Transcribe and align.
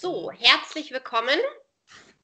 So, 0.00 0.30
herzlich 0.30 0.92
willkommen. 0.92 1.40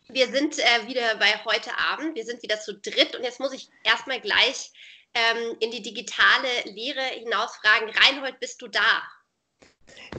Wir 0.09 0.29
sind 0.29 0.61
äh, 0.61 0.87
wieder 0.87 1.17
bei 1.19 1.45
heute 1.45 1.77
Abend. 1.77 2.15
Wir 2.15 2.25
sind 2.25 2.41
wieder 2.41 2.61
zu 2.61 2.79
dritt 2.79 3.17
und 3.17 3.25
jetzt 3.25 3.41
muss 3.41 3.53
ich 3.53 3.69
erstmal 3.83 4.21
gleich 4.21 4.71
ähm, 5.13 5.57
in 5.59 5.73
die 5.73 5.83
digitale 5.83 6.47
Lehre 6.67 7.01
hinausfragen. 7.01 7.89
Reinhold, 7.89 8.39
bist 8.39 8.63
du 8.63 8.69
da? 8.69 9.03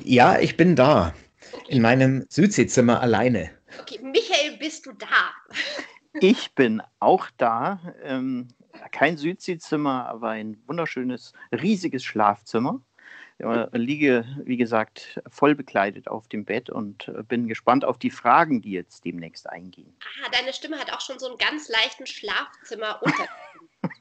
Ja, 0.03 0.37
ich 0.37 0.57
bin 0.57 0.75
da. 0.75 1.13
Okay. 1.53 1.75
In 1.75 1.81
meinem 1.81 2.25
Südseezimmer 2.27 2.99
alleine. 2.99 3.57
Okay, 3.79 3.99
Michael, 4.01 4.57
bist 4.57 4.85
du 4.85 4.91
da? 4.91 5.07
Ich 6.21 6.55
bin 6.55 6.81
auch 6.99 7.27
da. 7.37 7.79
Ähm, 8.03 8.49
kein 8.91 9.15
Südseezimmer, 9.15 10.07
aber 10.07 10.29
ein 10.29 10.61
wunderschönes, 10.65 11.31
riesiges 11.53 12.03
Schlafzimmer 12.03 12.81
liege, 13.39 14.25
wie 14.43 14.57
gesagt, 14.57 15.19
voll 15.29 15.55
bekleidet 15.55 16.07
auf 16.07 16.27
dem 16.27 16.45
Bett 16.45 16.69
und 16.69 17.07
äh, 17.09 17.23
bin 17.23 17.47
gespannt 17.47 17.83
auf 17.83 17.97
die 17.97 18.09
Fragen, 18.09 18.61
die 18.61 18.71
jetzt 18.71 19.03
demnächst 19.03 19.49
eingehen. 19.49 19.93
Ah, 20.23 20.29
deine 20.31 20.53
Stimme 20.53 20.79
hat 20.79 20.91
auch 20.93 21.01
schon 21.01 21.19
so 21.19 21.27
einen 21.27 21.37
ganz 21.37 21.67
leichten 21.67 22.07
Schlafzimmer 22.07 23.01
unter. 23.03 23.27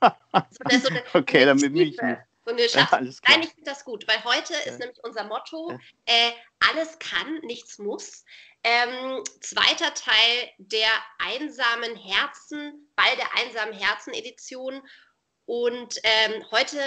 so 0.50 0.78
so 0.78 1.18
okay, 1.18 1.45
dann 1.45 1.59
bin 1.59 1.76
ich 1.76 2.00
nicht. 2.00 2.00
So 2.45 2.50
eine 2.50 2.66
ja, 2.66 2.88
Nein, 2.90 3.42
ich 3.42 3.50
finde 3.50 3.64
das 3.64 3.84
gut, 3.84 4.06
weil 4.06 4.23
heute 4.23 4.52
ja. 4.52 4.60
ist 4.60 4.78
nämlich 4.78 5.02
unser 5.02 5.24
Motto: 5.24 5.70
ja. 5.70 5.78
äh, 6.06 6.32
alles 6.70 6.98
kann, 6.98 7.40
nichts 7.42 7.78
muss. 7.78 8.24
Ähm, 8.62 9.23
zweiter 9.40 9.92
Teil 9.95 10.51
der 10.59 10.88
einsamen 11.18 11.96
Herzen, 11.96 12.88
Ball 12.96 13.16
der 13.16 13.28
einsamen 13.38 13.74
Herzen 13.74 14.14
Edition. 14.14 14.82
Und 15.46 15.98
ähm, 16.02 16.42
heute 16.51 16.78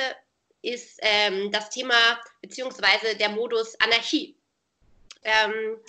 ist 0.68 1.00
ähm, 1.02 1.52
das 1.52 1.70
Thema 1.70 1.96
beziehungsweise 2.42 3.16
der 3.16 3.30
Modus 3.30 3.80
Anarchie. 3.80 4.38
Ähm, 5.24 5.80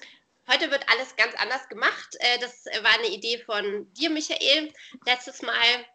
heute 0.49 0.71
wird 0.71 0.89
alles 0.89 1.17
ganz 1.17 1.35
anders 1.37 1.69
gemacht. 1.69 2.17
Äh, 2.21 2.39
das 2.39 2.65
war 2.83 2.93
eine 2.95 3.09
Idee 3.09 3.39
von 3.39 3.93
dir, 3.95 4.11
Michael, 4.11 4.73
letztes 5.05 5.43
Mal. 5.43 5.87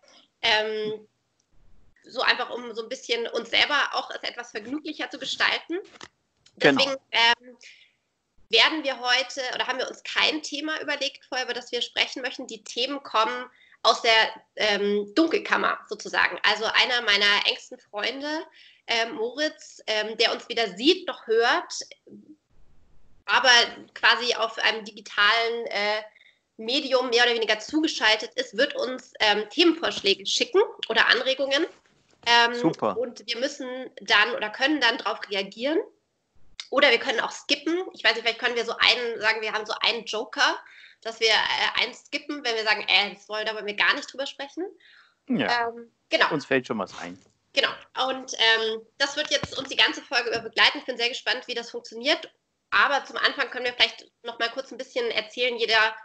Ähm, 0.41 1.07
so 2.05 2.21
einfach, 2.21 2.49
um 2.49 2.73
so 2.75 2.83
ein 2.83 2.89
bisschen 2.89 3.27
uns 3.27 3.49
selber 3.49 3.89
auch 3.93 4.11
etwas 4.11 4.51
vergnüglicher 4.51 5.09
zu 5.09 5.17
gestalten. 5.17 5.79
Genau. 6.57 6.83
Deswegen 6.83 6.97
genau. 7.11 7.57
werden 8.49 8.83
wir 8.83 8.99
heute 8.99 9.41
oder 9.55 9.67
haben 9.67 9.79
wir 9.79 9.87
uns 9.87 10.03
kein 10.03 10.41
Thema 10.41 10.81
überlegt 10.81 11.23
vorher, 11.25 11.45
über 11.45 11.53
das 11.53 11.71
wir 11.71 11.81
sprechen 11.81 12.21
möchten. 12.21 12.47
Die 12.47 12.63
Themen 12.63 13.01
kommen 13.03 13.49
aus 13.83 14.01
der 14.01 14.43
ähm, 14.55 15.13
Dunkelkammer 15.15 15.79
sozusagen. 15.87 16.39
Also 16.43 16.65
einer 16.65 17.01
meiner 17.01 17.47
engsten 17.47 17.79
Freunde, 17.79 18.45
ähm, 18.87 19.15
Moritz, 19.15 19.81
ähm, 19.87 20.17
der 20.17 20.33
uns 20.33 20.47
wieder 20.49 20.75
sieht, 20.75 21.07
noch 21.07 21.25
hört, 21.27 21.73
aber 23.25 23.51
quasi 23.93 24.35
auf 24.35 24.57
einem 24.59 24.83
digitalen 24.83 25.65
äh, 25.67 26.01
Medium 26.57 27.09
mehr 27.09 27.23
oder 27.23 27.33
weniger 27.33 27.59
zugeschaltet 27.59 28.31
ist, 28.35 28.57
wird 28.57 28.75
uns 28.75 29.13
ähm, 29.19 29.49
Themenvorschläge 29.49 30.25
schicken 30.25 30.61
oder 30.89 31.07
Anregungen. 31.07 31.65
Ähm, 32.25 32.53
Super. 32.53 32.97
Und 32.97 33.25
wir 33.25 33.37
müssen 33.39 33.67
dann 34.01 34.35
oder 34.35 34.49
können 34.49 34.79
dann 34.79 34.97
darauf 34.97 35.19
reagieren. 35.29 35.79
Oder 36.69 36.89
wir 36.89 36.99
können 36.99 37.19
auch 37.19 37.31
skippen. 37.31 37.83
Ich 37.93 38.03
weiß 38.03 38.13
nicht, 38.13 38.23
vielleicht 38.23 38.39
können 38.39 38.55
wir 38.55 38.65
so 38.65 38.75
einen, 38.77 39.21
sagen 39.21 39.41
wir 39.41 39.51
haben 39.51 39.65
so 39.65 39.73
einen 39.81 40.05
Joker, 40.05 40.57
dass 41.01 41.19
wir 41.19 41.27
äh, 41.27 41.83
eins 41.83 42.05
skippen, 42.05 42.43
wenn 42.43 42.55
wir 42.55 42.63
sagen, 42.63 42.85
äh, 42.87 43.13
das 43.13 43.27
wollen, 43.29 43.45
da 43.45 43.53
wollen 43.53 43.65
wir 43.65 43.75
gar 43.75 43.93
nicht 43.93 44.11
drüber 44.11 44.25
sprechen. 44.25 44.65
Ja. 45.27 45.69
Ähm, 45.69 45.91
genau. 46.09 46.31
Uns 46.31 46.45
fällt 46.45 46.67
schon 46.67 46.79
was 46.79 46.97
ein. 46.99 47.17
Genau. 47.53 47.69
Und 48.09 48.33
ähm, 48.33 48.81
das 48.97 49.15
wird 49.15 49.29
jetzt 49.29 49.57
uns 49.57 49.69
die 49.69 49.75
ganze 49.75 50.01
Folge 50.01 50.29
über 50.29 50.39
begleiten. 50.39 50.79
Ich 50.79 50.85
bin 50.85 50.97
sehr 50.97 51.09
gespannt, 51.09 51.47
wie 51.47 51.53
das 51.53 51.71
funktioniert. 51.71 52.31
Aber 52.71 53.05
zum 53.05 53.17
Anfang 53.17 53.49
können 53.51 53.65
wir 53.65 53.73
vielleicht 53.73 54.11
noch 54.23 54.39
mal 54.39 54.49
kurz 54.49 54.71
ein 54.71 54.77
bisschen 54.77 55.09
erzählen, 55.11 55.55
jeder, 55.57 55.95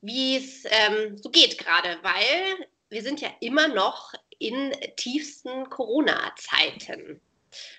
wie 0.00 0.36
es 0.36 0.64
ähm, 0.64 1.16
so 1.16 1.30
geht 1.30 1.58
gerade, 1.58 1.98
weil 2.02 2.66
wir 2.90 3.02
sind 3.02 3.20
ja 3.20 3.28
immer 3.40 3.68
noch 3.68 4.12
in 4.40 4.72
tiefsten 4.96 5.68
Corona-Zeiten. 5.70 7.20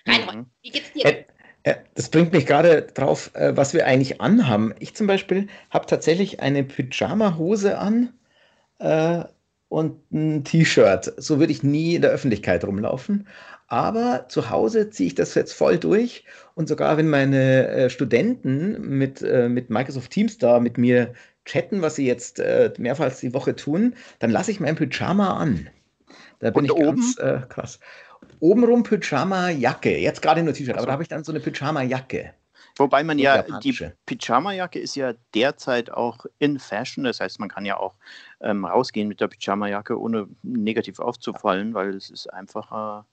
Reinhold, 0.06 0.36
mhm. 0.36 0.50
wie 0.62 0.70
geht's 0.70 0.92
dir? 0.92 1.04
Denn? 1.04 1.24
Das 1.94 2.08
bringt 2.08 2.32
mich 2.32 2.46
gerade 2.46 2.82
drauf, 2.82 3.34
äh, 3.34 3.54
was 3.54 3.74
wir 3.74 3.84
eigentlich 3.84 4.20
anhaben. 4.20 4.74
Ich 4.78 4.96
zum 4.96 5.06
Beispiel 5.06 5.48
habe 5.68 5.84
tatsächlich 5.84 6.40
eine 6.40 6.64
Pyjama-Hose 6.64 7.76
an 7.76 8.18
äh, 8.78 9.24
und 9.70 10.12
ein 10.12 10.44
T-Shirt. 10.44 11.14
So 11.16 11.38
würde 11.38 11.52
ich 11.52 11.62
nie 11.62 11.94
in 11.94 12.02
der 12.02 12.10
Öffentlichkeit 12.10 12.64
rumlaufen. 12.64 13.26
Aber 13.68 14.26
zu 14.28 14.50
Hause 14.50 14.90
ziehe 14.90 15.06
ich 15.06 15.14
das 15.14 15.34
jetzt 15.34 15.54
voll 15.54 15.78
durch. 15.78 16.24
Und 16.54 16.68
sogar 16.68 16.98
wenn 16.98 17.08
meine 17.08 17.68
äh, 17.68 17.88
Studenten 17.88 18.98
mit, 18.98 19.22
mit 19.22 19.70
Microsoft 19.70 20.10
Teams 20.10 20.36
da 20.36 20.60
mit 20.60 20.76
mir 20.76 21.14
chatten, 21.46 21.80
was 21.80 21.94
sie 21.94 22.06
jetzt 22.06 22.42
mehrfach 22.76 23.16
die 23.18 23.32
Woche 23.32 23.56
tun, 23.56 23.94
dann 24.18 24.30
lasse 24.30 24.50
ich 24.50 24.60
mein 24.60 24.76
Pyjama 24.76 25.38
an. 25.38 25.70
Da 26.40 26.50
bin 26.50 26.58
und 26.58 26.64
ich 26.66 26.72
oben? 26.72 27.14
ganz 27.16 27.48
krass 27.48 27.78
obenrum 28.40 28.82
Pyjama-Jacke. 28.82 29.98
Jetzt 29.98 30.22
gerade 30.22 30.42
nur 30.42 30.54
T-Shirt, 30.54 30.76
aber 30.76 30.86
da 30.86 30.92
habe 30.92 31.02
ich 31.02 31.08
dann 31.08 31.24
so 31.24 31.32
eine 31.32 31.40
Pyjama-Jacke. 31.40 32.32
Wobei 32.80 33.04
man 33.04 33.18
ja, 33.18 33.42
die 33.42 33.76
Pyjama-Jacke 34.06 34.78
ist 34.78 34.96
ja 34.96 35.12
derzeit 35.34 35.90
auch 35.90 36.24
in 36.38 36.58
Fashion. 36.58 37.04
Das 37.04 37.20
heißt, 37.20 37.38
man 37.38 37.50
kann 37.50 37.66
ja 37.66 37.76
auch 37.76 37.94
ähm, 38.40 38.64
rausgehen 38.64 39.06
mit 39.06 39.20
der 39.20 39.28
Pyjama-Jacke, 39.28 40.00
ohne 40.00 40.28
negativ 40.42 40.98
aufzufallen, 40.98 41.74
weil 41.74 41.94
es 41.94 42.08
ist 42.08 42.26
einfach 42.32 43.04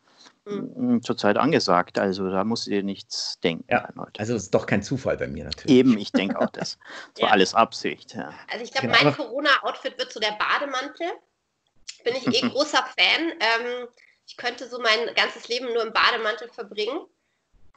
äh, 0.47 0.51
mhm. 0.51 1.03
zurzeit 1.03 1.37
angesagt. 1.37 1.99
Also 1.99 2.29
da 2.31 2.45
muss 2.45 2.65
ihr 2.65 2.81
nichts 2.81 3.41
denken. 3.41 3.65
Ja, 3.69 3.89
also 4.17 4.35
es 4.35 4.43
ist 4.43 4.53
doch 4.53 4.65
kein 4.65 4.81
Zufall 4.81 5.17
bei 5.17 5.27
mir 5.27 5.43
natürlich. 5.43 5.75
Eben, 5.75 5.97
ich 5.97 6.13
denke 6.13 6.39
auch 6.39 6.49
das. 6.49 6.77
Das 7.13 7.23
war 7.23 7.29
ja. 7.29 7.33
alles 7.33 7.53
Absicht. 7.53 8.15
Ja. 8.15 8.33
Also 8.49 8.63
ich 8.63 8.71
glaube, 8.71 8.87
genau. 8.87 9.03
mein 9.03 9.13
Corona-Outfit 9.13 9.97
wird 9.97 10.13
so 10.13 10.21
der 10.21 10.37
Bademantel. 10.39 11.07
Bin 12.05 12.15
ich 12.15 12.25
eh 12.25 12.47
großer 12.49 12.85
Fan. 12.97 13.31
Ähm, 13.31 13.87
ich 14.25 14.37
könnte 14.37 14.69
so 14.69 14.79
mein 14.79 15.13
ganzes 15.13 15.49
Leben 15.49 15.73
nur 15.73 15.85
im 15.85 15.91
Bademantel 15.91 16.47
verbringen. 16.47 17.01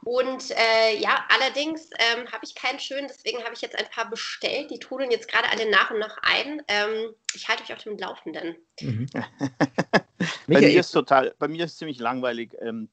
Und 0.03 0.49
äh, 0.51 0.97
ja, 0.99 1.25
allerdings 1.29 1.89
ähm, 1.99 2.25
habe 2.31 2.43
ich 2.43 2.55
keinen 2.55 2.79
schönen, 2.79 3.07
deswegen 3.07 3.43
habe 3.43 3.53
ich 3.53 3.61
jetzt 3.61 3.77
ein 3.77 3.85
paar 3.93 4.09
bestellt. 4.09 4.71
Die 4.71 4.79
trudeln 4.79 5.11
jetzt 5.11 5.27
gerade 5.27 5.49
alle 5.51 5.69
nach 5.69 5.91
und 5.91 5.99
nach 5.99 6.17
ein. 6.23 6.61
Ähm, 6.67 7.13
ich 7.35 7.47
halte 7.47 7.63
euch 7.63 7.73
auf 7.73 7.83
dem 7.83 7.97
Laufenden. 7.97 8.55
Mhm. 8.79 9.07
bei, 10.47 10.59
mir 10.59 10.79
ist 10.79 10.91
total, 10.91 11.35
bei 11.37 11.47
mir 11.47 11.65
ist 11.65 11.77
ziemlich 11.77 11.99
langweilig. 11.99 12.55
Ähm, 12.61 12.89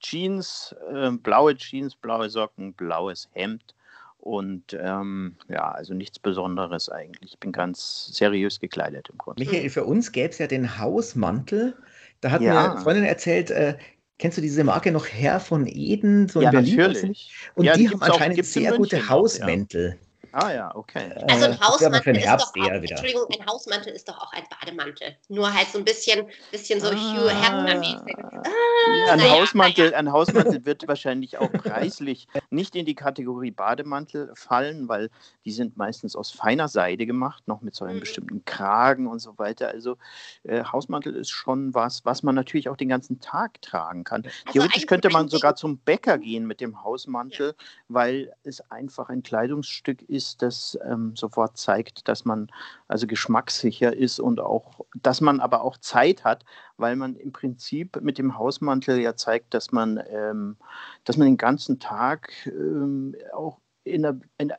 Jeans, 0.00 0.74
äh, 0.92 1.10
blaue 1.10 1.56
Jeans, 1.56 1.96
blaue 1.96 2.28
Socken, 2.28 2.74
blaues 2.74 3.28
Hemd. 3.32 3.74
Und 4.18 4.76
ähm, 4.78 5.36
ja, 5.48 5.70
also 5.70 5.94
nichts 5.94 6.18
Besonderes 6.18 6.90
eigentlich. 6.90 7.32
Ich 7.32 7.40
bin 7.40 7.52
ganz 7.52 8.10
seriös 8.12 8.60
gekleidet 8.60 9.08
im 9.08 9.16
Grunde. 9.16 9.42
Michael, 9.42 9.70
für 9.70 9.84
uns 9.84 10.12
gäbe 10.12 10.28
es 10.28 10.36
ja 10.36 10.46
den 10.46 10.78
Hausmantel. 10.78 11.74
Da 12.20 12.30
hat 12.30 12.42
ja. 12.42 12.52
mir 12.52 12.72
eine 12.72 12.80
Freundin 12.82 13.04
erzählt, 13.04 13.50
äh, 13.50 13.78
kennst 14.20 14.38
du 14.38 14.42
diese 14.42 14.62
Marke 14.62 14.92
noch 14.92 15.06
Herr 15.06 15.40
von 15.40 15.66
Eden, 15.66 16.28
so 16.28 16.40
in 16.40 16.44
ja, 16.44 16.50
Berlin? 16.50 16.76
Natürlich. 16.76 17.30
Und 17.54 17.64
ja, 17.64 17.74
die, 17.74 17.80
die 17.80 17.90
haben 17.90 18.02
anscheinend 18.02 18.44
sehr 18.44 18.76
gute 18.76 19.08
Hausmäntel. 19.08 19.98
Ah 20.32 20.52
ja, 20.52 20.74
okay. 20.74 21.12
Also 21.28 21.46
ein 21.46 21.60
Hausmantel 21.60 22.16
ist 22.16 22.26
doch 22.26 22.54
auch, 22.56 22.68
Entschuldigung, 22.68 23.26
ein 23.38 23.46
Hausmantel 23.46 23.92
ist 23.92 24.08
doch 24.08 24.18
auch 24.18 24.32
ein 24.32 24.44
Bademantel. 24.48 25.16
Nur 25.28 25.52
halt 25.52 25.68
so 25.68 25.78
ein 25.78 25.84
bisschen, 25.84 26.26
bisschen 26.50 26.80
so 26.80 26.88
ah, 26.88 26.92
Hugh 26.92 27.30
Hefner-mäßig. 27.30 28.16
Ah, 28.16 29.06
ja, 29.06 29.12
ein, 29.12 29.30
Hausmantel, 29.30 29.90
ja. 29.90 29.98
ein 29.98 30.12
Hausmantel 30.12 30.64
wird 30.64 30.86
wahrscheinlich 30.86 31.38
auch 31.38 31.50
preislich 31.50 32.28
nicht 32.50 32.76
in 32.76 32.86
die 32.86 32.94
Kategorie 32.94 33.50
Bademantel 33.50 34.30
fallen, 34.34 34.88
weil 34.88 35.10
die 35.44 35.52
sind 35.52 35.76
meistens 35.76 36.14
aus 36.14 36.30
feiner 36.30 36.68
Seide 36.68 37.06
gemacht, 37.06 37.46
noch 37.48 37.60
mit 37.60 37.74
so 37.74 37.84
einem 37.84 37.96
mhm. 37.96 38.00
bestimmten 38.00 38.44
Kragen 38.44 39.06
und 39.06 39.18
so 39.18 39.36
weiter. 39.38 39.68
Also 39.68 39.96
äh, 40.44 40.64
Hausmantel 40.64 41.14
ist 41.16 41.30
schon 41.30 41.74
was, 41.74 42.04
was 42.04 42.22
man 42.22 42.34
natürlich 42.34 42.68
auch 42.68 42.76
den 42.76 42.88
ganzen 42.88 43.20
Tag 43.20 43.60
tragen 43.62 44.04
kann. 44.04 44.24
Also 44.24 44.52
Theoretisch 44.52 44.86
könnte 44.86 45.10
man 45.10 45.28
sogar 45.28 45.56
zum 45.56 45.78
Bäcker 45.78 46.18
gehen 46.18 46.46
mit 46.46 46.60
dem 46.60 46.82
Hausmantel, 46.82 47.48
ja. 47.48 47.64
weil 47.88 48.32
es 48.44 48.60
einfach 48.70 49.08
ein 49.08 49.22
Kleidungsstück 49.22 50.02
ist, 50.02 50.19
ist, 50.20 50.42
das 50.42 50.78
ähm, 50.84 51.16
sofort 51.16 51.56
zeigt, 51.56 52.06
dass 52.08 52.26
man 52.26 52.48
also 52.88 53.06
geschmackssicher 53.06 53.96
ist 53.96 54.20
und 54.20 54.38
auch, 54.38 54.84
dass 54.94 55.22
man 55.22 55.40
aber 55.40 55.62
auch 55.62 55.78
Zeit 55.78 56.24
hat, 56.24 56.44
weil 56.76 56.94
man 56.94 57.16
im 57.16 57.32
Prinzip 57.32 57.98
mit 58.02 58.18
dem 58.18 58.36
Hausmantel 58.36 59.00
ja 59.00 59.16
zeigt, 59.16 59.54
dass 59.54 59.72
man, 59.72 59.98
ähm, 60.10 60.56
dass 61.04 61.16
man 61.16 61.26
den 61.26 61.38
ganzen 61.38 61.78
Tag 61.78 62.32
ähm, 62.46 63.14
auch 63.32 63.60
in 63.84 64.04
einer, 64.04 64.20
in, 64.36 64.52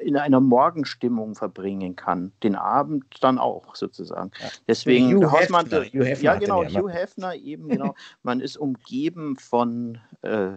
in 0.00 0.16
einer 0.16 0.40
Morgenstimmung 0.40 1.34
verbringen 1.34 1.96
kann. 1.96 2.32
Den 2.42 2.54
Abend 2.54 3.04
dann 3.20 3.38
auch 3.38 3.74
sozusagen. 3.74 4.30
Ja. 4.40 4.48
Deswegen 4.66 5.14
Hugh 5.14 5.30
Hausmantel. 5.30 5.84
Hefner, 5.84 6.00
Hugh 6.00 6.06
Hefner 6.06 6.24
ja, 6.24 6.38
genau, 6.38 6.64
Hugh 6.64 6.88
Hefner 6.88 7.34
eben, 7.34 7.68
genau. 7.68 7.94
Man 8.22 8.40
ist 8.40 8.56
umgeben 8.56 9.36
von 9.36 9.98
äh, 10.22 10.50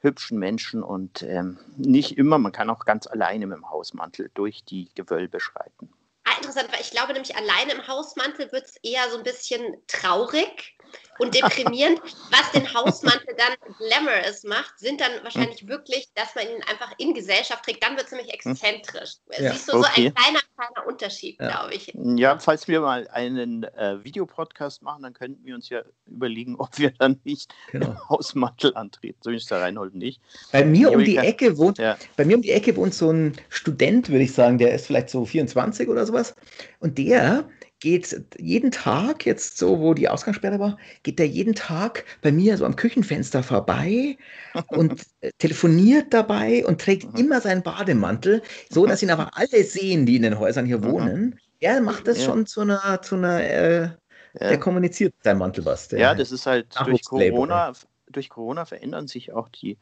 hübschen 0.00 0.38
Menschen 0.38 0.82
und 0.82 1.22
ähm, 1.22 1.58
nicht 1.76 2.18
immer, 2.18 2.38
man 2.38 2.52
kann 2.52 2.70
auch 2.70 2.84
ganz 2.84 3.06
alleine 3.06 3.46
mit 3.46 3.56
dem 3.56 3.70
Hausmantel 3.70 4.30
durch 4.34 4.64
die 4.64 4.88
Gewölbe 4.94 5.40
schreiten. 5.40 5.90
Ah, 6.24 6.36
interessant, 6.36 6.68
weil 6.72 6.80
ich 6.80 6.90
glaube 6.90 7.12
nämlich 7.12 7.36
alleine 7.36 7.72
im 7.72 7.86
Hausmantel 7.86 8.50
wird 8.52 8.64
es 8.66 8.76
eher 8.82 9.08
so 9.10 9.18
ein 9.18 9.24
bisschen 9.24 9.76
traurig. 9.86 10.76
Und 11.20 11.34
deprimierend. 11.34 12.00
Was 12.30 12.50
den 12.52 12.72
Hausmantel 12.72 13.34
dann 13.36 13.54
glamorous 13.78 14.42
macht, 14.44 14.78
sind 14.78 15.00
dann 15.00 15.12
wahrscheinlich 15.22 15.66
wirklich, 15.68 16.08
dass 16.14 16.34
man 16.34 16.44
ihn 16.44 16.62
einfach 16.68 16.92
in 16.98 17.14
Gesellschaft 17.14 17.64
trägt. 17.64 17.82
Dann 17.84 17.96
wird 17.96 18.06
es 18.06 18.12
nämlich 18.12 18.32
exzentrisch. 18.32 19.16
Ja. 19.38 19.52
Siehst 19.52 19.68
du, 19.68 19.78
okay. 19.78 19.88
so 19.96 20.02
ein 20.06 20.14
kleiner, 20.14 20.40
kleiner 20.56 20.86
Unterschied, 20.86 21.38
ja. 21.38 21.48
glaube 21.48 21.74
ich. 21.74 21.92
Ja, 21.94 22.38
falls 22.38 22.66
wir 22.68 22.80
mal 22.80 23.06
einen 23.08 23.64
äh, 23.64 24.02
Videopodcast 24.02 24.82
machen, 24.82 25.02
dann 25.02 25.12
könnten 25.12 25.44
wir 25.44 25.54
uns 25.54 25.68
ja 25.68 25.82
überlegen, 26.06 26.56
ob 26.56 26.78
wir 26.78 26.90
dann 26.90 27.20
nicht 27.24 27.54
genau. 27.70 27.96
Hausmantel 28.08 28.74
antreten. 28.74 29.18
So 29.22 29.30
ist 29.30 29.50
der 29.50 29.60
Reinhold 29.60 29.94
nicht. 29.94 30.20
Bei 30.52 30.64
mir 30.64 30.90
um 30.92 31.04
die 31.04 31.16
Ecke 31.16 31.58
wohnt, 31.58 31.78
ja. 31.78 31.96
bei 32.16 32.24
mir 32.24 32.36
um 32.36 32.42
die 32.42 32.52
Ecke 32.52 32.76
wohnt 32.76 32.94
so 32.94 33.10
ein 33.10 33.36
Student, 33.48 34.08
würde 34.08 34.24
ich 34.24 34.32
sagen, 34.32 34.58
der 34.58 34.74
ist 34.74 34.86
vielleicht 34.86 35.10
so 35.10 35.24
24 35.24 35.88
oder 35.88 36.06
sowas. 36.06 36.34
Und 36.78 36.98
der 36.98 37.44
geht 37.80 38.24
jeden 38.38 38.70
Tag, 38.70 39.26
jetzt 39.26 39.58
so, 39.58 39.80
wo 39.80 39.94
die 39.94 40.08
Ausgangssperre 40.08 40.60
war, 40.60 40.78
geht 41.02 41.18
der 41.18 41.26
jeden 41.26 41.54
Tag 41.54 42.04
bei 42.22 42.30
mir 42.30 42.56
so 42.56 42.66
am 42.66 42.76
Küchenfenster 42.76 43.42
vorbei 43.42 44.16
und 44.68 45.02
äh, 45.20 45.32
telefoniert 45.38 46.12
dabei 46.12 46.64
und 46.66 46.80
trägt 46.80 47.12
mhm. 47.12 47.18
immer 47.18 47.40
seinen 47.40 47.62
Bademantel, 47.62 48.42
so 48.68 48.86
dass 48.86 49.02
ihn 49.02 49.10
aber 49.10 49.30
alle 49.36 49.64
sehen, 49.64 50.06
die 50.06 50.16
in 50.16 50.22
den 50.22 50.38
Häusern 50.38 50.66
hier 50.66 50.84
wohnen. 50.84 51.38
Er 51.58 51.80
macht 51.80 52.06
das 52.06 52.18
ja. 52.18 52.24
schon 52.24 52.46
zu 52.46 52.60
einer, 52.60 53.02
zu 53.02 53.16
einer 53.16 53.42
äh, 53.42 53.82
ja. 53.82 53.96
der 54.34 54.58
kommuniziert 54.58 55.14
sein 55.22 55.38
Mantel 55.38 55.64
was. 55.64 55.90
ja, 55.90 56.14
das 56.14 56.32
ist 56.32 56.46
halt 56.46 56.68
durch 56.84 57.04
Corona, 57.04 57.72
durch 58.08 58.28
Corona 58.28 58.64
verändern 58.64 59.06
sich 59.06 59.32
auch 59.32 59.48
die, 59.48 59.78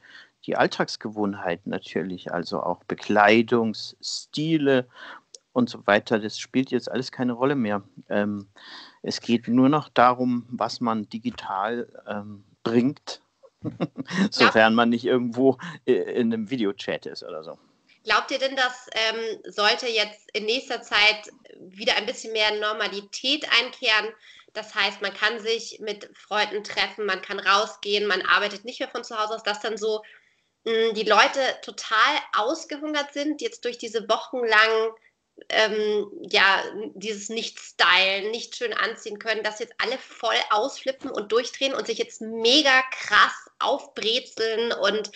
die 0.46 0.56
Alltagsgewohnheiten 0.56 1.70
natürlich, 1.70 2.32
also 2.32 2.62
auch 2.62 2.84
Bekleidungsstile 2.84 4.86
und 5.52 5.68
so 5.68 5.86
weiter, 5.86 6.18
das 6.18 6.38
spielt 6.38 6.70
jetzt 6.70 6.90
alles 6.90 7.12
keine 7.12 7.32
Rolle 7.32 7.56
mehr. 7.56 7.82
Ähm, 8.08 8.48
es 9.02 9.20
geht 9.20 9.48
nur 9.48 9.68
noch 9.68 9.88
darum, 9.88 10.46
was 10.50 10.80
man 10.80 11.08
digital 11.08 11.88
ähm, 12.06 12.44
bringt, 12.62 13.22
sofern 14.30 14.74
man 14.74 14.90
nicht 14.90 15.04
irgendwo 15.04 15.58
äh, 15.86 15.92
in 15.92 16.32
einem 16.32 16.50
Videochat 16.50 17.06
ist 17.06 17.22
oder 17.22 17.42
so. 17.42 17.58
Glaubt 18.04 18.30
ihr 18.30 18.38
denn, 18.38 18.56
dass 18.56 18.86
ähm, 18.92 19.42
sollte 19.44 19.86
jetzt 19.86 20.30
in 20.32 20.46
nächster 20.46 20.80
Zeit 20.82 21.28
wieder 21.58 21.96
ein 21.96 22.06
bisschen 22.06 22.32
mehr 22.32 22.58
Normalität 22.58 23.46
einkehren? 23.60 24.14
Das 24.54 24.74
heißt, 24.74 25.02
man 25.02 25.12
kann 25.12 25.40
sich 25.40 25.78
mit 25.80 26.08
Freunden 26.16 26.64
treffen, 26.64 27.04
man 27.04 27.20
kann 27.20 27.38
rausgehen, 27.38 28.06
man 28.06 28.22
arbeitet 28.22 28.64
nicht 28.64 28.80
mehr 28.80 28.88
von 28.88 29.04
zu 29.04 29.18
Hause 29.18 29.34
aus, 29.34 29.42
dass 29.42 29.60
dann 29.60 29.76
so 29.76 30.02
mh, 30.64 30.72
hm, 30.72 30.94
die 30.94 31.02
Leute 31.02 31.40
total 31.62 32.16
ausgehungert 32.36 33.12
sind, 33.12 33.42
jetzt 33.42 33.64
durch 33.64 33.78
diese 33.78 34.08
wochenlangen 34.08 34.92
ähm, 35.48 36.10
ja, 36.22 36.62
dieses 36.94 37.28
Nicht-Stylen, 37.28 38.30
nicht 38.30 38.56
schön 38.56 38.72
anziehen 38.72 39.18
können, 39.18 39.42
dass 39.42 39.58
jetzt 39.58 39.74
alle 39.78 39.98
voll 39.98 40.36
ausflippen 40.50 41.10
und 41.10 41.32
durchdrehen 41.32 41.74
und 41.74 41.86
sich 41.86 41.98
jetzt 41.98 42.20
mega 42.20 42.82
krass 42.90 43.48
aufbrezeln 43.58 44.72
und 44.72 45.10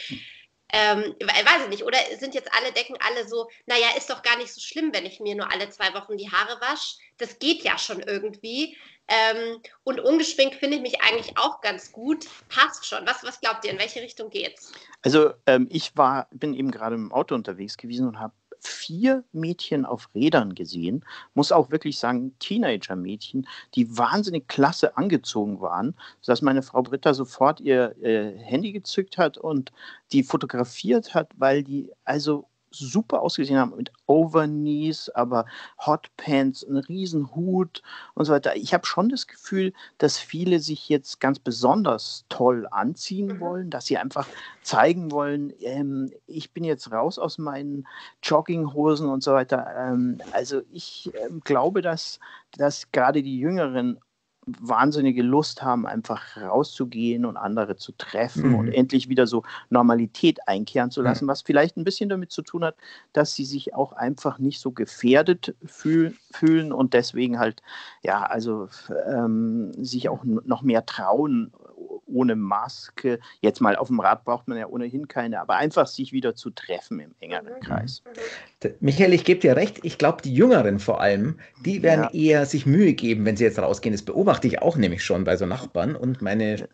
ähm, 0.74 1.14
weiß 1.20 1.64
ich 1.64 1.68
nicht, 1.68 1.84
oder 1.84 1.98
sind 2.18 2.34
jetzt 2.34 2.50
alle, 2.54 2.72
denken 2.72 2.96
alle 3.00 3.28
so, 3.28 3.48
naja, 3.66 3.88
ist 3.96 4.08
doch 4.08 4.22
gar 4.22 4.38
nicht 4.38 4.52
so 4.52 4.60
schlimm, 4.60 4.90
wenn 4.94 5.04
ich 5.04 5.20
mir 5.20 5.34
nur 5.34 5.52
alle 5.52 5.68
zwei 5.68 5.92
Wochen 5.92 6.16
die 6.16 6.30
Haare 6.30 6.58
wasche. 6.62 6.96
Das 7.18 7.38
geht 7.38 7.62
ja 7.62 7.76
schon 7.76 8.00
irgendwie. 8.00 8.76
Ähm, 9.06 9.60
und 9.84 10.00
ungeschminkt 10.00 10.54
finde 10.54 10.76
ich 10.76 10.82
mich 10.82 11.02
eigentlich 11.02 11.36
auch 11.36 11.60
ganz 11.60 11.92
gut. 11.92 12.26
Passt 12.48 12.86
schon. 12.86 13.06
Was, 13.06 13.22
was 13.22 13.40
glaubt 13.40 13.66
ihr, 13.66 13.72
in 13.72 13.78
welche 13.78 14.00
Richtung 14.00 14.30
geht's? 14.30 14.72
Also 15.02 15.34
ähm, 15.46 15.68
ich 15.70 15.94
war, 15.94 16.28
bin 16.30 16.54
eben 16.54 16.70
gerade 16.70 16.94
im 16.94 17.12
Auto 17.12 17.34
unterwegs 17.34 17.76
gewesen 17.76 18.08
und 18.08 18.18
habe 18.18 18.32
vier 18.62 19.24
Mädchen 19.32 19.84
auf 19.84 20.08
Rädern 20.14 20.54
gesehen, 20.54 21.04
muss 21.34 21.52
auch 21.52 21.70
wirklich 21.70 21.98
sagen, 21.98 22.36
Teenager-Mädchen, 22.38 23.46
die 23.74 23.96
wahnsinnig 23.96 24.48
klasse 24.48 24.96
angezogen 24.96 25.60
waren, 25.60 25.94
sodass 26.20 26.42
meine 26.42 26.62
Frau 26.62 26.82
Britta 26.82 27.14
sofort 27.14 27.60
ihr 27.60 27.96
äh, 28.02 28.36
Handy 28.38 28.72
gezückt 28.72 29.18
hat 29.18 29.36
und 29.38 29.72
die 30.12 30.22
fotografiert 30.22 31.14
hat, 31.14 31.30
weil 31.36 31.64
die 31.64 31.90
also 32.04 32.46
super 32.72 33.22
ausgesehen 33.22 33.58
haben 33.58 33.76
mit 33.76 33.92
Overknees, 34.06 35.08
aber 35.10 35.46
Hotpants, 35.78 36.64
einen 36.64 36.78
riesen 36.78 37.34
Hut 37.34 37.82
und 38.14 38.24
so 38.24 38.32
weiter. 38.32 38.56
Ich 38.56 38.74
habe 38.74 38.86
schon 38.86 39.08
das 39.08 39.26
Gefühl, 39.26 39.72
dass 39.98 40.18
viele 40.18 40.60
sich 40.60 40.88
jetzt 40.88 41.20
ganz 41.20 41.38
besonders 41.38 42.24
toll 42.28 42.66
anziehen 42.70 43.26
mhm. 43.26 43.40
wollen, 43.40 43.70
dass 43.70 43.86
sie 43.86 43.98
einfach 43.98 44.26
zeigen 44.62 45.10
wollen, 45.10 45.52
ähm, 45.60 46.10
ich 46.26 46.52
bin 46.52 46.64
jetzt 46.64 46.90
raus 46.92 47.18
aus 47.18 47.38
meinen 47.38 47.86
Jogginghosen 48.22 49.08
und 49.08 49.22
so 49.22 49.32
weiter. 49.32 49.66
Ähm, 49.76 50.18
also 50.32 50.62
ich 50.72 51.12
ähm, 51.14 51.40
glaube, 51.44 51.82
dass, 51.82 52.20
dass 52.56 52.90
gerade 52.92 53.22
die 53.22 53.38
Jüngeren 53.38 53.98
wahnsinnige 54.46 55.22
Lust 55.22 55.62
haben, 55.62 55.86
einfach 55.86 56.36
rauszugehen 56.36 57.24
und 57.24 57.36
andere 57.36 57.76
zu 57.76 57.92
treffen 57.92 58.50
mhm. 58.50 58.54
und 58.56 58.68
endlich 58.68 59.08
wieder 59.08 59.26
so 59.26 59.44
Normalität 59.70 60.48
einkehren 60.48 60.90
zu 60.90 61.00
lassen, 61.02 61.28
was 61.28 61.42
vielleicht 61.42 61.76
ein 61.76 61.84
bisschen 61.84 62.08
damit 62.08 62.32
zu 62.32 62.42
tun 62.42 62.64
hat, 62.64 62.76
dass 63.12 63.34
sie 63.34 63.44
sich 63.44 63.74
auch 63.74 63.92
einfach 63.92 64.38
nicht 64.38 64.60
so 64.60 64.72
gefährdet 64.72 65.54
fühl 65.64 66.16
fühlen 66.32 66.72
und 66.72 66.94
deswegen 66.94 67.38
halt, 67.38 67.62
ja, 68.02 68.22
also 68.22 68.68
ähm, 69.06 69.72
sich 69.74 70.08
auch 70.08 70.24
noch 70.24 70.62
mehr 70.62 70.86
trauen, 70.86 71.52
ohne 72.12 72.36
Maske. 72.36 73.18
Jetzt 73.40 73.60
mal 73.60 73.76
auf 73.76 73.88
dem 73.88 74.00
Rad 74.00 74.24
braucht 74.24 74.48
man 74.48 74.58
ja 74.58 74.66
ohnehin 74.66 75.08
keine, 75.08 75.40
aber 75.40 75.56
einfach 75.56 75.86
sich 75.86 76.12
wieder 76.12 76.34
zu 76.34 76.50
treffen 76.50 77.00
im 77.00 77.14
engeren 77.20 77.46
mhm. 77.46 77.60
Kreis. 77.60 78.02
Michael, 78.80 79.12
ich 79.12 79.24
gebe 79.24 79.40
dir 79.40 79.56
recht. 79.56 79.80
Ich 79.82 79.98
glaube, 79.98 80.22
die 80.22 80.34
Jüngeren 80.34 80.78
vor 80.78 81.00
allem, 81.00 81.38
die 81.64 81.82
werden 81.82 82.08
ja. 82.12 82.38
eher 82.38 82.46
sich 82.46 82.66
Mühe 82.66 82.94
geben, 82.94 83.24
wenn 83.24 83.36
sie 83.36 83.44
jetzt 83.44 83.58
rausgehen. 83.58 83.92
Das 83.92 84.02
beobachte 84.02 84.46
ich 84.46 84.62
auch 84.62 84.76
nämlich 84.76 85.04
schon 85.04 85.24
bei 85.24 85.36
so 85.36 85.46
Nachbarn 85.46 85.96
und 85.96 86.22
meine 86.22 86.56
ja. 86.56 86.66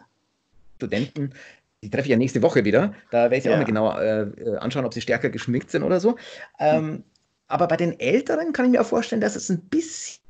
Studenten. 0.77 1.35
Die 1.83 1.91
treffe 1.91 2.07
ich 2.07 2.11
ja 2.11 2.17
nächste 2.17 2.43
Woche 2.43 2.65
wieder. 2.65 2.93
Da 3.11 3.25
werde 3.25 3.37
ich 3.37 3.45
ja. 3.45 3.53
auch 3.53 3.59
mal 3.59 3.65
genau 3.65 3.97
äh, 3.99 4.57
anschauen, 4.59 4.85
ob 4.85 4.95
sie 4.95 5.01
stärker 5.01 5.31
geschminkt 5.31 5.71
sind 5.71 5.83
oder 5.83 6.01
so. 6.01 6.17
Ähm, 6.59 6.79
hm. 6.79 7.05
Aber 7.47 7.67
bei 7.67 7.77
den 7.77 7.99
Älteren 7.99 8.53
kann 8.53 8.67
ich 8.67 8.73
mir 8.73 8.81
auch 8.81 8.87
vorstellen, 8.87 9.21
dass 9.21 9.37
es 9.37 9.49
ein 9.49 9.61
bisschen 9.61 10.21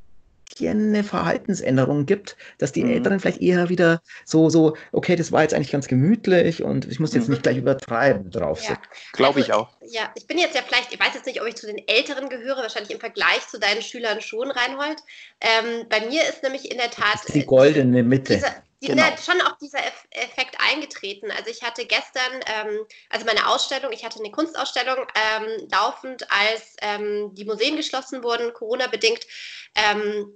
eine 0.61 1.05
Verhaltensänderung 1.05 2.07
gibt, 2.07 2.37
dass 2.59 2.73
die 2.73 2.85
mhm. 2.85 2.91
Älteren 2.91 3.21
vielleicht 3.21 3.41
eher 3.41 3.69
wieder 3.69 4.03
so, 4.25 4.51
so, 4.51 4.77
okay, 4.93 5.17
das 5.17 5.31
war 5.33 5.43
jetzt 5.43 5.55
eigentlich 5.55 5.71
ganz 5.71 5.89
gemütlich 5.89 6.63
und 6.63 6.87
ich 6.87 7.01
muss 7.01 7.15
jetzt 7.15 7.29
mhm. 7.29 7.35
nicht 7.35 7.43
gleich 7.43 7.57
übertreiben 7.57 8.31
drauf. 8.31 8.63
Ja. 8.63 8.79
Glaube 9.13 9.41
ich 9.41 9.53
also, 9.53 9.65
auch. 9.65 9.77
Ja, 9.87 10.11
ich 10.15 10.27
bin 10.27 10.39
jetzt 10.39 10.55
ja 10.55 10.63
vielleicht, 10.67 10.93
ich 10.93 11.01
weiß 11.01 11.15
jetzt 11.15 11.27
nicht, 11.27 11.41
ob 11.41 11.47
ich 11.47 11.55
zu 11.55 11.67
den 11.67 11.79
Älteren 11.87 12.29
gehöre, 12.29 12.59
wahrscheinlich 12.59 12.91
im 12.91 13.01
Vergleich 13.01 13.47
zu 13.49 13.59
deinen 13.59 13.83
Schülern 13.83 14.21
schon, 14.21 14.51
Reinhold. 14.51 14.99
Ähm, 15.41 15.87
bei 15.89 16.01
mir 16.01 16.23
ist 16.29 16.43
nämlich 16.43 16.71
in 16.71 16.79
der 16.79 16.91
Tat. 16.91 17.21
die 17.33 17.47
goldene 17.47 18.03
Mitte. 18.03 18.35
Dieser, 18.35 18.55
die, 18.81 18.89
genau. 18.89 19.05
schon 19.17 19.41
auch 19.43 19.59
dieser 19.59 19.81
Effekt 20.11 20.57
eingetreten. 20.61 21.31
Also 21.31 21.51
ich 21.51 21.63
hatte 21.63 21.85
gestern, 21.85 22.33
ähm, 22.47 22.87
also 23.11 23.27
meine 23.27 23.49
Ausstellung, 23.49 23.93
ich 23.93 24.05
hatte 24.05 24.21
eine 24.21 24.31
Kunstausstellung 24.31 25.05
ähm, 25.15 25.69
laufend, 25.71 26.31
als 26.31 26.77
ähm, 26.83 27.35
die 27.35 27.45
Museen 27.45 27.77
geschlossen 27.77 28.23
wurden, 28.23 28.53
Corona-bedingt. 28.53 29.27
Ähm, 29.75 30.33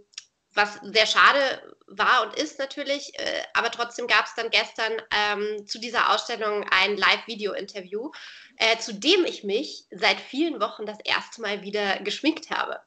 was 0.55 0.79
sehr 0.83 1.07
schade 1.07 1.77
war 1.87 2.27
und 2.27 2.35
ist 2.37 2.59
natürlich, 2.59 3.19
äh, 3.19 3.43
aber 3.55 3.71
trotzdem 3.71 4.07
gab 4.07 4.27
es 4.27 4.35
dann 4.35 4.51
gestern 4.51 4.93
ähm, 5.11 5.67
zu 5.67 5.79
dieser 5.79 6.13
Ausstellung 6.13 6.65
ein 6.71 6.97
Live-Video-Interview, 6.97 8.11
äh, 8.57 8.79
zu 8.79 8.93
dem 8.93 9.25
ich 9.25 9.45
mich 9.45 9.87
seit 9.91 10.21
vielen 10.21 10.61
Wochen 10.61 10.85
das 10.85 10.99
erste 11.05 11.41
Mal 11.41 11.63
wieder 11.63 12.01
geschminkt 12.01 12.51
habe. 12.51 12.81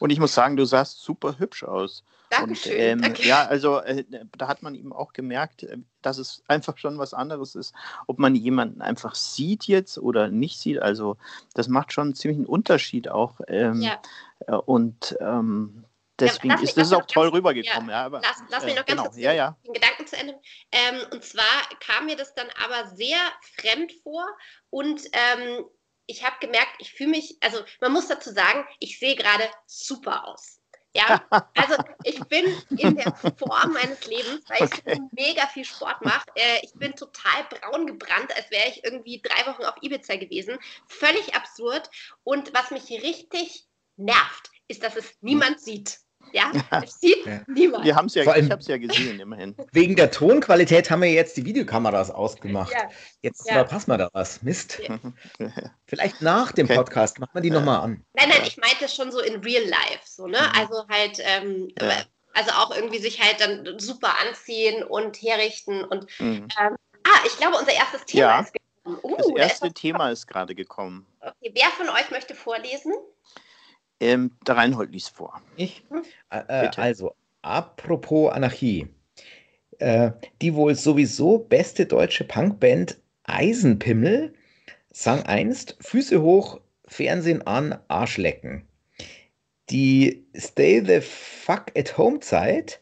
Und 0.00 0.10
ich 0.10 0.18
muss 0.18 0.34
sagen, 0.34 0.56
du 0.56 0.64
sahst 0.66 1.00
super 1.00 1.38
hübsch 1.38 1.64
aus. 1.64 2.04
Dankeschön. 2.32 2.72
Und, 2.72 2.78
ähm, 2.78 3.02
danke. 3.02 3.26
Ja, 3.26 3.46
also 3.46 3.78
äh, 3.80 4.04
da 4.36 4.48
hat 4.48 4.62
man 4.62 4.74
eben 4.74 4.92
auch 4.92 5.12
gemerkt, 5.12 5.64
äh, 5.64 5.76
dass 6.00 6.18
es 6.18 6.42
einfach 6.48 6.78
schon 6.78 6.98
was 6.98 7.14
anderes 7.14 7.54
ist, 7.54 7.74
ob 8.06 8.18
man 8.18 8.34
jemanden 8.34 8.80
einfach 8.80 9.14
sieht 9.14 9.64
jetzt 9.64 9.98
oder 9.98 10.28
nicht 10.28 10.58
sieht. 10.58 10.80
Also 10.80 11.16
das 11.54 11.68
macht 11.68 11.92
schon 11.92 12.14
ziemlich 12.14 12.38
einen 12.38 12.46
Unterschied 12.46 13.08
auch. 13.08 13.40
Ähm, 13.48 13.82
ja. 13.82 14.00
Äh, 14.46 14.52
und 14.54 15.16
ähm, 15.20 15.84
deswegen 16.18 16.54
ja, 16.54 16.60
ist 16.62 16.76
das 16.76 16.92
auch 16.92 17.06
toll 17.06 17.28
rübergekommen. 17.28 17.90
Ja, 17.90 18.06
aber, 18.06 18.22
lass, 18.22 18.42
lass 18.48 18.64
mich 18.64 18.76
noch 18.76 18.86
ganz 18.86 19.00
genau, 19.00 19.02
kurz 19.04 19.18
ja, 19.18 19.32
ja. 19.32 19.56
den 19.66 19.74
Gedanken 19.74 20.06
zu 20.06 20.16
Ende. 20.16 20.40
Ähm, 20.72 21.00
und 21.12 21.22
zwar 21.22 21.44
kam 21.80 22.06
mir 22.06 22.16
das 22.16 22.34
dann 22.34 22.48
aber 22.64 22.88
sehr 22.96 23.18
fremd 23.58 23.92
vor 24.02 24.26
und 24.70 25.02
ähm, 25.12 25.64
ich 26.06 26.24
habe 26.24 26.36
gemerkt, 26.40 26.76
ich 26.78 26.92
fühle 26.92 27.10
mich, 27.10 27.36
also 27.40 27.58
man 27.80 27.92
muss 27.92 28.08
dazu 28.08 28.30
sagen, 28.30 28.66
ich 28.80 28.98
sehe 28.98 29.16
gerade 29.16 29.44
super 29.66 30.26
aus. 30.26 30.61
Ja, 30.94 31.24
also 31.54 31.82
ich 32.04 32.20
bin 32.24 32.44
in 32.76 32.96
der 32.96 33.14
Form 33.14 33.72
meines 33.72 34.06
Lebens, 34.06 34.44
weil 34.48 34.64
ich 34.64 34.78
okay. 34.86 35.00
mega 35.12 35.46
viel 35.46 35.64
Sport 35.64 36.02
mache. 36.04 36.26
Äh, 36.34 36.60
ich 36.62 36.74
bin 36.74 36.94
total 36.94 37.44
braun 37.48 37.86
gebrannt, 37.86 38.34
als 38.36 38.50
wäre 38.50 38.68
ich 38.68 38.84
irgendwie 38.84 39.22
drei 39.22 39.50
Wochen 39.50 39.64
auf 39.64 39.76
Ibiza 39.80 40.16
gewesen. 40.16 40.58
Völlig 40.86 41.34
absurd. 41.34 41.88
Und 42.24 42.52
was 42.52 42.70
mich 42.70 42.90
richtig 42.90 43.66
nervt, 43.96 44.50
ist, 44.68 44.82
dass 44.82 44.96
es 44.96 45.16
niemand 45.22 45.60
sieht. 45.60 45.98
Ja, 46.32 46.50
es 46.82 47.00
sieht 47.00 47.26
ja. 47.26 47.40
niemand. 47.46 47.84
Wir 47.84 47.94
haben's 47.94 48.14
ja, 48.14 48.24
Vor 48.24 48.36
ich 48.36 48.50
habe 48.50 48.60
es 48.60 48.68
ja 48.68 48.78
gesehen, 48.78 49.20
immerhin. 49.20 49.54
Wegen 49.72 49.96
der 49.96 50.10
Tonqualität 50.10 50.90
haben 50.90 51.02
wir 51.02 51.10
jetzt 51.10 51.36
die 51.36 51.44
Videokameras 51.44 52.10
ausgemacht. 52.10 52.72
Ja. 52.72 52.88
Jetzt 53.20 53.46
ja. 53.46 53.54
verpassen 53.54 53.90
wir 53.90 53.98
da 53.98 54.08
was. 54.12 54.42
Mist. 54.42 54.80
Ja. 54.80 54.98
Vielleicht 55.86 56.22
nach 56.22 56.52
dem 56.52 56.66
okay. 56.66 56.76
Podcast 56.76 57.18
machen 57.18 57.30
wir 57.34 57.42
die 57.42 57.48
ja. 57.48 57.54
nochmal 57.54 57.80
an. 57.80 58.04
Nein, 58.14 58.28
nein, 58.28 58.42
ich 58.46 58.56
meinte 58.56 58.88
schon 58.88 59.12
so 59.12 59.20
in 59.20 59.40
real 59.40 59.64
life. 59.64 60.00
So, 60.04 60.26
ne? 60.26 60.38
Mhm. 60.38 60.60
Also 60.60 60.88
halt, 60.88 61.18
ähm, 61.20 61.68
Also 62.34 62.50
auch 62.52 62.74
irgendwie 62.74 62.98
sich 62.98 63.20
halt 63.20 63.40
dann 63.40 63.78
super 63.78 64.14
anziehen 64.26 64.82
und 64.84 65.20
herrichten 65.20 65.84
und 65.84 66.06
mhm. 66.18 66.48
ähm, 66.60 66.76
ah, 67.04 67.20
ich 67.26 67.36
glaube, 67.36 67.58
unser 67.58 67.72
erstes 67.72 68.04
Thema 68.06 68.22
ja. 68.22 68.40
ist 68.40 68.52
gekommen. 68.52 68.98
Uh, 69.02 69.16
das 69.16 69.50
erste 69.50 69.66
ist 69.68 69.76
Thema 69.76 70.10
ist 70.10 70.26
gerade 70.26 70.54
gekommen. 70.54 71.06
Okay, 71.20 71.52
wer 71.54 71.68
von 71.70 71.88
euch 71.88 72.10
möchte 72.10 72.34
vorlesen? 72.34 72.92
Ähm, 74.02 74.32
der 74.44 74.56
Reinhold 74.56 74.90
liest 74.90 75.10
vor. 75.10 75.40
Ich? 75.56 75.84
Hm? 75.88 76.02
Äh, 76.30 76.70
also, 76.76 77.14
apropos 77.42 78.32
Anarchie. 78.32 78.88
Äh, 79.78 80.10
die 80.40 80.54
wohl 80.54 80.74
sowieso 80.74 81.38
beste 81.38 81.86
deutsche 81.86 82.24
Punkband 82.24 82.98
Eisenpimmel 83.22 84.34
sang 84.90 85.22
einst 85.22 85.76
Füße 85.80 86.20
hoch, 86.20 86.60
Fernsehen 86.86 87.46
an, 87.46 87.78
Arschlecken. 87.86 88.66
Die 89.70 90.26
Stay 90.36 90.82
the 90.84 91.00
Fuck 91.00 91.66
at 91.78 91.96
Home 91.96 92.18
Zeit, 92.18 92.80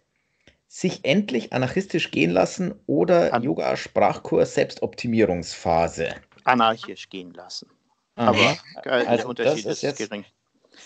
sich 0.69 1.05
endlich 1.05 1.53
anarchistisch 1.53 2.11
gehen 2.11 2.31
lassen 2.31 2.75
oder 2.87 3.35
An 3.35 3.43
Yoga-Sprachkurs 3.43 4.55
Selbstoptimierungsphase. 4.55 6.15
Anarchisch 6.45 7.11
gehen 7.11 7.35
lassen. 7.35 7.69
Aha. 8.17 8.57
Aber 8.77 8.91
also 8.91 9.17
der 9.17 9.29
Unterschied 9.29 9.67
ist, 9.67 9.85
ist 9.85 9.99
gering. 9.99 10.25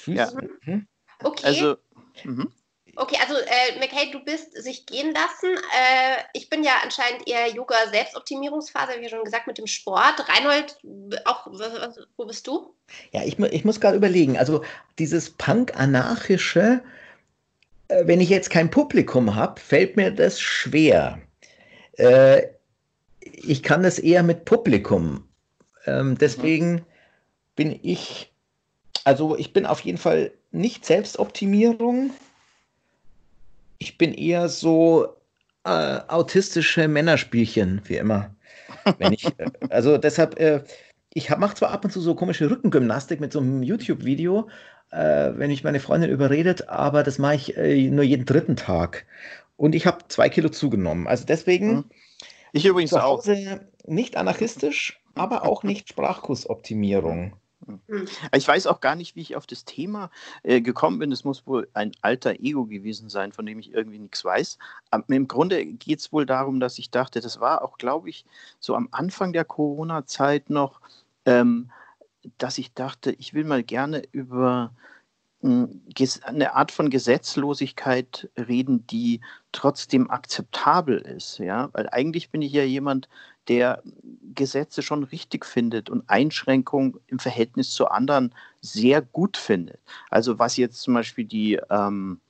Ja. 0.07 0.31
Mhm. 0.65 0.87
Okay. 1.23 1.47
Also, 1.47 1.77
mhm. 2.25 2.53
Okay, 2.97 3.17
also 3.21 3.35
äh, 3.35 3.79
McKay, 3.81 4.11
du 4.13 4.21
bist 4.25 4.53
sich 4.63 4.87
gehen 4.87 5.13
lassen. 5.13 5.57
Äh, 5.57 6.23
ich 6.33 6.49
bin 6.49 6.63
ja 6.63 6.75
anscheinend 6.83 7.27
eher 7.29 7.49
Yoga-Selbstoptimierungsphase, 7.49 9.01
wie 9.01 9.09
schon 9.09 9.25
gesagt, 9.25 9.47
mit 9.47 9.59
dem 9.59 9.67
Sport. 9.67 10.29
Reinhold, 10.29 10.79
auch, 11.25 11.47
wo 12.17 12.25
bist 12.25 12.47
du? 12.47 12.75
Ja, 13.13 13.25
ich, 13.25 13.39
ich 13.39 13.65
muss 13.65 13.81
gerade 13.81 13.97
überlegen. 13.97 14.39
Also 14.39 14.65
dieses 14.99 15.31
Punk-Anarchische, 15.31 16.83
äh, 17.89 18.07
wenn 18.07 18.21
ich 18.21 18.29
jetzt 18.29 18.51
kein 18.51 18.71
Publikum 18.71 19.35
habe, 19.35 19.61
fällt 19.61 19.97
mir 19.97 20.13
das 20.13 20.41
schwer. 20.41 21.21
Äh, 21.97 22.43
ich 23.21 23.63
kann 23.63 23.83
das 23.83 23.99
eher 23.99 24.23
mit 24.23 24.45
Publikum. 24.45 25.27
Ähm, 25.87 26.17
deswegen 26.19 26.75
mhm. 26.75 26.85
bin 27.57 27.81
ich, 27.83 28.33
also 29.05 29.37
ich 29.37 29.53
bin 29.53 29.67
auf 29.67 29.81
jeden 29.81 29.99
Fall 29.99 30.33
nicht 30.51 30.85
Selbstoptimierung 30.85 32.11
ich 33.85 33.99
bin 33.99 34.15
eher 34.15 34.49
so 34.49 35.09
äh, 35.65 36.01
autistische 36.09 36.89
Männerspielchen, 36.89 37.83
wie 37.85 37.97
immer. 37.97 38.35
Wenn 38.99 39.13
ich, 39.13 39.27
äh, 39.27 39.51
also 39.71 39.99
deshalb, 39.99 40.39
äh, 40.41 40.63
ich 41.13 41.31
mache 41.37 41.55
zwar 41.55 41.71
ab 41.71 41.85
und 41.85 41.91
zu 41.91 42.01
so 42.01 42.15
komische 42.15 42.51
Rückengymnastik 42.51 43.21
mit 43.21 43.33
so 43.33 43.41
einem 43.41 43.63
YouTube-Video, 43.63 44.49
äh, 44.91 45.33
wenn 45.35 45.51
ich 45.51 45.65
meine 45.65 45.81
Freundin 45.81 46.11
überredet, 46.11 46.69
aber 46.69 47.03
das 47.03 47.19
mache 47.19 47.35
ich 47.37 47.57
äh, 47.57 47.91
nur 47.91 48.05
jeden 48.05 48.27
dritten 48.27 48.57
Tag. 48.57 49.07
Und 49.57 49.75
ich 49.75 49.87
habe 49.87 49.99
zwei 50.09 50.29
Kilo 50.29 50.49
zugenommen. 50.49 51.07
Also 51.07 51.25
deswegen. 51.27 51.75
Mhm. 51.75 51.85
Ich 52.53 52.67
übrigens 52.67 52.95
auch. 52.95 53.25
Nicht 53.87 54.17
anarchistisch, 54.17 54.99
aber 55.15 55.45
auch 55.45 55.63
nicht 55.63 55.91
Sprachkursoptimierung. 55.91 57.35
Hm. 57.67 58.07
Ich 58.35 58.47
weiß 58.47 58.67
auch 58.67 58.81
gar 58.81 58.95
nicht, 58.97 59.17
wie 59.17 59.21
ich 59.21 59.37
auf 59.37 59.47
das 59.47 59.65
Thema 59.65 60.11
äh, 60.43 60.61
gekommen 60.61 60.99
bin. 60.99 61.13
Es 61.13 61.25
muss 61.25 61.47
wohl 61.47 61.69
ein 61.75 61.93
alter 62.03 62.41
Ego 62.41 62.67
gewesen 62.67 63.09
sein, 63.09 63.33
von 63.33 63.47
dem 63.47 63.59
ich 63.59 63.73
irgendwie 63.73 63.99
nichts 63.99 64.25
weiß. 64.25 64.59
Aber 64.91 65.05
Im 65.09 65.29
Grunde 65.29 65.65
geht 65.65 66.01
es 66.01 66.13
wohl 66.13 66.27
darum, 66.27 66.61
dass 66.61 66.79
ich 66.79 66.91
dachte, 66.91 67.21
das 67.21 67.41
war 67.41 67.63
auch, 67.63 67.79
glaube 67.79 68.11
ich, 68.11 68.25
so 68.61 68.75
am 68.75 68.89
Anfang 68.91 69.33
der 69.33 69.45
Corona-Zeit 69.45 70.51
noch, 70.51 70.81
ähm, 71.25 71.71
dass 72.39 72.59
ich 72.59 72.73
dachte, 72.73 73.13
ich 73.13 73.35
will 73.35 73.45
mal 73.45 73.63
gerne 73.63 74.03
über 74.13 74.73
hm, 75.43 75.83
eine 76.23 76.55
Art 76.55 76.73
von 76.73 76.89
Gesetzlosigkeit 76.89 78.31
reden, 78.37 78.87
die 78.87 79.21
trotzdem 79.53 80.11
akzeptabel 80.11 80.99
ist. 80.99 81.39
Ja? 81.39 81.69
Weil 81.73 81.89
eigentlich 81.91 82.31
bin 82.31 82.43
ich 82.43 82.53
ja 82.53 82.65
jemand, 82.65 83.09
der 83.49 83.83
Gesetze 84.35 84.83
schon 84.83 85.05
richtig 85.05 85.45
findet 85.45 85.91
und 85.91 86.09
Einschränkungen 86.09 86.95
im 87.07 87.19
Verhältnis 87.19 87.71
zu 87.71 87.89
anderen 87.89 88.35
sehr 88.61 89.03
gut 89.03 89.37
findet. 89.37 89.81
Also 90.11 90.39
was 90.39 90.57
jetzt 90.57 90.81
zum 90.81 90.95
Beispiel 90.95 91.25
die, 91.25 91.61
ähm, 91.71 92.21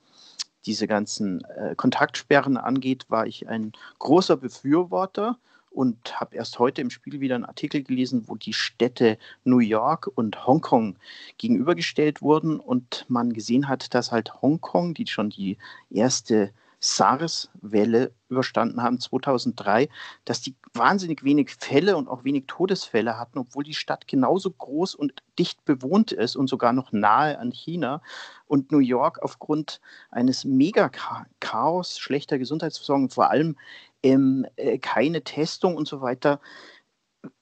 diese 0.65 0.87
ganzen 0.87 1.43
äh, 1.45 1.75
Kontaktsperren 1.75 2.57
angeht, 2.57 3.05
war 3.09 3.27
ich 3.27 3.47
ein 3.47 3.73
großer 3.99 4.37
Befürworter 4.37 5.37
und 5.75 6.19
habe 6.19 6.35
erst 6.35 6.57
heute 6.59 6.81
im 6.81 6.89
Spiel 6.89 7.19
wieder 7.19 7.35
einen 7.35 7.45
Artikel 7.45 7.83
gelesen, 7.83 8.23
wo 8.27 8.35
die 8.35 8.53
Städte 8.53 9.17
New 9.43 9.59
York 9.59 10.09
und 10.15 10.47
Hongkong 10.47 10.95
gegenübergestellt 11.37 12.21
wurden 12.21 12.59
und 12.59 13.05
man 13.09 13.33
gesehen 13.33 13.67
hat, 13.67 13.93
dass 13.93 14.11
halt 14.11 14.41
Hongkong, 14.41 14.93
die 14.93 15.07
schon 15.07 15.29
die 15.29 15.57
erste 15.89 16.51
SARS-Welle 16.85 18.13
überstanden 18.29 18.81
haben 18.81 18.99
2003, 18.99 19.89
dass 20.23 20.41
die 20.41 20.55
wahnsinnig 20.73 21.23
wenig 21.23 21.55
Fälle 21.57 21.97
und 21.97 22.07
auch 22.07 22.23
wenig 22.23 22.45
Todesfälle 22.47 23.17
hatten, 23.17 23.39
obwohl 23.39 23.63
die 23.63 23.73
Stadt 23.73 24.07
genauso 24.07 24.51
groß 24.51 24.95
und 24.95 25.23
dicht 25.39 25.65
bewohnt 25.65 26.11
ist 26.11 26.35
und 26.35 26.47
sogar 26.47 26.73
noch 26.73 26.91
nahe 26.91 27.39
an 27.39 27.51
China. 27.51 28.01
Und 28.45 28.71
New 28.71 28.79
York 28.79 29.19
aufgrund 29.21 29.81
eines 30.11 30.45
Mega-Chaos, 30.45 31.97
schlechter 31.97 32.37
Gesundheitsversorgung, 32.37 33.09
vor 33.09 33.31
allem 33.31 33.57
ähm, 34.03 34.45
äh, 34.55 34.77
keine 34.77 35.23
Testung 35.23 35.75
und 35.75 35.87
so 35.87 36.01
weiter, 36.01 36.39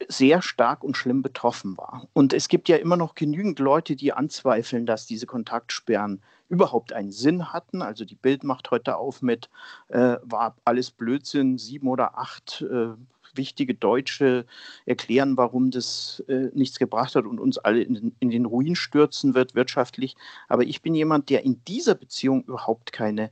sehr 0.07 0.41
stark 0.41 0.83
und 0.83 0.97
schlimm 0.97 1.21
betroffen 1.21 1.77
war. 1.77 2.07
Und 2.13 2.33
es 2.33 2.47
gibt 2.47 2.69
ja 2.69 2.77
immer 2.77 2.97
noch 2.97 3.15
genügend 3.15 3.59
Leute, 3.59 3.95
die 3.95 4.13
anzweifeln, 4.13 4.85
dass 4.85 5.05
diese 5.05 5.25
Kontaktsperren 5.25 6.21
überhaupt 6.53 6.93
einen 6.93 7.11
Sinn 7.11 7.51
hatten. 7.51 7.81
Also 7.81 8.05
die 8.05 8.15
Bild 8.15 8.43
macht 8.43 8.69
heute 8.69 8.97
auf 8.97 9.23
mit, 9.23 9.49
äh, 9.89 10.17
war 10.21 10.55
alles 10.65 10.91
Blödsinn, 10.91 11.57
sieben 11.57 11.87
oder 11.87 12.19
acht 12.19 12.61
äh, 12.61 12.89
wichtige 13.33 13.73
Deutsche 13.73 14.45
erklären, 14.85 15.35
warum 15.35 15.71
das 15.71 16.23
äh, 16.27 16.49
nichts 16.53 16.77
gebracht 16.77 17.15
hat 17.15 17.25
und 17.25 17.39
uns 17.39 17.57
alle 17.57 17.81
in, 17.81 18.15
in, 18.19 18.29
den 18.29 18.45
Ruin 18.45 18.75
stürzen 18.75 19.33
wird 19.33 19.55
wirtschaftlich. 19.55 20.15
Aber 20.47 20.61
ich 20.61 20.83
bin 20.83 20.93
jemand, 20.93 21.31
der 21.31 21.43
in 21.43 21.63
dieser 21.65 21.95
Beziehung 21.95 22.43
überhaupt 22.43 22.91
keine 22.91 23.31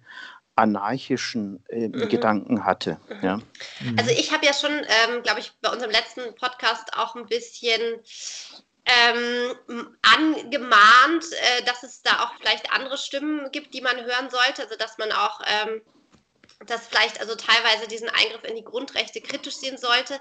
anarchischen 0.55 1.63
äh, 1.69 1.89
mhm. 1.89 2.09
Gedanken 2.09 2.65
hatte. 2.65 2.99
Mhm. 3.07 3.23
Ja. 3.23 3.39
Also 3.97 4.09
ich 4.09 4.33
habe 4.33 4.47
ja 4.47 4.53
schon, 4.53 4.71
ähm, 4.71 5.21
glaube 5.21 5.41
ich, 5.41 5.53
bei 5.61 5.71
unserem 5.71 5.91
letzten 5.91 6.33
Podcast 6.35 6.97
auch 6.97 7.15
ein 7.15 7.27
bisschen 7.27 7.81
ähm, 8.85 9.97
angemahnt, 10.01 11.25
äh, 11.31 11.63
dass 11.63 11.83
es 11.83 12.01
da 12.01 12.23
auch 12.23 12.33
vielleicht 12.39 12.71
andere 12.71 12.97
Stimmen 12.97 13.51
gibt, 13.51 13.73
die 13.73 13.81
man 13.81 14.03
hören 14.03 14.29
sollte. 14.29 14.63
Also 14.63 14.75
dass 14.75 14.97
man 14.97 15.11
auch 15.11 15.41
ähm, 15.45 15.81
dass 16.65 16.87
vielleicht 16.87 17.19
also 17.19 17.35
teilweise 17.35 17.87
diesen 17.87 18.09
Eingriff 18.09 18.43
in 18.43 18.55
die 18.55 18.63
Grundrechte 18.63 19.21
kritisch 19.21 19.55
sehen 19.55 19.77
sollte. 19.77 20.19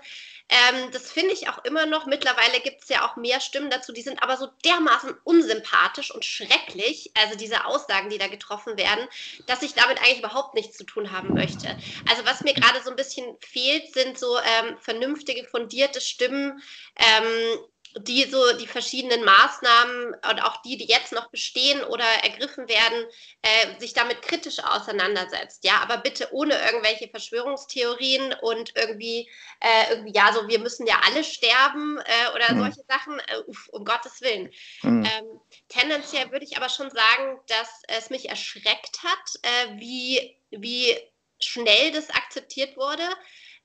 Ähm, 0.49 0.91
das 0.91 1.11
finde 1.11 1.33
ich 1.33 1.49
auch 1.49 1.65
immer 1.65 1.87
noch. 1.87 2.07
Mittlerweile 2.07 2.61
gibt 2.61 2.83
es 2.83 2.89
ja 2.89 3.09
auch 3.09 3.17
mehr 3.17 3.41
Stimmen 3.41 3.71
dazu, 3.71 3.93
die 3.93 4.03
sind 4.03 4.23
aber 4.23 4.37
so 4.37 4.49
dermaßen 4.65 5.15
unsympathisch 5.25 6.11
und 6.11 6.25
schrecklich, 6.25 7.13
also 7.15 7.37
diese 7.37 7.67
Aussagen, 7.67 8.11
die 8.11 8.19
da 8.19 8.27
getroffen 8.27 8.77
werden, 8.77 9.07
dass 9.47 9.63
ich 9.63 9.75
damit 9.75 9.99
eigentlich 9.99 10.19
überhaupt 10.19 10.55
nichts 10.55 10.77
zu 10.77 10.85
tun 10.85 11.13
haben 11.13 11.35
möchte. 11.35 11.69
Also 12.09 12.25
was 12.25 12.43
mir 12.43 12.55
gerade 12.55 12.83
so 12.83 12.91
ein 12.91 12.97
bisschen 12.97 13.37
fehlt, 13.41 13.93
sind 13.93 14.19
so 14.19 14.39
ähm, 14.39 14.77
vernünftige, 14.79 15.47
fundierte 15.47 16.01
Stimmen, 16.01 16.63
ähm, 16.97 17.59
die 17.97 18.25
so 18.25 18.57
die 18.57 18.67
verschiedenen 18.67 19.25
Maßnahmen 19.25 20.15
und 20.31 20.43
auch 20.43 20.63
die, 20.63 20.77
die 20.77 20.87
jetzt 20.87 21.13
noch 21.13 21.29
bestehen 21.29 21.83
oder 21.83 22.05
ergriffen 22.23 22.69
werden, 22.69 23.07
äh, 23.43 23.81
sich 23.81 23.93
damit 23.93 24.23
kritisch 24.23 24.61
auseinandersetzt. 24.61 25.65
Ja, 25.65 25.81
aber 25.83 25.99
bitte 25.99 26.29
ohne 26.33 26.55
irgendwelche 26.55 27.09
Verschwörungstheorien 27.09 28.35
und 28.43 28.77
irgendwie, 28.77 29.29
äh, 29.61 29.91
irgendwie 29.91 30.13
ja, 30.13 30.33
so 30.33 30.47
wir 30.47 30.61
müssen 30.61 30.87
ja 30.87 31.01
alle 31.05 31.25
sterben 31.25 31.99
äh, 31.99 32.35
oder 32.35 32.55
mhm. 32.55 32.61
solche 32.61 32.85
Sachen, 32.89 33.19
äh, 33.19 33.43
um 33.73 33.85
Gottes 33.85 34.21
Willen. 34.21 34.51
Mhm. 34.83 35.05
Ähm, 35.05 35.41
tendenziell 35.69 36.31
würde 36.31 36.45
ich 36.45 36.57
aber 36.57 36.69
schon 36.69 36.91
sagen, 36.91 37.41
dass 37.49 37.83
es 37.89 38.11
mich 38.11 38.29
erschreckt 38.29 39.03
hat, 39.03 39.43
äh, 39.43 39.81
wie, 39.81 40.37
wie 40.51 40.97
schnell 41.41 41.91
das 41.91 42.11
akzeptiert 42.11 42.77
wurde 42.77 43.09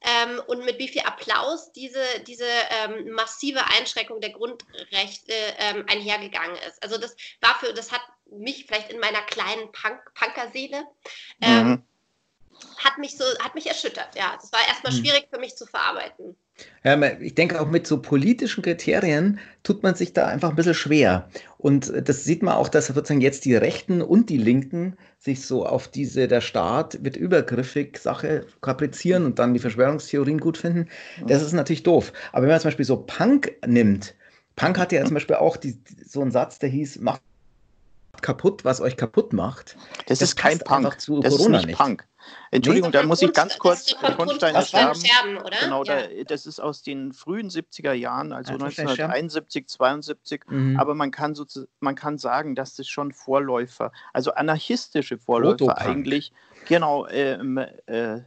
ähm, 0.06 0.42
und 0.48 0.64
mit 0.66 0.80
wie 0.80 0.88
viel 0.88 1.02
Applaus 1.02 1.72
diese, 1.72 2.04
diese 2.28 2.46
ähm, 2.46 3.12
massive 3.12 3.66
Einschränkung 3.66 4.22
der 4.22 4.32
Grundrechte 4.32 5.34
ähm, 5.58 5.86
einhergegangen 5.90 6.56
ist. 6.68 6.82
Also 6.84 6.98
das 6.98 7.16
war 7.42 7.56
für, 7.60 7.74
das 7.74 7.92
hat 7.92 8.02
mich 8.32 8.66
vielleicht 8.66 8.92
in 8.92 9.00
meiner 9.00 9.22
kleinen 9.22 9.72
Punk 9.72 10.00
Punkerseele 10.14 10.84
ähm, 11.42 11.68
mhm. 11.68 11.84
Hat 12.78 12.98
mich 12.98 13.18
so, 13.18 13.24
hat 13.40 13.56
mich 13.56 13.68
erschüttert. 13.68 14.10
Ja, 14.16 14.36
das 14.40 14.52
war 14.52 14.60
erstmal 14.68 14.94
mhm. 14.94 14.98
schwierig 14.98 15.28
für 15.32 15.40
mich 15.40 15.56
zu 15.56 15.66
verarbeiten. 15.66 16.36
Ja, 16.84 17.02
ich 17.20 17.36
denke 17.36 17.60
auch 17.60 17.68
mit 17.68 17.86
so 17.86 18.02
politischen 18.02 18.64
Kriterien 18.64 19.40
tut 19.64 19.84
man 19.84 19.96
sich 19.96 20.14
da 20.14 20.28
einfach 20.28 20.50
ein 20.50 20.56
bisschen 20.56 20.74
schwer. 20.74 21.30
Und 21.58 21.92
das 22.08 22.24
sieht 22.24 22.44
man 22.44 22.54
auch, 22.56 22.70
dass 22.70 22.88
sozusagen 22.88 23.22
jetzt 23.22 23.44
die 23.44 23.56
Rechten 23.56 24.02
und 24.02 24.30
die 24.30 24.38
Linken 24.38 24.96
sich 25.20 25.46
so 25.46 25.66
auf 25.66 25.88
diese, 25.90 26.28
der 26.28 26.42
Staat 26.42 27.04
wird 27.04 27.18
übergriffig 27.18 27.98
Sache 27.98 28.46
kaprizieren 28.62 29.26
und 29.26 29.40
dann 29.40 29.54
die 29.54 29.60
Verschwörungstheorien 29.60 30.40
gut 30.40 30.58
finden. 30.58 30.88
Das 31.28 31.42
ist 31.42 31.52
natürlich 31.52 31.84
doof. 31.84 32.14
Aber 32.32 32.44
wenn 32.44 32.52
man 32.52 32.60
zum 32.62 32.70
Beispiel 32.70 32.86
so 32.86 32.98
Punk 32.98 33.52
nimmt, 33.66 34.16
Punk 34.56 34.78
hatte 34.78 34.96
ja 34.96 35.04
zum 35.04 35.16
Beispiel 35.16 35.36
auch 35.36 35.58
die, 35.58 35.78
so 36.06 36.22
einen 36.22 36.32
Satz, 36.32 36.60
der 36.60 36.70
hieß, 36.70 37.00
mach 37.02 37.20
kaputt, 38.22 38.64
was 38.64 38.80
euch 38.80 38.96
kaputt 38.96 39.34
macht. 39.34 39.76
Das, 40.08 40.20
das 40.20 40.30
ist 40.30 40.36
kein 40.38 40.60
Punk. 40.60 41.02
Zu 41.02 41.20
das 41.20 41.36
Corona 41.36 41.58
ist 41.58 41.66
nicht, 41.66 41.68
nicht 41.68 41.78
Punk. 41.78 42.06
Entschuldigung, 42.52 42.90
nee? 42.90 42.98
da 42.98 43.04
muss 43.04 43.22
ich 43.22 43.34
ganz 43.34 43.58
kurz 43.58 43.96
Grundsteine 44.00 44.64
Scherben. 44.64 44.96
Scherben 44.96 45.38
oder? 45.38 45.58
Genau, 45.62 45.84
ja. 45.84 46.08
da, 46.08 46.24
das 46.26 46.46
ist 46.46 46.60
aus 46.60 46.82
den 46.82 47.14
frühen 47.14 47.50
70er 47.50 47.94
Jahren, 47.94 48.32
also 48.32 48.54
ja, 48.54 48.60
1971, 48.60 49.68
72. 49.68 50.44
Mhm. 50.48 50.80
Aber 50.80 50.96
man 50.96 51.12
kann, 51.12 51.36
so, 51.36 51.46
man 51.80 51.96
kann 51.96 52.18
sagen, 52.18 52.56
dass 52.56 52.76
das 52.76 52.88
schon 52.88 53.12
Vorläufer, 53.12 53.92
also 54.14 54.34
anarchistische 54.34 55.18
Vorläufer 55.18 55.58
Protopunk. 55.58 55.88
eigentlich, 55.88 56.32
genau, 56.68 57.08
ähm, 57.08 57.58
äh, 57.86 58.20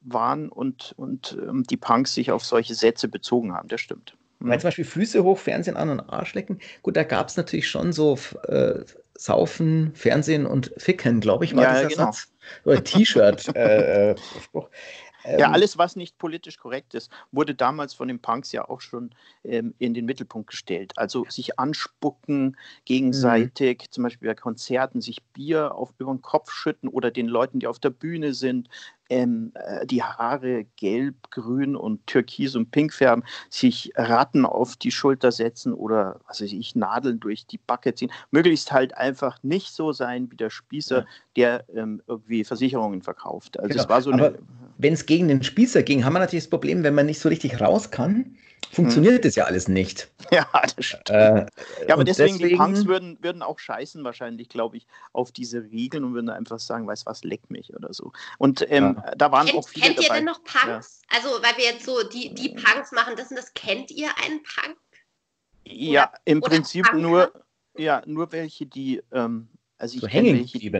waren 0.00 0.48
und, 0.48 0.94
und 0.96 1.36
ähm, 1.40 1.64
die 1.64 1.76
Punks 1.76 2.14
sich 2.14 2.30
auf 2.30 2.44
solche 2.44 2.74
Sätze 2.74 3.08
bezogen 3.08 3.54
haben. 3.54 3.68
Das 3.68 3.80
stimmt. 3.80 4.16
Weil 4.44 4.58
zum 4.58 4.68
Beispiel 4.68 4.84
Füße 4.84 5.22
hoch, 5.22 5.38
Fernsehen 5.38 5.76
an 5.76 5.88
und 5.88 6.00
Arsch 6.00 6.34
lecken. 6.34 6.58
Gut, 6.82 6.96
da 6.96 7.04
gab 7.04 7.28
es 7.28 7.36
natürlich 7.36 7.68
schon 7.68 7.92
so 7.92 8.18
äh, 8.48 8.80
Saufen, 9.14 9.92
Fernsehen 9.94 10.46
und 10.46 10.72
Ficken, 10.78 11.20
glaube 11.20 11.44
ich, 11.44 11.54
war 11.54 11.62
ja, 11.62 11.74
dieser 11.74 11.88
genau. 11.88 12.04
Satz. 12.06 12.31
Oder 12.64 12.82
T-Shirt. 12.82 13.48
äh, 13.56 14.10
äh, 14.10 14.16
ähm, 15.24 15.38
ja, 15.38 15.50
alles, 15.50 15.78
was 15.78 15.96
nicht 15.96 16.18
politisch 16.18 16.58
korrekt 16.58 16.94
ist, 16.94 17.10
wurde 17.30 17.54
damals 17.54 17.94
von 17.94 18.08
den 18.08 18.20
Punks 18.20 18.52
ja 18.52 18.68
auch 18.68 18.80
schon 18.80 19.14
ähm, 19.44 19.74
in 19.78 19.94
den 19.94 20.04
Mittelpunkt 20.04 20.50
gestellt. 20.50 20.92
Also 20.96 21.24
sich 21.28 21.58
anspucken 21.58 22.56
gegenseitig, 22.84 23.82
mhm. 23.82 23.90
zum 23.92 24.04
Beispiel 24.04 24.28
bei 24.28 24.34
Konzerten, 24.34 25.00
sich 25.00 25.22
Bier 25.32 25.74
auf, 25.74 25.92
über 25.98 26.12
den 26.12 26.22
Kopf 26.22 26.50
schütten 26.50 26.88
oder 26.88 27.10
den 27.10 27.28
Leuten, 27.28 27.60
die 27.60 27.66
auf 27.66 27.78
der 27.78 27.90
Bühne 27.90 28.34
sind, 28.34 28.68
ähm, 29.12 29.52
äh, 29.54 29.86
die 29.86 30.02
Haare 30.02 30.64
gelb, 30.76 31.30
grün 31.30 31.76
und 31.76 32.06
türkis 32.06 32.56
und 32.56 32.70
pink 32.70 32.94
färben, 32.94 33.24
sich 33.50 33.92
Ratten 33.94 34.46
auf 34.46 34.76
die 34.76 34.90
Schulter 34.90 35.30
setzen 35.30 35.74
oder 35.74 36.20
was 36.26 36.40
weiß 36.40 36.52
ich, 36.52 36.74
Nadeln 36.74 37.20
durch 37.20 37.46
die 37.46 37.58
Backe 37.58 37.94
ziehen. 37.94 38.10
Möglichst 38.30 38.72
halt 38.72 38.96
einfach 38.96 39.38
nicht 39.42 39.72
so 39.72 39.92
sein 39.92 40.30
wie 40.30 40.36
der 40.36 40.48
Spießer, 40.48 41.00
ja. 41.00 41.06
der 41.36 41.64
ähm, 41.74 42.02
irgendwie 42.06 42.42
Versicherungen 42.42 43.02
verkauft. 43.02 43.58
Also 43.58 43.68
genau. 43.68 43.82
es 43.82 43.88
war 43.88 44.00
so 44.00 44.10
eine. 44.10 44.38
Wenn 44.78 44.94
es 44.94 45.04
gegen 45.04 45.28
den 45.28 45.42
Spießer 45.42 45.82
ging, 45.82 46.04
haben 46.04 46.14
wir 46.14 46.18
natürlich 46.18 46.44
das 46.44 46.50
Problem, 46.50 46.82
wenn 46.82 46.94
man 46.94 47.06
nicht 47.06 47.20
so 47.20 47.28
richtig 47.28 47.60
raus 47.60 47.90
kann, 47.90 48.36
funktioniert 48.70 49.16
hm. 49.16 49.22
das 49.22 49.34
ja 49.34 49.44
alles 49.44 49.68
nicht. 49.68 50.08
Ja, 50.30 50.46
das 50.62 50.86
stimmt. 50.86 51.10
Äh, 51.10 51.46
ja, 51.86 51.94
aber 51.94 52.04
deswegen, 52.04 52.38
deswegen, 52.38 52.48
die 52.48 52.56
Punks 52.56 52.86
würden, 52.86 53.18
würden 53.20 53.42
auch 53.42 53.58
scheißen 53.58 54.02
wahrscheinlich, 54.02 54.48
glaube 54.48 54.78
ich, 54.78 54.86
auf 55.12 55.30
diese 55.30 55.62
Regeln 55.62 56.04
und 56.04 56.14
würden 56.14 56.30
einfach 56.30 56.58
sagen, 56.58 56.86
weiß 56.86 57.04
was, 57.04 57.22
leck 57.22 57.50
mich 57.50 57.74
oder 57.74 57.92
so. 57.92 58.12
Und 58.38 58.64
ähm, 58.70 58.98
ja. 59.04 59.14
da 59.14 59.30
waren 59.30 59.46
kennt, 59.46 59.58
auch 59.58 59.68
viele 59.68 59.88
Kennt 59.88 59.98
ihr 59.98 60.04
dabei. 60.04 60.16
denn 60.16 60.24
noch 60.24 60.42
Punks? 60.42 61.02
Ja. 61.02 61.18
Also, 61.18 61.42
weil 61.42 61.54
wir 61.58 61.64
jetzt 61.64 61.84
so 61.84 62.02
die, 62.08 62.32
die 62.34 62.48
Punks 62.48 62.92
machen, 62.92 63.14
das, 63.14 63.28
das 63.28 63.52
kennt 63.52 63.90
ihr 63.90 64.08
einen 64.24 64.42
Punk? 64.42 64.78
Ja, 65.66 66.08
oder, 66.08 66.20
im 66.24 66.40
Prinzip 66.40 66.86
Punker? 66.86 67.02
nur, 67.02 67.44
ja, 67.76 68.02
nur 68.06 68.32
welche, 68.32 68.64
die, 68.64 69.02
ähm, 69.12 69.48
also 69.76 69.96
ich 69.96 70.00
so 70.00 70.06
kenne 70.06 70.32
welche, 70.32 70.72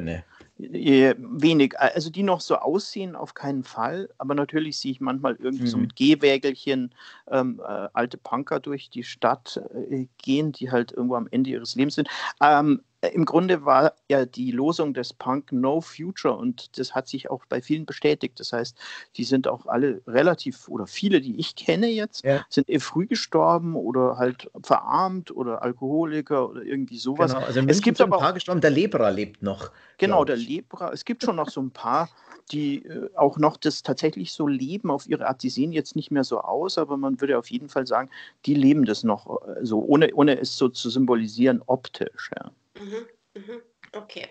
Wenig, 0.71 1.79
also 1.79 2.11
die 2.11 2.23
noch 2.23 2.41
so 2.41 2.57
aussehen, 2.57 3.17
auf 3.17 3.35
keinen 3.35 3.65
Fall. 3.65 4.09
Aber 4.19 4.35
natürlich 4.35 4.79
sehe 4.79 4.93
ich 4.93 5.01
manchmal 5.01 5.37
irgendwie 5.37 5.65
mhm. 5.65 5.69
so 5.69 5.79
mit 5.79 5.97
Gehwägelchen 5.97 6.95
ähm, 7.31 7.61
äh, 7.61 7.89
alte 7.93 8.19
Punker 8.19 8.61
durch 8.61 8.91
die 8.91 9.05
Stadt 9.05 9.61
äh, 9.91 10.07
gehen, 10.19 10.53
die 10.53 10.71
halt 10.71 10.93
irgendwo 10.93 11.17
am 11.17 11.29
Ende 11.31 11.51
ihres 11.51 11.75
Lebens 11.75 11.95
sind. 11.97 12.09
Ähm, 12.43 12.81
äh, 12.81 12.92
im 13.09 13.25
Grunde 13.25 13.65
war 13.65 13.95
ja 14.09 14.25
die 14.25 14.53
Losung 14.53 14.95
des 14.95 15.13
Punk 15.13 15.51
No 15.51 15.81
Future 15.81 16.37
und 16.37 16.79
das 16.79 16.95
hat 16.95 17.09
sich 17.09 17.31
auch 17.31 17.45
bei 17.47 17.61
vielen 17.61 17.85
bestätigt. 17.85 18.39
Das 18.39 18.53
heißt, 18.53 18.77
die 19.17 19.25
sind 19.25 19.49
auch 19.49 19.67
alle 19.67 20.03
relativ 20.07 20.69
oder 20.69 20.87
viele, 20.87 21.21
die 21.21 21.39
ich 21.39 21.57
kenne 21.57 21.89
jetzt, 21.89 22.25
ja. 22.25 22.45
sind 22.49 22.69
eh 22.71 22.79
früh 22.79 23.07
gestorben 23.07 23.75
oder 23.75 24.19
halt 24.19 24.51
verarmt 24.63 25.35
oder 25.35 25.63
Alkoholiker 25.63 26.49
oder 26.49 26.63
irgendwie 26.63 26.99
sowas. 26.99 27.33
Genau, 27.33 27.45
also 27.45 27.61
es 27.67 27.83
gibt 27.83 28.01
aber 28.01 28.17
ein 28.19 28.23
paar 28.23 28.33
gestorben, 28.35 28.61
der 28.61 28.71
Lebra 28.71 29.09
lebt 29.09 29.43
noch. 29.43 29.73
Genau, 29.99 30.25
der 30.25 30.37
Lebra. 30.37 30.93
Es 30.93 31.05
gibt 31.05 31.25
schon 31.25 31.37
noch 31.37 31.49
so 31.51 31.61
ein 31.61 31.71
paar, 31.71 32.09
die 32.51 32.85
äh, 32.85 33.11
auch 33.17 33.39
noch 33.39 33.57
das 33.57 33.83
tatsächlich 33.83 34.33
so 34.33 34.47
leben 34.47 34.91
auf 34.91 35.09
ihre 35.09 35.27
Art. 35.27 35.43
Die 35.43 35.51
sehen 35.51 35.73
jetzt 35.73 35.97
nicht 35.97 36.11
mehr 36.11 36.25
so 36.25 36.41
aus, 36.41 36.79
aber 36.79 36.97
man 36.97 37.21
würde 37.21 37.39
auf 37.39 37.51
jeden 37.51 37.69
Fall 37.69 37.87
sagen, 37.87 38.11
die 38.47 38.55
leben 38.55 38.85
das 38.85 39.05
noch 39.05 39.43
äh, 39.47 39.65
so, 39.65 39.81
ohne, 39.85 40.13
ohne 40.15 40.41
es 40.41 40.57
so 40.57 40.69
zu 40.69 40.91
symbolisieren 40.91 41.63
optisch. 41.67 42.31
Ja. 42.37 42.51
Mhm, 42.79 43.07
mhm, 43.35 43.63
okay. 43.93 44.29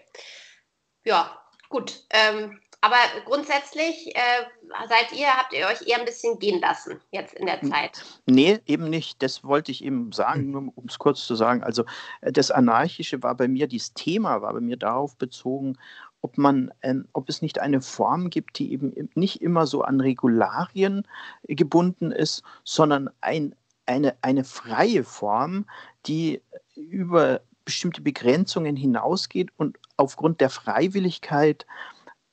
Ja, 1.03 1.41
gut. 1.69 2.05
Ähm, 2.11 2.59
aber 2.81 2.97
grundsätzlich 3.25 4.15
äh, 4.15 4.43
seid 4.89 5.11
ihr, 5.13 5.27
habt 5.27 5.53
ihr 5.53 5.67
euch 5.67 5.87
eher 5.87 5.99
ein 5.99 6.05
bisschen 6.05 6.39
gehen 6.39 6.59
lassen 6.59 6.99
jetzt 7.11 7.35
in 7.35 7.45
der 7.45 7.61
Zeit? 7.61 8.03
Nee, 8.25 8.59
eben 8.65 8.89
nicht. 8.89 9.21
Das 9.21 9.43
wollte 9.43 9.71
ich 9.71 9.83
eben 9.83 10.11
sagen, 10.11 10.49
nur 10.49 10.73
um 10.75 10.85
es 10.87 10.97
kurz 10.97 11.25
zu 11.25 11.35
sagen. 11.35 11.63
Also 11.63 11.85
äh, 12.21 12.31
das 12.31 12.49
Anarchische 12.49 13.21
war 13.21 13.35
bei 13.35 13.47
mir, 13.47 13.67
dieses 13.67 13.93
Thema 13.93 14.41
war 14.41 14.53
bei 14.53 14.61
mir 14.61 14.77
darauf 14.77 15.15
bezogen, 15.15 15.77
ob 16.21 16.39
man, 16.39 16.71
ähm, 16.81 17.07
ob 17.13 17.29
es 17.29 17.43
nicht 17.43 17.59
eine 17.59 17.81
Form 17.81 18.31
gibt, 18.31 18.57
die 18.57 18.73
eben 18.73 19.09
nicht 19.13 19.41
immer 19.43 19.67
so 19.67 19.83
an 19.83 19.99
Regularien 20.01 21.07
gebunden 21.43 22.11
ist, 22.11 22.41
sondern 22.63 23.11
ein, 23.21 23.55
eine, 23.85 24.15
eine 24.23 24.43
freie 24.43 25.03
Form, 25.03 25.67
die 26.07 26.41
über 26.75 27.41
bestimmte 27.71 28.01
Begrenzungen 28.01 28.75
hinausgeht 28.75 29.49
und 29.55 29.79
aufgrund 29.95 30.41
der 30.41 30.49
Freiwilligkeit 30.49 31.65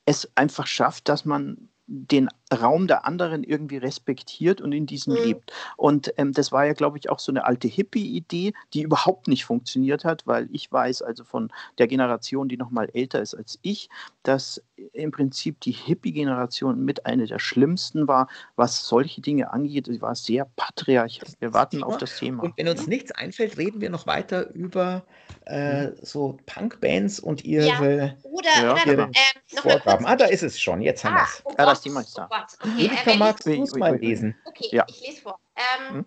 es 0.05 0.29
einfach 0.35 0.67
schafft, 0.67 1.09
dass 1.09 1.25
man 1.25 1.69
den 1.89 2.29
Raum 2.53 2.87
der 2.87 3.07
anderen 3.07 3.43
irgendwie 3.43 3.79
respektiert 3.79 4.61
und 4.61 4.73
in 4.73 4.87
diesem 4.87 5.15
mhm. 5.15 5.25
lebt. 5.25 5.53
Und 5.77 6.13
ähm, 6.19 6.33
das 6.33 6.53
war 6.53 6.67
ja, 6.67 6.75
glaube 6.75 6.99
ich, 6.99 7.09
auch 7.09 7.19
so 7.19 7.33
eine 7.33 7.45
alte 7.45 7.67
Hippie-Idee, 7.67 8.53
die 8.75 8.83
überhaupt 8.83 9.27
nicht 9.27 9.45
funktioniert 9.45 10.05
hat, 10.05 10.27
weil 10.27 10.49
ich 10.53 10.71
weiß 10.71 11.03
also 11.03 11.25
von 11.25 11.51
der 11.79 11.87
Generation, 11.87 12.49
die 12.49 12.59
noch 12.59 12.71
mal 12.71 12.91
älter 12.93 13.21
ist 13.21 13.35
als 13.35 13.59
ich, 13.63 13.89
dass 14.23 14.63
im 14.93 15.11
Prinzip 15.11 15.61
die 15.61 15.73
Hippie-Generation 15.73 16.85
mit 16.85 17.07
einer 17.07 17.27
der 17.27 17.39
schlimmsten 17.39 18.07
war, 18.07 18.29
was 18.57 18.87
solche 18.87 19.21
Dinge 19.21 19.53
angeht. 19.53 19.87
Sie 19.87 20.03
war 20.03 20.15
sehr 20.15 20.47
patriarchal. 20.57 21.29
Wir 21.41 21.55
warten 21.55 21.83
auf 21.83 21.97
das 21.97 22.19
Thema. 22.19 22.45
Und 22.45 22.57
wenn 22.57 22.69
uns 22.69 22.83
ja. 22.83 22.89
nichts 22.89 23.13
einfällt, 23.13 23.57
reden 23.57 23.81
wir 23.81 23.91
noch 23.91 24.07
weiter 24.07 24.51
über 24.55 25.05
äh, 25.47 25.89
so 26.03 26.39
Punk-Bands 26.47 27.21
und 27.21 27.45
ihre, 27.45 27.67
ja. 27.67 28.15
oder, 28.23 28.63
ja. 28.63 28.73
oder 28.73 28.87
ihre 28.87 29.03
äh, 29.03 29.57
Vorgaben. 29.57 30.07
Ah, 30.07 30.17
da 30.17 30.27
ist 30.27 30.43
es 30.43 30.61
schon. 30.61 30.83
Jetzt 30.83 31.05
haben 31.05 31.15
wir 31.15 31.23
es. 31.23 31.43
Thema 31.81 32.01
ist 32.01 32.17
da. 32.17 32.29
Oh 32.31 32.69
Okay, 32.69 32.87
Erika, 32.87 33.15
magst 33.15 33.47
du 33.47 33.63
es 33.63 33.75
mal 33.75 33.97
lesen? 33.97 34.37
Okay, 34.45 34.69
ja. 34.71 34.85
ich 34.89 35.01
lese 35.01 35.23
vor. 35.23 35.39
Ähm, 35.57 35.95
hm? 35.95 36.07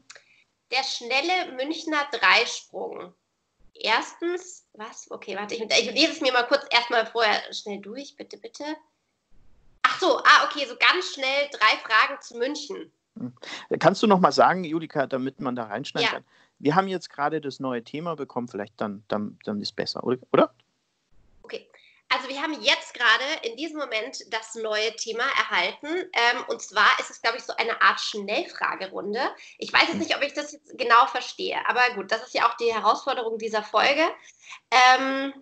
Der 0.72 0.84
schnelle 0.84 1.54
Münchner 1.56 2.08
Dreisprung. 2.12 3.14
Erstens, 3.74 4.68
was? 4.74 5.10
Okay, 5.10 5.36
warte, 5.36 5.56
ich, 5.56 5.62
ich 5.62 5.92
lese 5.92 6.14
es 6.14 6.22
mir 6.22 6.32
mal 6.32 6.48
kurz 6.48 6.66
erstmal 6.70 7.06
vorher 7.06 7.42
schnell 7.54 7.80
durch, 7.80 8.16
bitte, 8.16 8.38
bitte. 8.38 8.64
Ach 9.82 10.00
so, 10.00 10.18
ah, 10.18 10.46
okay, 10.46 10.66
so 10.68 10.76
ganz 10.78 11.14
schnell 11.14 11.50
drei 11.52 11.78
Fragen 11.78 12.22
zu 12.22 12.38
München. 12.38 12.92
Hm. 13.18 13.34
Kannst 13.80 14.04
du 14.04 14.08
noch 14.08 14.20
mal 14.20 14.32
sagen, 14.32 14.64
Julika, 14.64 15.08
damit 15.08 15.40
man 15.40 15.56
da 15.56 15.64
reinschneiden 15.64 16.06
ja. 16.06 16.14
kann? 16.14 16.26
Wir 16.60 16.76
haben 16.76 16.88
jetzt 16.88 17.10
gerade 17.10 17.42
das 17.42 17.60
neue 17.60 17.84
Thema 17.84 18.16
bekommen, 18.16 18.48
vielleicht 18.48 18.80
dann, 18.80 19.04
dann, 19.08 19.40
dann 19.44 19.60
ist 19.62 19.70
es 19.70 19.72
besser, 19.74 20.04
oder? 20.04 20.54
Also 22.14 22.28
wir 22.28 22.42
haben 22.42 22.62
jetzt 22.62 22.94
gerade 22.94 23.24
in 23.44 23.56
diesem 23.56 23.78
Moment 23.78 24.26
das 24.34 24.56
neue 24.56 24.94
Thema 24.98 25.24
erhalten. 25.38 25.88
Ähm, 25.88 26.44
und 26.50 26.62
zwar 26.62 27.00
ist 27.00 27.10
es, 27.10 27.22
glaube 27.22 27.38
ich, 27.38 27.44
so 27.44 27.56
eine 27.56 27.82
Art 27.82 28.02
Schnellfragerunde. 28.02 29.34
Ich 29.58 29.72
weiß 29.72 29.84
jetzt 29.88 30.00
nicht, 30.00 30.16
ob 30.16 30.22
ich 30.22 30.34
das 30.34 30.52
jetzt 30.52 30.78
genau 30.78 31.08
verstehe, 31.08 31.58
aber 31.68 31.96
gut, 31.96 32.12
das 32.12 32.24
ist 32.24 32.34
ja 32.34 32.50
auch 32.50 32.58
die 32.58 32.74
Herausforderung 32.74 33.38
dieser 33.38 33.64
Folge. 33.64 34.04
Ähm, 34.72 35.34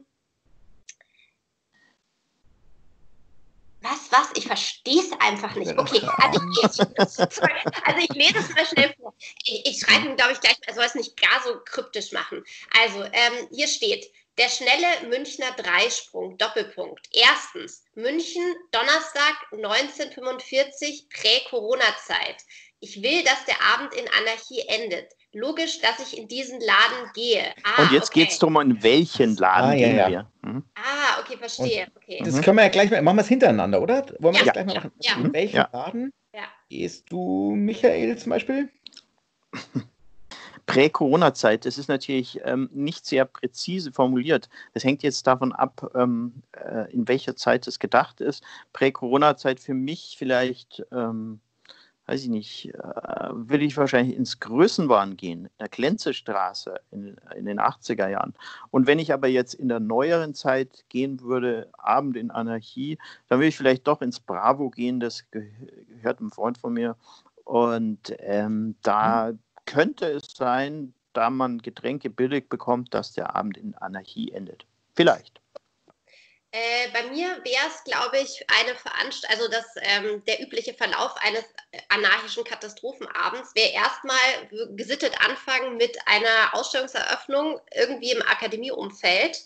was, 3.82 4.12
was? 4.12 4.30
Ich 4.36 4.46
verstehe 4.46 5.02
es 5.02 5.12
einfach 5.20 5.56
nicht. 5.56 5.76
Okay, 5.76 6.08
also 6.18 6.40
ich, 6.62 7.00
also 7.00 8.00
ich 8.00 8.10
lese 8.10 8.38
es 8.38 8.50
mal 8.50 8.66
schnell 8.68 8.94
vor. 9.00 9.16
Ich, 9.44 9.66
ich 9.66 9.80
schreibe, 9.80 10.16
glaube 10.16 10.34
ich, 10.34 10.40
gleich, 10.40 10.58
er 10.68 10.76
soll 10.76 10.84
es 10.84 10.94
nicht 10.94 11.20
gar 11.20 11.42
so 11.44 11.60
kryptisch 11.66 12.12
machen. 12.12 12.44
Also, 12.80 13.04
ähm, 13.06 13.48
hier 13.52 13.68
steht, 13.68 14.12
der 14.40 14.48
schnelle 14.48 15.10
Münchner 15.10 15.52
Dreisprung, 15.58 16.38
Doppelpunkt. 16.38 17.08
Erstens, 17.12 17.84
München, 17.94 18.42
Donnerstag 18.72 19.36
1945, 19.52 21.10
Prä-Corona-Zeit. 21.10 22.38
Ich 22.80 23.04
will, 23.04 23.24
dass 23.26 23.44
der 23.46 23.62
Abend 23.74 23.94
in 23.94 24.06
Anarchie 24.18 24.62
endet. 24.68 25.12
Logisch, 25.34 25.82
dass 25.82 26.00
ich 26.00 26.18
in 26.18 26.30
diesen 26.30 26.60
Laden 26.62 27.12
gehe. 27.14 27.54
Ah, 27.64 27.84
Und 27.84 27.92
jetzt 27.92 28.12
okay. 28.12 28.22
geht 28.22 28.32
es 28.32 28.40
darum, 28.40 28.60
in 28.62 28.82
welchen 28.82 29.36
Laden 29.36 29.72
ah, 29.72 29.76
gehen 29.76 29.98
ja, 29.98 30.10
wir. 30.10 30.32
Mhm. 30.42 30.64
Ah, 30.76 31.20
okay, 31.20 31.38
verstehe. 31.38 31.88
Okay. 31.98 32.22
Das 32.24 32.42
können 32.42 32.58
wir 32.58 32.64
ja 32.64 32.70
gleich 32.70 32.90
mal, 32.90 33.02
machen 33.02 33.18
wir 33.18 33.24
es 33.24 33.28
hintereinander, 33.28 33.82
oder? 33.82 34.06
Wollen 34.20 34.36
wir 34.36 34.46
ja. 34.46 34.46
das 34.46 34.54
gleich 34.54 34.66
mal 34.66 34.76
machen? 34.76 34.92
Ja. 35.02 35.16
In 35.16 35.34
welchen 35.34 35.66
Laden 35.74 36.14
gehst 36.70 37.12
du, 37.12 37.54
Michael, 37.56 38.18
zum 38.18 38.30
Beispiel? 38.30 38.70
Prä-Corona-Zeit, 40.70 41.66
das 41.66 41.80
ist 41.80 41.90
natürlich 41.90 42.40
ähm, 42.44 42.70
nicht 42.72 43.04
sehr 43.04 43.26
präzise 43.26 43.92
formuliert. 43.92 44.50
Das 44.76 44.84
hängt 44.84 45.02
jetzt 45.02 45.26
davon 45.26 45.52
ab, 45.52 45.90
ähm, 45.96 46.44
äh, 46.52 46.94
in 46.94 47.08
welcher 47.08 47.36
Zeit 47.36 47.66
es 47.66 47.80
gedacht 47.80 48.22
ist. 48.22 48.44
Prä-Corona-Zeit 48.72 49.60
für 49.60 49.74
mich 49.74 50.16
vielleicht, 50.20 50.86
ähm, 50.92 51.40
weiß 52.06 52.22
ich 52.22 52.30
nicht, 52.30 52.72
äh, 52.76 53.30
will 53.32 53.64
ich 53.64 53.78
wahrscheinlich 53.78 54.16
ins 54.16 54.40
Größenwahn 54.40 55.18
gehen, 55.18 55.46
in 55.46 55.58
der 55.60 55.70
Klenzestraße 55.70 56.76
in, 56.92 57.16
in 57.36 57.46
den 57.46 57.60
80er 57.60 58.08
Jahren. 58.08 58.36
Und 58.70 58.86
wenn 58.86 59.00
ich 59.00 59.12
aber 59.12 59.28
jetzt 59.28 59.56
in 59.56 59.70
der 59.70 59.80
neueren 59.80 60.36
Zeit 60.36 60.86
gehen 60.90 61.20
würde, 61.22 61.72
Abend 61.80 62.16
in 62.16 62.30
Anarchie, 62.30 63.00
dann 63.28 63.40
würde 63.40 63.48
ich 63.48 63.58
vielleicht 63.58 63.88
doch 63.88 64.04
ins 64.04 64.20
Bravo 64.20 64.70
gehen, 64.70 65.00
das 65.00 65.26
gehört 65.32 66.20
einem 66.20 66.30
Freund 66.30 66.60
von 66.60 66.74
mir. 66.74 66.96
Und 67.44 68.16
ähm, 68.20 68.76
da 68.84 69.32
mhm. 69.32 69.40
Könnte 69.70 70.08
es 70.08 70.34
sein, 70.36 70.94
da 71.14 71.30
man 71.30 71.60
Getränke 71.60 72.10
billig 72.10 72.50
bekommt, 72.50 72.94
dass 72.94 73.14
der 73.14 73.36
Abend 73.36 73.58
in 73.58 73.76
Anarchie 73.76 74.32
endet. 74.32 74.66
Vielleicht. 74.96 75.40
Äh, 76.52 76.90
bei 76.92 77.04
mir 77.12 77.28
wäre 77.44 77.68
es, 77.68 77.84
glaube 77.84 78.18
ich, 78.18 78.44
eine 78.50 78.74
Veranstaltung, 78.76 79.38
also 79.38 79.52
das, 79.52 79.66
ähm, 79.82 80.24
der 80.26 80.42
übliche 80.42 80.74
Verlauf 80.74 81.16
eines 81.18 81.44
anarchischen 81.90 82.44
Katastrophenabends 82.44 83.54
wäre 83.54 83.72
erstmal 83.72 84.18
gesittet 84.76 85.14
anfangen 85.24 85.78
mit 85.78 85.96
einer 86.08 86.54
Ausstellungseröffnung 86.54 87.62
irgendwie 87.76 88.12
im 88.12 88.24
Akademieumfeld. 88.24 89.38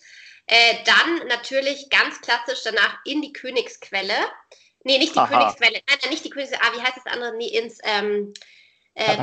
Äh, 0.46 0.76
dann 0.86 1.28
natürlich 1.28 1.90
ganz 1.90 2.22
klassisch 2.22 2.64
danach 2.64 3.00
in 3.04 3.22
die 3.22 3.34
Königsquelle. 3.34 4.16
Nee, 4.86 4.98
nicht 4.98 5.14
die 5.16 5.20
Aha. 5.20 5.28
Königsquelle. 5.28 5.82
Nein, 5.88 5.98
nein, 6.02 6.10
nicht 6.10 6.24
die 6.24 6.30
Königsquelle. 6.30 6.64
Ah, 6.64 6.78
wie 6.78 6.82
heißt 6.82 6.98
das 6.98 7.14
andere? 7.14 7.36
Nee, 7.36 7.48
ins. 7.48 7.80
Ähm, 7.84 8.34
äh, 8.96 9.18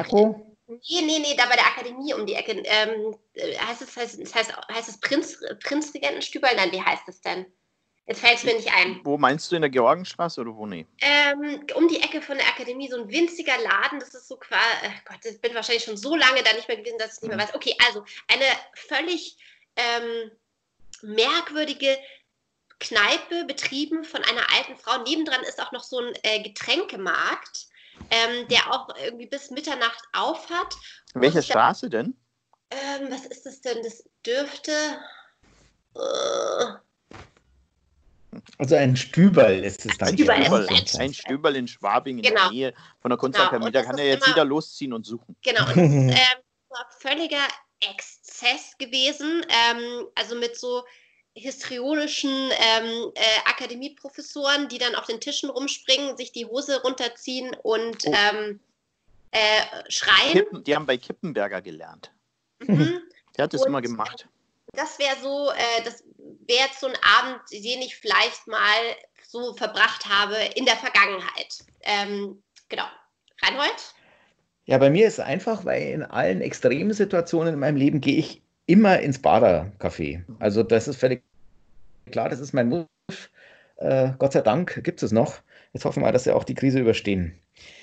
Nee, 0.70 1.02
nee, 1.02 1.18
nee, 1.18 1.34
da 1.36 1.46
bei 1.46 1.56
der 1.56 1.66
Akademie 1.66 2.14
um 2.14 2.26
die 2.26 2.34
Ecke. 2.34 2.62
Ähm, 2.64 3.16
äh, 3.34 3.56
heißt 3.56 3.82
es, 3.82 3.96
heißt, 3.96 4.34
heißt, 4.34 4.56
heißt 4.68 4.88
es 4.88 5.00
Prinz, 5.00 5.38
Prinzregentenstübel? 5.62 6.50
Nein, 6.54 6.72
wie 6.72 6.82
heißt 6.82 7.08
es 7.08 7.20
denn? 7.20 7.46
Jetzt 8.06 8.20
fällt 8.22 8.38
es 8.38 8.44
mir 8.44 8.54
nicht 8.54 8.72
ein. 8.74 9.00
Wo 9.04 9.16
meinst 9.18 9.52
du, 9.52 9.56
in 9.56 9.62
der 9.62 9.70
Georgenstraße 9.70 10.40
oder 10.40 10.56
wo 10.56 10.66
nee? 10.66 10.86
Ähm, 11.00 11.64
um 11.74 11.86
die 11.86 12.00
Ecke 12.00 12.20
von 12.20 12.38
der 12.38 12.48
Akademie, 12.48 12.88
so 12.88 13.00
ein 13.00 13.08
winziger 13.08 13.56
Laden, 13.58 14.00
das 14.00 14.14
ist 14.14 14.26
so 14.26 14.36
quasi, 14.36 14.86
äh, 14.86 14.90
Gott, 15.04 15.24
ich 15.24 15.40
bin 15.40 15.54
wahrscheinlich 15.54 15.84
schon 15.84 15.96
so 15.96 16.16
lange 16.16 16.42
da 16.42 16.52
nicht 16.54 16.66
mehr 16.66 16.76
gewesen, 16.76 16.98
dass 16.98 17.16
ich 17.16 17.22
nicht 17.22 17.28
mehr 17.28 17.36
mhm. 17.36 17.42
weiß. 17.42 17.54
Okay, 17.54 17.76
also 17.86 18.04
eine 18.26 18.44
völlig 18.74 19.36
ähm, 19.76 20.30
merkwürdige 21.02 21.96
Kneipe, 22.80 23.44
betrieben 23.44 24.04
von 24.04 24.24
einer 24.24 24.44
alten 24.56 24.76
Frau. 24.76 25.02
Nebendran 25.02 25.42
ist 25.42 25.62
auch 25.62 25.70
noch 25.70 25.84
so 25.84 25.98
ein 25.98 26.12
äh, 26.22 26.42
Getränkemarkt, 26.42 27.68
ähm, 28.10 28.48
der 28.48 28.72
auch 28.72 28.88
irgendwie 29.02 29.26
bis 29.26 29.50
Mitternacht 29.50 30.02
auf 30.12 30.48
hat. 30.50 30.74
Welche 31.14 31.42
Straße 31.42 31.88
da, 31.88 31.98
denn? 31.98 32.16
Ähm, 32.70 33.10
was 33.10 33.26
ist 33.26 33.46
das 33.46 33.60
denn? 33.60 33.82
Das 33.82 34.04
dürfte. 34.24 34.72
Äh, 35.94 36.80
also 38.58 38.76
ein 38.76 38.96
Stüberl 38.96 39.64
ist 39.64 39.84
es 39.86 39.98
dann. 39.98 40.14
Stüberl, 40.14 40.42
Stüberl, 40.42 40.68
ein, 40.68 41.00
ein 41.00 41.14
Stüberl 41.14 41.56
in 41.56 41.66
Schwabing 41.66 42.18
in 42.18 42.22
genau. 42.22 42.42
der 42.42 42.50
Nähe 42.50 42.74
von 43.00 43.10
der 43.10 43.18
Kunstakademie. 43.18 43.72
Genau. 43.72 43.80
Da 43.80 43.84
kann 43.84 43.98
er 43.98 44.06
jetzt 44.06 44.26
wieder 44.26 44.44
losziehen 44.44 44.92
und 44.92 45.04
suchen. 45.04 45.36
Genau. 45.42 45.62
Und 45.62 45.76
das 45.76 45.76
ist 45.76 45.82
ähm, 45.86 46.42
völliger 46.98 47.48
Exzess 47.80 48.76
gewesen. 48.78 49.44
Ähm, 49.48 50.06
also 50.14 50.36
mit 50.36 50.58
so 50.58 50.84
histrionischen 51.34 52.30
ähm, 52.30 53.12
äh, 53.14 53.48
Akademieprofessoren, 53.48 54.68
die 54.68 54.78
dann 54.78 54.94
auf 54.94 55.06
den 55.06 55.20
Tischen 55.20 55.50
rumspringen, 55.50 56.16
sich 56.16 56.32
die 56.32 56.46
Hose 56.46 56.82
runterziehen 56.82 57.56
und 57.62 57.98
oh. 58.06 58.12
ähm, 58.12 58.60
äh, 59.30 59.90
schreien. 59.90 60.32
Kippen, 60.32 60.64
die 60.64 60.74
haben 60.74 60.86
bei 60.86 60.96
Kippenberger 60.96 61.62
gelernt. 61.62 62.10
Mhm. 62.60 63.00
Der 63.36 63.44
hat 63.44 63.54
das 63.54 63.62
und, 63.62 63.68
immer 63.68 63.80
gemacht 63.80 64.26
das 64.72 64.98
wäre 64.98 65.16
so, 65.22 65.50
äh, 65.50 65.82
das 65.84 66.04
wäre 66.46 66.66
jetzt 66.66 66.80
so 66.80 66.86
ein 66.86 66.96
Abend, 67.18 67.40
den 67.52 67.82
ich 67.82 67.96
vielleicht 67.96 68.46
mal 68.46 68.96
so 69.26 69.54
verbracht 69.54 70.06
habe 70.06 70.36
in 70.54 70.64
der 70.64 70.76
Vergangenheit. 70.76 71.58
Ähm, 71.82 72.42
genau. 72.68 72.84
Reinhold? 73.42 73.94
Ja, 74.66 74.78
bei 74.78 74.90
mir 74.90 75.06
ist 75.06 75.14
es 75.14 75.20
einfach, 75.20 75.64
weil 75.64 75.82
in 75.82 76.02
allen 76.02 76.40
extremen 76.40 76.92
Situationen 76.92 77.54
in 77.54 77.60
meinem 77.60 77.76
Leben 77.76 78.00
gehe 78.00 78.18
ich 78.18 78.42
immer 78.70 79.00
ins 79.00 79.18
Badercafé. 79.18 80.22
Also 80.38 80.62
das 80.62 80.86
ist 80.86 80.96
völlig 80.96 81.22
klar, 82.10 82.28
das 82.28 82.38
ist 82.38 82.52
mein 82.52 82.68
Move. 82.68 82.86
Äh, 83.76 84.10
Gott 84.18 84.32
sei 84.32 84.42
Dank 84.42 84.84
gibt 84.84 85.02
es 85.02 85.10
noch. 85.10 85.38
Jetzt 85.72 85.84
hoffen 85.84 86.00
wir 86.00 86.06
mal, 86.06 86.12
dass 86.12 86.26
wir 86.26 86.36
auch 86.36 86.44
die 86.44 86.54
Krise 86.54 86.78
überstehen. 86.78 87.34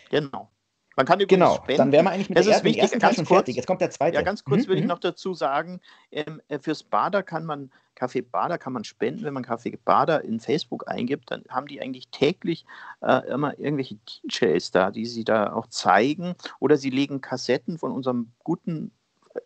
Genau. 0.10 0.50
Man 0.96 1.06
kann 1.06 1.20
übrigens 1.20 1.30
genau, 1.30 1.56
spenden. 1.56 1.78
dann 1.78 1.92
wären 1.92 2.06
wir 2.06 2.12
eigentlich 2.12 2.30
mit 2.30 2.40
das 2.40 2.46
der 2.46 2.64
wichtig, 2.64 2.82
ersten 2.82 3.00
Teil 3.00 3.14
schon 3.14 3.26
fertig. 3.26 3.56
Jetzt 3.56 3.68
kommt 3.68 3.82
der 3.82 3.92
zweite. 3.92 4.16
Ja, 4.16 4.24
ganz 4.24 4.44
kurz 4.44 4.66
mhm. 4.66 4.70
will 4.70 4.78
ich 4.78 4.84
mhm. 4.84 4.90
noch 4.90 5.00
dazu 5.00 5.34
sagen, 5.34 5.80
ähm, 6.12 6.42
äh, 6.48 6.58
fürs 6.58 6.84
Bader 6.84 7.22
kann 7.22 7.46
man, 7.46 7.70
Kaffee 7.94 8.22
Bader 8.22 8.58
kann 8.58 8.74
man 8.74 8.84
spenden, 8.84 9.24
wenn 9.24 9.34
man 9.34 9.44
Kaffee 9.44 9.78
Bader 9.84 10.24
in 10.24 10.40
Facebook 10.40 10.88
eingibt, 10.88 11.30
dann 11.30 11.44
haben 11.50 11.68
die 11.68 11.82
eigentlich 11.82 12.08
täglich 12.10 12.66
äh, 13.02 13.28
immer 13.28 13.60
irgendwelche 13.60 13.98
DJs 14.24 14.72
da, 14.72 14.90
die 14.90 15.06
sie 15.06 15.24
da 15.24 15.54
auch 15.54 15.68
zeigen 15.68 16.36
oder 16.60 16.78
sie 16.78 16.90
legen 16.90 17.22
Kassetten 17.22 17.78
von 17.78 17.92
unserem 17.92 18.32
guten 18.44 18.92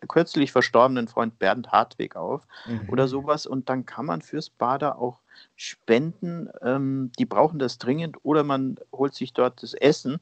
kürzlich 0.08 0.52
verstorbenen 0.52 1.08
Freund 1.08 1.38
Bernd 1.38 1.70
Hartwig 1.72 2.16
auf 2.16 2.46
mhm. 2.66 2.88
oder 2.88 3.08
sowas 3.08 3.46
und 3.46 3.68
dann 3.68 3.86
kann 3.86 4.06
man 4.06 4.22
fürs 4.22 4.50
Bader 4.50 4.98
auch 4.98 5.18
spenden. 5.56 6.48
Ähm, 6.62 7.10
die 7.18 7.26
brauchen 7.26 7.58
das 7.58 7.78
dringend 7.78 8.16
oder 8.22 8.44
man 8.44 8.76
holt 8.92 9.14
sich 9.14 9.32
dort 9.32 9.62
das 9.62 9.74
Essen, 9.74 10.20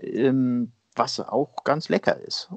ähm, 0.00 0.72
was 0.96 1.20
auch 1.20 1.64
ganz 1.64 1.88
lecker 1.88 2.18
ist 2.18 2.50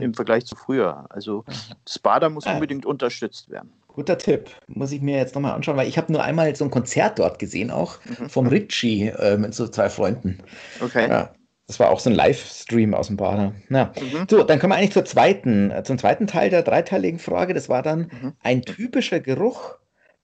im 0.00 0.14
Vergleich 0.14 0.46
zu 0.46 0.54
früher. 0.54 1.06
Also 1.10 1.44
das 1.84 1.98
Bader 1.98 2.30
muss 2.30 2.46
unbedingt 2.46 2.86
unterstützt 2.86 3.50
werden. 3.50 3.72
Guter 3.88 4.18
Tipp. 4.18 4.50
Muss 4.66 4.90
ich 4.90 5.00
mir 5.00 5.18
jetzt 5.18 5.34
nochmal 5.34 5.52
anschauen, 5.52 5.76
weil 5.76 5.88
ich 5.88 5.98
habe 5.98 6.12
nur 6.12 6.22
einmal 6.22 6.54
so 6.56 6.64
ein 6.64 6.70
Konzert 6.70 7.18
dort 7.18 7.38
gesehen, 7.38 7.70
auch 7.70 7.98
mhm. 8.04 8.28
vom 8.28 8.46
Ritchie 8.46 9.08
äh, 9.08 9.36
mit 9.36 9.54
so 9.54 9.68
zwei 9.68 9.88
Freunden. 9.88 10.38
Okay. 10.80 11.08
Ja. 11.08 11.32
Das 11.66 11.80
war 11.80 11.90
auch 11.90 12.00
so 12.00 12.10
ein 12.10 12.16
Livestream 12.16 12.92
aus 12.92 13.06
dem 13.06 13.16
Bader. 13.16 13.54
Na, 13.68 13.92
mhm. 13.98 14.26
So, 14.28 14.42
dann 14.42 14.58
kommen 14.58 14.72
wir 14.72 14.76
eigentlich 14.76 14.92
zur 14.92 15.06
zweiten, 15.06 15.72
zum 15.84 15.98
zweiten 15.98 16.26
Teil 16.26 16.50
der 16.50 16.62
dreiteiligen 16.62 17.18
Frage. 17.18 17.54
Das 17.54 17.68
war 17.68 17.82
dann 17.82 18.10
mhm. 18.12 18.32
ein 18.42 18.62
typischer 18.62 19.20
Geruch 19.20 19.76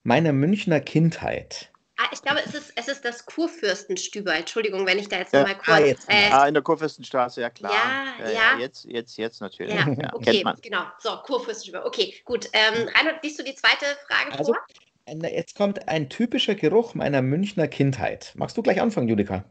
meiner 0.03 0.33
Münchner 0.33 0.79
Kindheit. 0.79 1.71
Ah, 1.97 2.09
ich 2.11 2.21
glaube, 2.21 2.41
es 2.45 2.53
ist, 2.55 2.73
es 2.75 2.87
ist 2.87 3.05
das 3.05 3.25
Kurfürstenstüber. 3.25 4.35
Entschuldigung, 4.35 4.87
wenn 4.87 4.97
ich 4.97 5.07
da 5.07 5.17
jetzt 5.17 5.33
ja. 5.33 5.41
nochmal 5.41 5.55
kurz. 5.55 5.69
Ah, 5.69 5.79
jetzt, 5.79 6.09
äh, 6.09 6.31
ah, 6.31 6.47
in 6.47 6.53
der 6.53 6.63
Kurfürstenstraße, 6.63 7.41
ja 7.41 7.49
klar. 7.49 7.71
Ja, 7.71 8.25
ja. 8.25 8.31
ja. 8.31 8.59
Jetzt, 8.59 8.85
jetzt, 8.85 9.17
jetzt 9.17 9.41
natürlich. 9.41 9.75
Ja, 9.75 9.87
ja 9.87 10.09
okay, 10.13 10.43
genau. 10.61 10.83
So, 10.99 11.11
Kurfürstenstüber. 11.23 11.85
Okay, 11.85 12.15
gut. 12.25 12.49
Ähm, 12.53 12.87
Reinhard, 12.95 13.23
liest 13.23 13.39
du 13.39 13.43
die 13.43 13.55
zweite 13.55 13.85
Frage 14.07 14.37
also, 14.37 14.53
vor? 14.53 15.29
Jetzt 15.29 15.55
kommt 15.55 15.87
ein 15.87 16.09
typischer 16.09 16.55
Geruch 16.55 16.95
meiner 16.95 17.21
Münchner 17.21 17.67
Kindheit. 17.67 18.31
Magst 18.35 18.57
du 18.57 18.63
gleich 18.63 18.81
anfangen, 18.81 19.07
Julika? 19.07 19.45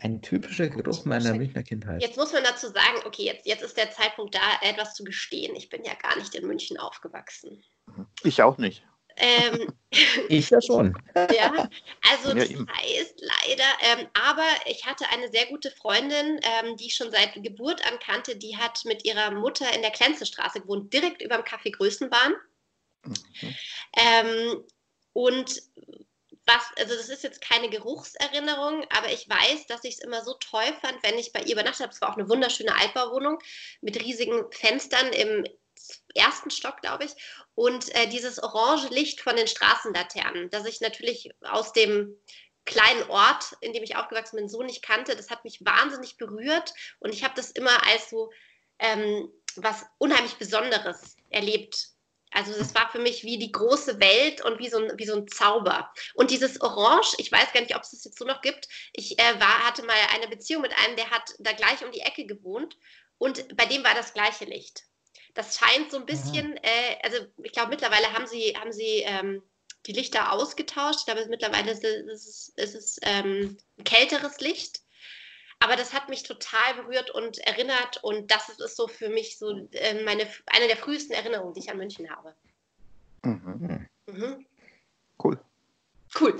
Ein 0.00 0.22
typischer 0.22 0.68
Geruch 0.68 1.04
meiner 1.04 1.34
Münchner 1.34 1.64
Kindheit. 1.64 2.00
Jetzt 2.00 2.16
muss 2.16 2.32
man 2.32 2.44
dazu 2.44 2.68
sagen, 2.68 2.98
okay, 3.04 3.24
jetzt, 3.24 3.46
jetzt 3.46 3.62
ist 3.62 3.76
der 3.76 3.90
Zeitpunkt 3.90 4.34
da, 4.34 4.40
etwas 4.62 4.94
zu 4.94 5.02
gestehen. 5.02 5.56
Ich 5.56 5.68
bin 5.68 5.84
ja 5.84 5.94
gar 5.94 6.16
nicht 6.16 6.36
in 6.36 6.46
München 6.46 6.78
aufgewachsen. 6.78 7.64
Ich 8.22 8.40
auch 8.40 8.58
nicht. 8.58 8.84
Ähm, 9.16 9.72
ich 10.28 10.50
ja 10.50 10.62
schon. 10.62 10.96
ja, 11.16 11.68
also 12.12 12.32
das 12.32 12.48
ja, 12.48 12.58
heißt 12.58 13.20
leider, 13.20 13.64
ähm, 13.82 14.06
aber 14.14 14.46
ich 14.66 14.86
hatte 14.86 15.04
eine 15.10 15.28
sehr 15.30 15.46
gute 15.46 15.72
Freundin, 15.72 16.38
ähm, 16.42 16.76
die 16.76 16.86
ich 16.86 16.94
schon 16.94 17.10
seit 17.10 17.34
Geburt 17.34 17.84
an 17.90 17.98
kannte, 17.98 18.36
die 18.36 18.56
hat 18.56 18.84
mit 18.84 19.04
ihrer 19.04 19.32
Mutter 19.32 19.66
in 19.74 19.82
der 19.82 19.90
Klenzestraße 19.90 20.60
gewohnt, 20.60 20.92
direkt 20.92 21.22
über 21.22 21.36
dem 21.36 21.44
Café 21.44 21.72
Größenbahn. 21.72 22.34
Mhm. 23.04 23.56
Ähm, 23.96 24.64
und 25.12 25.60
was, 26.48 26.62
also 26.78 26.96
das 26.96 27.08
ist 27.08 27.22
jetzt 27.22 27.40
keine 27.40 27.68
Geruchserinnerung, 27.68 28.84
aber 28.90 29.12
ich 29.12 29.28
weiß, 29.28 29.66
dass 29.66 29.84
ich 29.84 29.94
es 29.94 30.00
immer 30.00 30.24
so 30.24 30.34
toll 30.34 30.66
fand, 30.80 31.02
wenn 31.02 31.18
ich 31.18 31.32
bei 31.32 31.40
ihr 31.42 31.52
übernachtet 31.52 31.82
habe. 31.82 31.92
Es 31.92 32.00
war 32.00 32.10
auch 32.10 32.16
eine 32.16 32.28
wunderschöne 32.28 32.74
Altbauwohnung 32.74 33.38
mit 33.82 34.02
riesigen 34.02 34.50
Fenstern 34.50 35.12
im 35.12 35.44
ersten 36.14 36.50
Stock, 36.50 36.80
glaube 36.80 37.04
ich. 37.04 37.12
Und 37.54 37.94
äh, 37.94 38.08
dieses 38.08 38.42
orange 38.42 38.88
Licht 38.88 39.20
von 39.20 39.36
den 39.36 39.46
Straßenlaternen, 39.46 40.50
das 40.50 40.66
ich 40.66 40.80
natürlich 40.80 41.30
aus 41.42 41.72
dem 41.72 42.16
kleinen 42.64 43.08
Ort, 43.08 43.56
in 43.60 43.72
dem 43.72 43.82
ich 43.82 43.96
aufgewachsen 43.96 44.36
bin, 44.36 44.48
so 44.48 44.62
nicht 44.62 44.82
kannte, 44.82 45.16
das 45.16 45.30
hat 45.30 45.44
mich 45.44 45.64
wahnsinnig 45.64 46.16
berührt. 46.16 46.72
Und 46.98 47.14
ich 47.14 47.24
habe 47.24 47.34
das 47.34 47.50
immer 47.50 47.86
als 47.86 48.10
so 48.10 48.30
ähm, 48.78 49.30
was 49.56 49.86
unheimlich 49.98 50.36
Besonderes 50.36 51.16
erlebt. 51.30 51.88
Also 52.32 52.52
das 52.52 52.74
war 52.74 52.90
für 52.90 52.98
mich 52.98 53.24
wie 53.24 53.38
die 53.38 53.52
große 53.52 54.00
Welt 54.00 54.44
und 54.44 54.58
wie 54.58 54.68
so 54.68 54.78
ein, 54.78 54.92
wie 54.98 55.06
so 55.06 55.16
ein 55.16 55.28
Zauber. 55.28 55.90
Und 56.14 56.30
dieses 56.30 56.60
Orange, 56.60 57.14
ich 57.18 57.32
weiß 57.32 57.52
gar 57.52 57.60
nicht, 57.60 57.74
ob 57.74 57.82
es 57.82 57.90
das 57.90 58.04
jetzt 58.04 58.18
so 58.18 58.24
noch 58.24 58.42
gibt. 58.42 58.68
Ich 58.92 59.18
äh, 59.18 59.40
war, 59.40 59.66
hatte 59.66 59.84
mal 59.84 59.96
eine 60.14 60.28
Beziehung 60.28 60.62
mit 60.62 60.76
einem, 60.78 60.96
der 60.96 61.10
hat 61.10 61.34
da 61.38 61.52
gleich 61.52 61.84
um 61.84 61.92
die 61.92 62.00
Ecke 62.00 62.26
gewohnt 62.26 62.76
und 63.18 63.56
bei 63.56 63.66
dem 63.66 63.84
war 63.84 63.94
das 63.94 64.14
gleiche 64.14 64.44
Licht. 64.44 64.84
Das 65.34 65.58
scheint 65.58 65.90
so 65.90 65.98
ein 65.98 66.06
bisschen, 66.06 66.56
äh, 66.56 66.98
also 67.02 67.18
ich 67.42 67.52
glaube, 67.52 67.70
mittlerweile 67.70 68.12
haben 68.12 68.26
sie, 68.26 68.56
haben 68.56 68.72
sie 68.72 69.02
ähm, 69.06 69.42
die 69.86 69.92
Lichter 69.92 70.32
ausgetauscht. 70.32 71.00
Ich 71.00 71.06
glaube, 71.06 71.26
mittlerweile 71.28 71.70
ist 71.70 71.84
es, 71.84 72.52
ist 72.56 72.74
es 72.74 72.98
ähm, 73.02 73.58
kälteres 73.84 74.40
Licht. 74.40 74.80
Aber 75.60 75.76
das 75.76 75.92
hat 75.92 76.08
mich 76.08 76.22
total 76.22 76.74
berührt 76.76 77.10
und 77.10 77.38
erinnert 77.38 78.02
und 78.02 78.30
das 78.30 78.48
ist 78.48 78.76
so 78.76 78.86
für 78.86 79.08
mich 79.08 79.38
so 79.38 79.68
äh, 79.72 80.04
meine, 80.04 80.26
eine 80.46 80.68
der 80.68 80.76
frühesten 80.76 81.12
Erinnerungen, 81.12 81.54
die 81.54 81.60
ich 81.60 81.70
an 81.70 81.78
München 81.78 82.08
habe. 82.10 82.34
Mhm. 83.24 83.86
Mhm. 84.06 84.46
Cool. 85.22 85.38
Cool. 86.18 86.36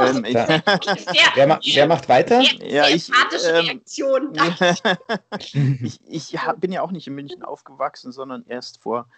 Ähm, 0.00 0.24
ich, 0.24 0.32
sehr, 0.32 1.32
wer, 1.34 1.46
ma 1.46 1.60
wer, 1.62 1.86
macht 1.86 2.08
weiter? 2.08 2.42
Sehr, 2.42 2.68
ja, 2.68 2.88
ich, 2.88 3.08
ähm, 3.08 3.66
Reaktion. 3.66 4.34
ich, 5.38 6.00
ich 6.08 6.38
hab, 6.38 6.60
bin 6.60 6.72
ja 6.72 6.82
auch 6.82 6.90
nicht 6.90 7.06
in 7.06 7.14
München 7.14 7.44
aufgewachsen, 7.44 8.10
sondern 8.10 8.44
erst 8.46 8.82
vor 8.82 9.08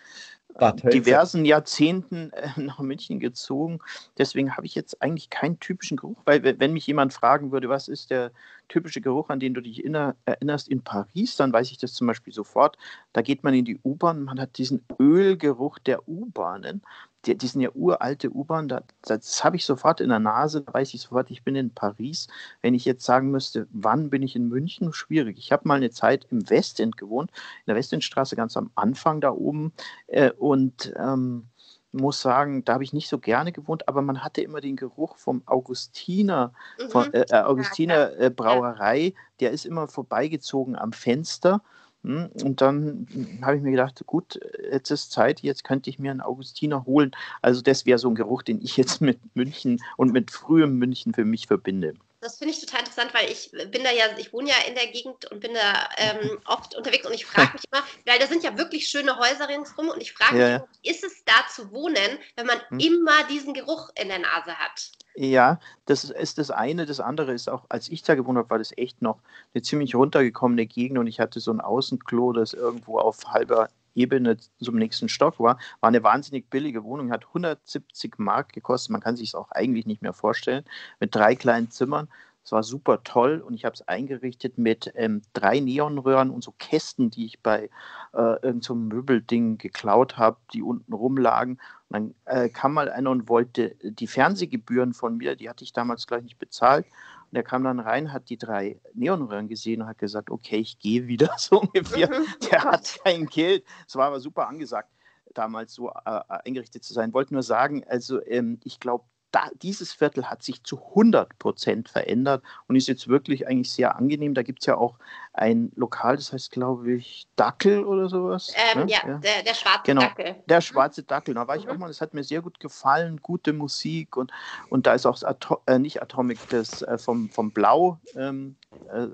diversen 0.92 1.44
Jahrzehnten 1.44 2.30
äh, 2.32 2.48
nach 2.60 2.78
München 2.78 3.20
gezogen. 3.20 3.80
Deswegen 4.18 4.56
habe 4.56 4.66
ich 4.66 4.74
jetzt 4.74 5.02
eigentlich 5.02 5.30
keinen 5.30 5.58
typischen 5.58 5.96
Geruch, 5.96 6.22
weil 6.24 6.42
wenn 6.58 6.72
mich 6.72 6.86
jemand 6.86 7.12
fragen 7.12 7.52
würde, 7.52 7.68
was 7.68 7.88
ist 7.88 8.10
der 8.10 8.30
typische 8.68 9.00
Geruch, 9.00 9.30
an 9.30 9.40
den 9.40 9.54
du 9.54 9.60
dich 9.60 9.84
erinnerst 9.84 10.68
in 10.68 10.82
Paris, 10.82 11.36
dann 11.36 11.52
weiß 11.52 11.70
ich 11.70 11.78
das 11.78 11.94
zum 11.94 12.06
Beispiel 12.06 12.32
sofort. 12.32 12.78
Da 13.12 13.22
geht 13.22 13.42
man 13.42 13.54
in 13.54 13.64
die 13.64 13.78
U-Bahn, 13.84 14.22
man 14.22 14.40
hat 14.40 14.56
diesen 14.58 14.84
Ölgeruch 14.98 15.78
der 15.80 16.08
U-Bahnen 16.08 16.82
die, 17.26 17.36
die 17.36 17.46
sind 17.46 17.60
ja 17.60 17.70
uralte 17.74 18.30
U-Bahn, 18.30 18.68
das, 18.68 18.82
das 19.02 19.44
habe 19.44 19.56
ich 19.56 19.64
sofort 19.64 20.00
in 20.00 20.08
der 20.08 20.18
Nase, 20.18 20.62
da 20.62 20.72
weiß 20.72 20.94
ich 20.94 21.02
sofort, 21.02 21.30
ich 21.30 21.42
bin 21.42 21.56
in 21.56 21.72
Paris. 21.72 22.28
Wenn 22.62 22.74
ich 22.74 22.84
jetzt 22.84 23.04
sagen 23.04 23.30
müsste, 23.30 23.66
wann 23.70 24.10
bin 24.10 24.22
ich 24.22 24.36
in 24.36 24.48
München, 24.48 24.92
schwierig. 24.92 25.38
Ich 25.38 25.52
habe 25.52 25.66
mal 25.66 25.76
eine 25.76 25.90
Zeit 25.90 26.26
im 26.30 26.48
Westend 26.50 26.96
gewohnt, 26.96 27.30
in 27.30 27.66
der 27.66 27.76
Westendstraße 27.76 28.36
ganz 28.36 28.56
am 28.56 28.70
Anfang 28.74 29.20
da 29.20 29.30
oben 29.30 29.72
äh, 30.06 30.30
und 30.30 30.92
ähm, 30.96 31.48
muss 31.92 32.20
sagen, 32.20 32.64
da 32.64 32.74
habe 32.74 32.84
ich 32.84 32.92
nicht 32.92 33.08
so 33.08 33.18
gerne 33.18 33.52
gewohnt, 33.52 33.88
aber 33.88 34.02
man 34.02 34.24
hatte 34.24 34.42
immer 34.42 34.60
den 34.60 34.76
Geruch 34.76 35.16
vom 35.16 35.42
Augustiner, 35.46 36.52
mhm. 36.78 36.90
von, 36.90 37.14
äh, 37.14 37.24
äh 37.30 37.42
Augustiner 37.42 38.18
äh, 38.18 38.30
Brauerei, 38.30 39.14
der 39.40 39.52
ist 39.52 39.64
immer 39.64 39.86
vorbeigezogen 39.88 40.76
am 40.76 40.92
Fenster 40.92 41.62
und 42.04 42.60
dann 42.60 43.06
habe 43.40 43.56
ich 43.56 43.62
mir 43.62 43.70
gedacht, 43.70 44.02
gut, 44.06 44.38
jetzt 44.70 44.90
ist 44.90 45.10
Zeit, 45.10 45.40
jetzt 45.40 45.64
könnte 45.64 45.88
ich 45.88 45.98
mir 45.98 46.10
einen 46.10 46.20
Augustiner 46.20 46.84
holen. 46.84 47.12
Also 47.40 47.62
das 47.62 47.86
wäre 47.86 47.98
so 47.98 48.08
ein 48.08 48.14
Geruch, 48.14 48.42
den 48.42 48.60
ich 48.60 48.76
jetzt 48.76 49.00
mit 49.00 49.18
München 49.34 49.80
und 49.96 50.12
mit 50.12 50.30
frühem 50.30 50.78
München 50.78 51.14
für 51.14 51.24
mich 51.24 51.46
verbinde. 51.46 51.94
Das 52.24 52.38
finde 52.38 52.54
ich 52.54 52.60
total 52.60 52.80
interessant, 52.80 53.12
weil 53.12 53.30
ich 53.30 53.50
bin 53.70 53.84
da 53.84 53.90
ja, 53.90 54.06
ich 54.16 54.32
wohne 54.32 54.48
ja 54.48 54.54
in 54.66 54.74
der 54.74 54.86
Gegend 54.86 55.30
und 55.30 55.40
bin 55.40 55.52
da 55.52 55.88
ähm, 55.98 56.38
oft 56.46 56.74
unterwegs 56.74 57.06
und 57.06 57.12
ich 57.12 57.26
frage 57.26 57.52
mich 57.52 57.64
immer, 57.70 57.82
weil 58.06 58.18
da 58.18 58.26
sind 58.26 58.42
ja 58.42 58.56
wirklich 58.56 58.88
schöne 58.88 59.18
Häuser 59.18 59.46
ringsrum 59.46 59.90
und 59.90 60.00
ich 60.00 60.14
frage 60.14 60.34
mich, 60.34 60.42
ja. 60.42 60.66
ist 60.82 61.04
es 61.04 61.22
da 61.26 61.34
zu 61.54 61.70
wohnen, 61.70 62.18
wenn 62.36 62.46
man 62.46 62.58
hm. 62.68 62.78
immer 62.78 63.24
diesen 63.28 63.52
Geruch 63.52 63.90
in 64.00 64.08
der 64.08 64.20
Nase 64.20 64.56
hat? 64.56 64.90
Ja, 65.16 65.60
das 65.84 66.04
ist 66.04 66.38
das 66.38 66.50
eine. 66.50 66.86
Das 66.86 66.98
andere 66.98 67.34
ist 67.34 67.50
auch, 67.50 67.66
als 67.68 67.90
ich 67.90 68.02
da 68.02 68.14
gewohnt 68.14 68.38
habe, 68.38 68.48
war 68.48 68.58
das 68.58 68.72
echt 68.78 69.02
noch 69.02 69.20
eine 69.52 69.60
ziemlich 69.60 69.94
runtergekommene 69.94 70.64
Gegend 70.64 70.98
und 70.98 71.06
ich 71.06 71.20
hatte 71.20 71.40
so 71.40 71.52
ein 71.52 71.60
Außenklo, 71.60 72.32
das 72.32 72.54
irgendwo 72.54 72.98
auf 72.98 73.22
halber 73.26 73.68
Ebene 73.94 74.36
zum 74.60 74.76
nächsten 74.76 75.08
Stock 75.08 75.38
war. 75.38 75.58
War 75.80 75.88
eine 75.88 76.02
wahnsinnig 76.02 76.50
billige 76.50 76.84
Wohnung, 76.84 77.10
hat 77.10 77.26
170 77.26 78.18
Mark 78.18 78.52
gekostet. 78.52 78.90
Man 78.90 79.00
kann 79.00 79.16
sich 79.16 79.28
es 79.28 79.34
auch 79.34 79.50
eigentlich 79.50 79.86
nicht 79.86 80.02
mehr 80.02 80.12
vorstellen. 80.12 80.64
Mit 81.00 81.14
drei 81.14 81.34
kleinen 81.34 81.70
Zimmern. 81.70 82.08
Es 82.44 82.52
war 82.52 82.62
super 82.62 83.02
toll 83.04 83.40
und 83.40 83.54
ich 83.54 83.64
habe 83.64 83.72
es 83.72 83.88
eingerichtet 83.88 84.58
mit 84.58 84.92
ähm, 84.96 85.22
drei 85.32 85.60
Neonröhren 85.60 86.28
und 86.28 86.44
so 86.44 86.52
Kästen, 86.58 87.08
die 87.08 87.24
ich 87.24 87.40
bei 87.40 87.70
äh, 88.12 88.18
irgendeinem 88.18 88.60
so 88.60 88.74
Möbelding 88.74 89.56
geklaut 89.56 90.18
habe, 90.18 90.36
die 90.52 90.62
unten 90.62 90.92
rumlagen. 90.92 91.58
Und 91.88 91.90
dann 91.90 92.14
äh, 92.26 92.50
kam 92.50 92.74
mal 92.74 92.90
einer 92.90 93.10
und 93.10 93.30
wollte 93.30 93.76
die 93.82 94.06
Fernsehgebühren 94.06 94.92
von 94.92 95.16
mir, 95.16 95.36
die 95.36 95.48
hatte 95.48 95.64
ich 95.64 95.72
damals 95.72 96.06
gleich 96.06 96.22
nicht 96.22 96.38
bezahlt. 96.38 96.84
Und 97.34 97.38
er 97.38 97.42
kam 97.42 97.64
dann 97.64 97.80
rein, 97.80 98.12
hat 98.12 98.30
die 98.30 98.38
drei 98.38 98.80
Neonröhren 98.94 99.48
gesehen 99.48 99.82
und 99.82 99.88
hat 99.88 99.98
gesagt, 99.98 100.30
okay, 100.30 100.58
ich 100.58 100.78
gehe 100.78 101.08
wieder 101.08 101.34
so 101.36 101.62
ungefähr. 101.62 102.08
Mhm. 102.14 102.26
Der 102.48 102.62
hat 102.62 103.00
kein 103.02 103.26
Geld. 103.26 103.64
Es 103.88 103.96
war 103.96 104.06
aber 104.06 104.20
super 104.20 104.46
angesagt 104.46 104.88
damals 105.34 105.74
so 105.74 105.90
äh, 105.90 106.20
eingerichtet 106.28 106.84
zu 106.84 106.92
sein. 106.92 107.08
Ich 107.08 107.14
wollte 107.14 107.34
nur 107.34 107.42
sagen, 107.42 107.82
also 107.88 108.24
ähm, 108.24 108.60
ich 108.62 108.78
glaube, 108.78 109.04
da, 109.34 109.50
dieses 109.62 109.92
Viertel 109.92 110.30
hat 110.30 110.44
sich 110.44 110.62
zu 110.62 110.80
100 110.90 111.38
Prozent 111.40 111.88
verändert 111.88 112.44
und 112.68 112.76
ist 112.76 112.86
jetzt 112.86 113.08
wirklich 113.08 113.48
eigentlich 113.48 113.72
sehr 113.72 113.96
angenehm. 113.96 114.32
Da 114.32 114.44
gibt 114.44 114.60
es 114.60 114.66
ja 114.66 114.76
auch 114.76 114.96
ein 115.32 115.72
Lokal, 115.74 116.14
das 116.14 116.32
heißt, 116.32 116.52
glaube 116.52 116.92
ich, 116.92 117.26
Dackel 117.34 117.84
oder 117.84 118.08
sowas. 118.08 118.54
Ähm, 118.72 118.84
ne? 118.84 118.92
ja, 118.92 118.98
ja, 119.04 119.18
Der, 119.18 119.42
der 119.42 119.54
schwarze 119.54 119.82
genau, 119.86 120.02
Dackel. 120.02 120.36
Der 120.46 120.60
schwarze 120.60 121.02
Dackel. 121.02 121.34
Da 121.34 121.48
war 121.48 121.56
ich 121.56 121.64
mhm. 121.64 121.72
auch 121.72 121.78
mal, 121.78 121.88
das 121.88 122.00
hat 122.00 122.14
mir 122.14 122.22
sehr 122.22 122.42
gut 122.42 122.60
gefallen, 122.60 123.20
gute 123.22 123.52
Musik 123.52 124.16
und, 124.16 124.30
und 124.68 124.86
da 124.86 124.94
ist 124.94 125.04
auch 125.04 125.20
Atom, 125.20 125.58
äh, 125.66 125.80
nicht 125.80 126.00
Atomic, 126.00 126.38
das 126.50 126.82
äh, 126.82 126.96
vom, 126.96 127.28
vom 127.28 127.50
Blau. 127.50 127.98
Ähm, 128.14 128.54
äh, 128.92 129.08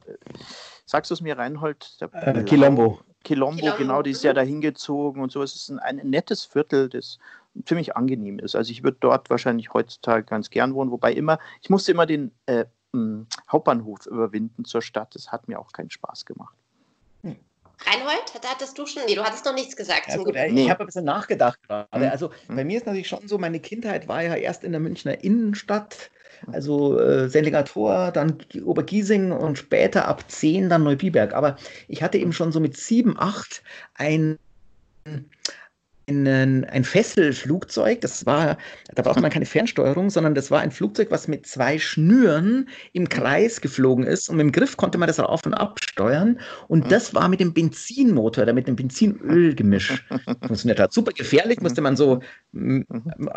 sagst 0.84 1.10
du 1.10 1.14
es 1.14 1.22
mir, 1.22 1.38
Reinhold? 1.38 1.96
Äh, 2.12 2.44
Kilombo. 2.44 3.00
Kilombo, 3.22 3.60
Kilombo, 3.60 3.76
genau, 3.76 4.02
die 4.02 4.10
ist 4.10 4.24
ja 4.24 4.32
mhm. 4.32 4.36
da 4.36 4.42
hingezogen 4.42 5.22
und 5.22 5.30
so. 5.32 5.42
Es 5.42 5.54
ist 5.54 5.70
ein, 5.70 5.78
ein 5.78 5.96
nettes 6.08 6.44
Viertel, 6.44 6.88
das 6.88 7.18
ziemlich 7.64 7.96
angenehm 7.96 8.38
ist. 8.38 8.54
Also 8.54 8.70
ich 8.70 8.82
würde 8.82 8.98
dort 9.00 9.30
wahrscheinlich 9.30 9.72
heutzutage 9.72 10.24
ganz 10.24 10.50
gern 10.50 10.74
wohnen, 10.74 10.90
wobei 10.90 11.12
immer, 11.12 11.38
ich 11.62 11.70
musste 11.70 11.92
immer 11.92 12.06
den 12.06 12.32
äh, 12.46 12.64
Hauptbahnhof 13.50 14.06
überwinden 14.06 14.64
zur 14.64 14.82
Stadt. 14.82 15.14
Das 15.14 15.30
hat 15.30 15.48
mir 15.48 15.58
auch 15.58 15.72
keinen 15.72 15.90
Spaß 15.90 16.24
gemacht. 16.24 16.56
Hm. 17.22 17.36
Reinhold, 17.86 18.32
hattest 18.44 18.78
du 18.78 18.86
schon? 18.86 19.02
Nee, 19.06 19.14
du 19.14 19.22
hattest 19.22 19.44
noch 19.44 19.54
nichts 19.54 19.76
gesagt. 19.76 20.08
Ja, 20.08 20.16
gut, 20.16 20.34
ich 20.34 20.70
habe 20.70 20.80
ein 20.80 20.86
bisschen 20.86 21.04
nachgedacht 21.04 21.62
gerade. 21.62 21.88
Mhm. 21.94 22.10
Also 22.10 22.30
hm. 22.46 22.56
bei 22.56 22.64
mir 22.64 22.76
ist 22.76 22.86
natürlich 22.86 23.08
schon 23.08 23.26
so, 23.28 23.38
meine 23.38 23.60
Kindheit 23.60 24.08
war 24.08 24.22
ja 24.22 24.34
erst 24.34 24.64
in 24.64 24.72
der 24.72 24.80
Münchner 24.80 25.22
Innenstadt, 25.22 26.10
hm. 26.44 26.54
also 26.54 26.98
äh, 26.98 27.28
Sendlinger 27.28 27.64
Tor, 27.64 28.10
dann 28.12 28.38
Obergiesing 28.64 29.32
und 29.32 29.56
später 29.56 30.08
ab 30.08 30.28
10 30.28 30.68
dann 30.68 30.82
Neubiberg. 30.82 31.32
Aber 31.32 31.56
ich 31.88 32.02
hatte 32.02 32.18
eben 32.18 32.32
schon 32.32 32.52
so 32.52 32.60
mit 32.60 32.76
7, 32.76 33.16
8 33.18 33.62
ein 33.94 34.38
ein, 36.10 36.64
ein 36.64 36.84
Fesselflugzeug. 36.84 38.00
Das 38.00 38.26
war, 38.26 38.58
da 38.94 39.02
brauchte 39.02 39.20
man 39.20 39.30
keine 39.30 39.46
Fernsteuerung, 39.46 40.10
sondern 40.10 40.34
das 40.34 40.50
war 40.50 40.60
ein 40.60 40.70
Flugzeug, 40.70 41.10
was 41.10 41.28
mit 41.28 41.46
zwei 41.46 41.78
Schnüren 41.78 42.68
im 42.92 43.08
Kreis 43.08 43.60
geflogen 43.60 44.04
ist. 44.04 44.28
Und 44.28 44.36
mit 44.36 44.44
dem 44.44 44.52
Griff 44.52 44.76
konnte 44.76 44.98
man 44.98 45.06
das 45.06 45.20
auf 45.20 45.46
und 45.46 45.54
ab 45.54 45.78
steuern. 45.82 46.40
Und 46.68 46.86
mhm. 46.86 46.88
das 46.88 47.14
war 47.14 47.28
mit 47.28 47.40
dem 47.40 47.54
Benzinmotor 47.54 48.42
oder 48.42 48.52
mit 48.52 48.68
dem 48.68 48.76
Benzinölgemisch 48.76 50.04
funktioniert 50.46 50.80
hat. 50.80 50.92
Super 50.92 51.12
gefährlich, 51.12 51.60
musste 51.60 51.80
man 51.80 51.96
so, 51.96 52.20
mhm. 52.52 52.86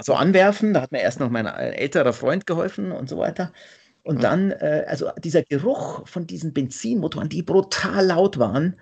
so 0.02 0.16
anwerfen. 0.16 0.74
Da 0.74 0.82
hat 0.82 0.92
mir 0.92 1.02
erst 1.02 1.20
noch 1.20 1.30
mein 1.30 1.46
älterer 1.46 2.14
Freund 2.14 2.46
geholfen 2.46 2.92
und 2.92 3.10
so 3.10 3.18
weiter. 3.18 3.54
Und 4.04 4.18
mhm. 4.18 4.22
dann, 4.22 4.52
äh, 4.52 4.86
also 4.88 5.10
dieser 5.18 5.44
Geruch 5.44 6.08
von 6.08 6.28
diesen 6.28 6.54
Benzinmotoren, 6.54 7.30
die 7.30 7.42
brutal 7.42 8.06
laut 8.06 8.38
waren, 8.38 8.76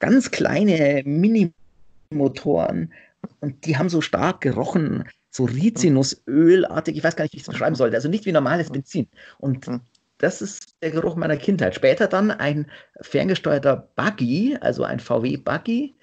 ganz 0.00 0.30
kleine 0.30 1.02
Minimotoren, 1.04 2.92
und 3.40 3.66
die 3.66 3.76
haben 3.76 3.88
so 3.88 4.00
stark 4.00 4.40
gerochen, 4.40 5.04
so 5.30 5.44
Rizinusölartig, 5.44 6.96
ich 6.96 7.04
weiß 7.04 7.16
gar 7.16 7.24
nicht, 7.24 7.34
wie 7.34 7.38
ich 7.38 7.42
es 7.42 7.48
beschreiben 7.48 7.74
sollte, 7.74 7.96
also 7.96 8.08
nicht 8.08 8.24
wie 8.26 8.32
normales 8.32 8.70
Benzin. 8.70 9.08
Und 9.38 9.66
hm. 9.66 9.80
das 10.18 10.42
ist 10.42 10.76
der 10.82 10.90
Geruch 10.90 11.16
meiner 11.16 11.36
Kindheit. 11.36 11.74
Später 11.74 12.06
dann 12.06 12.30
ein 12.30 12.70
ferngesteuerter 13.00 13.88
Buggy, 13.96 14.56
also 14.60 14.84
ein 14.84 15.00
VW 15.00 15.36
Buggy 15.38 15.96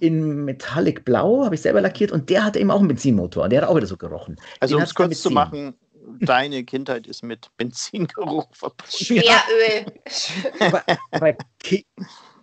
in 0.00 0.44
Metallic 0.44 1.04
Blau, 1.04 1.44
habe 1.44 1.56
ich 1.56 1.62
selber 1.62 1.80
lackiert 1.80 2.12
und 2.12 2.30
der 2.30 2.44
hatte 2.44 2.60
eben 2.60 2.70
auch 2.70 2.78
einen 2.78 2.88
Benzinmotor. 2.88 3.48
Der 3.48 3.62
hat 3.62 3.68
auch 3.68 3.76
wieder 3.76 3.86
so 3.86 3.96
gerochen. 3.96 4.36
Also 4.60 4.76
um 4.76 4.82
es 4.82 4.94
kurz 4.94 5.20
zu 5.20 5.30
machen, 5.30 5.74
deine 6.20 6.64
Kindheit 6.64 7.06
ist 7.06 7.22
mit 7.22 7.50
Benzingeruch 7.56 8.46
verbunden. 8.52 8.84
Schweröl. 8.90 9.86
aber, 10.60 10.84
aber 11.10 11.34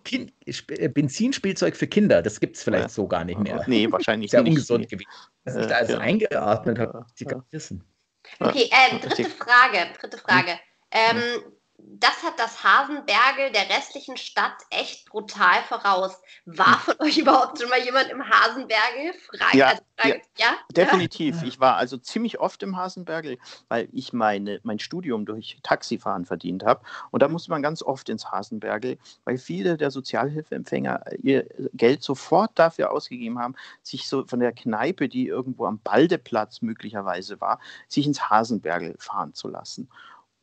kind, 0.05 0.31
äh, 0.45 0.87
Benzinspielzeug 0.87 1.75
für 1.75 1.87
Kinder, 1.87 2.21
das 2.21 2.39
gibt 2.39 2.55
es 2.55 2.63
vielleicht 2.63 2.85
ja. 2.85 2.89
so 2.89 3.07
gar 3.07 3.25
nicht 3.25 3.39
mehr. 3.39 3.63
Nee, 3.67 3.91
wahrscheinlich 3.91 4.31
Sehr 4.31 4.43
nicht. 4.43 4.51
ungesund 4.51 4.87
gewesen. 4.87 5.09
Dass 5.43 5.55
ich 5.57 5.65
da 5.65 5.75
alles 5.75 5.91
ja. 5.91 5.97
eingeatmet 5.97 6.79
habe, 6.79 7.05
sie 7.13 7.25
gar 7.25 7.37
nicht 7.39 7.51
wissen. 7.51 7.83
Okay, 8.39 8.69
äh, 8.71 8.99
dritte 8.99 9.29
Frage, 9.29 9.87
dritte 9.99 10.17
Frage. 10.17 10.59
Ähm, 10.91 11.21
das 11.77 12.23
hat 12.23 12.39
das 12.39 12.63
Hasenbergel 12.63 13.51
der 13.51 13.69
restlichen 13.69 14.17
Stadt 14.17 14.55
echt 14.69 15.09
brutal 15.09 15.61
voraus. 15.67 16.19
War 16.45 16.79
von 16.79 16.95
euch 16.99 17.17
überhaupt 17.17 17.59
schon 17.59 17.69
mal 17.69 17.79
jemand 17.79 18.09
im 18.09 18.23
Hasenbergel? 18.27 19.13
Frage, 19.13 19.57
ja, 19.57 19.67
also 19.67 19.81
Frage, 19.97 20.21
ja, 20.37 20.45
ja, 20.47 20.55
definitiv. 20.71 21.43
Ich 21.43 21.59
war 21.59 21.75
also 21.75 21.97
ziemlich 21.97 22.39
oft 22.39 22.63
im 22.63 22.77
Hasenbergel, 22.77 23.37
weil 23.67 23.89
ich 23.91 24.13
meine, 24.13 24.59
mein 24.63 24.79
Studium 24.79 25.25
durch 25.25 25.57
Taxifahren 25.63 26.25
verdient 26.25 26.63
habe. 26.63 26.81
Und 27.11 27.21
da 27.21 27.27
musste 27.27 27.51
man 27.51 27.61
ganz 27.61 27.83
oft 27.83 28.09
ins 28.09 28.31
Hasenbergel, 28.31 28.97
weil 29.25 29.37
viele 29.37 29.77
der 29.77 29.91
Sozialhilfeempfänger 29.91 31.03
ihr 31.21 31.45
Geld 31.73 32.03
sofort 32.03 32.51
dafür 32.55 32.91
ausgegeben 32.91 33.39
haben, 33.39 33.55
sich 33.83 34.07
so 34.07 34.25
von 34.25 34.39
der 34.39 34.53
Kneipe, 34.53 35.09
die 35.09 35.27
irgendwo 35.27 35.65
am 35.65 35.79
Baldeplatz 35.79 36.61
möglicherweise 36.61 37.41
war, 37.41 37.59
sich 37.87 38.07
ins 38.07 38.29
Hasenbergel 38.29 38.95
fahren 38.99 39.33
zu 39.33 39.47
lassen. 39.47 39.89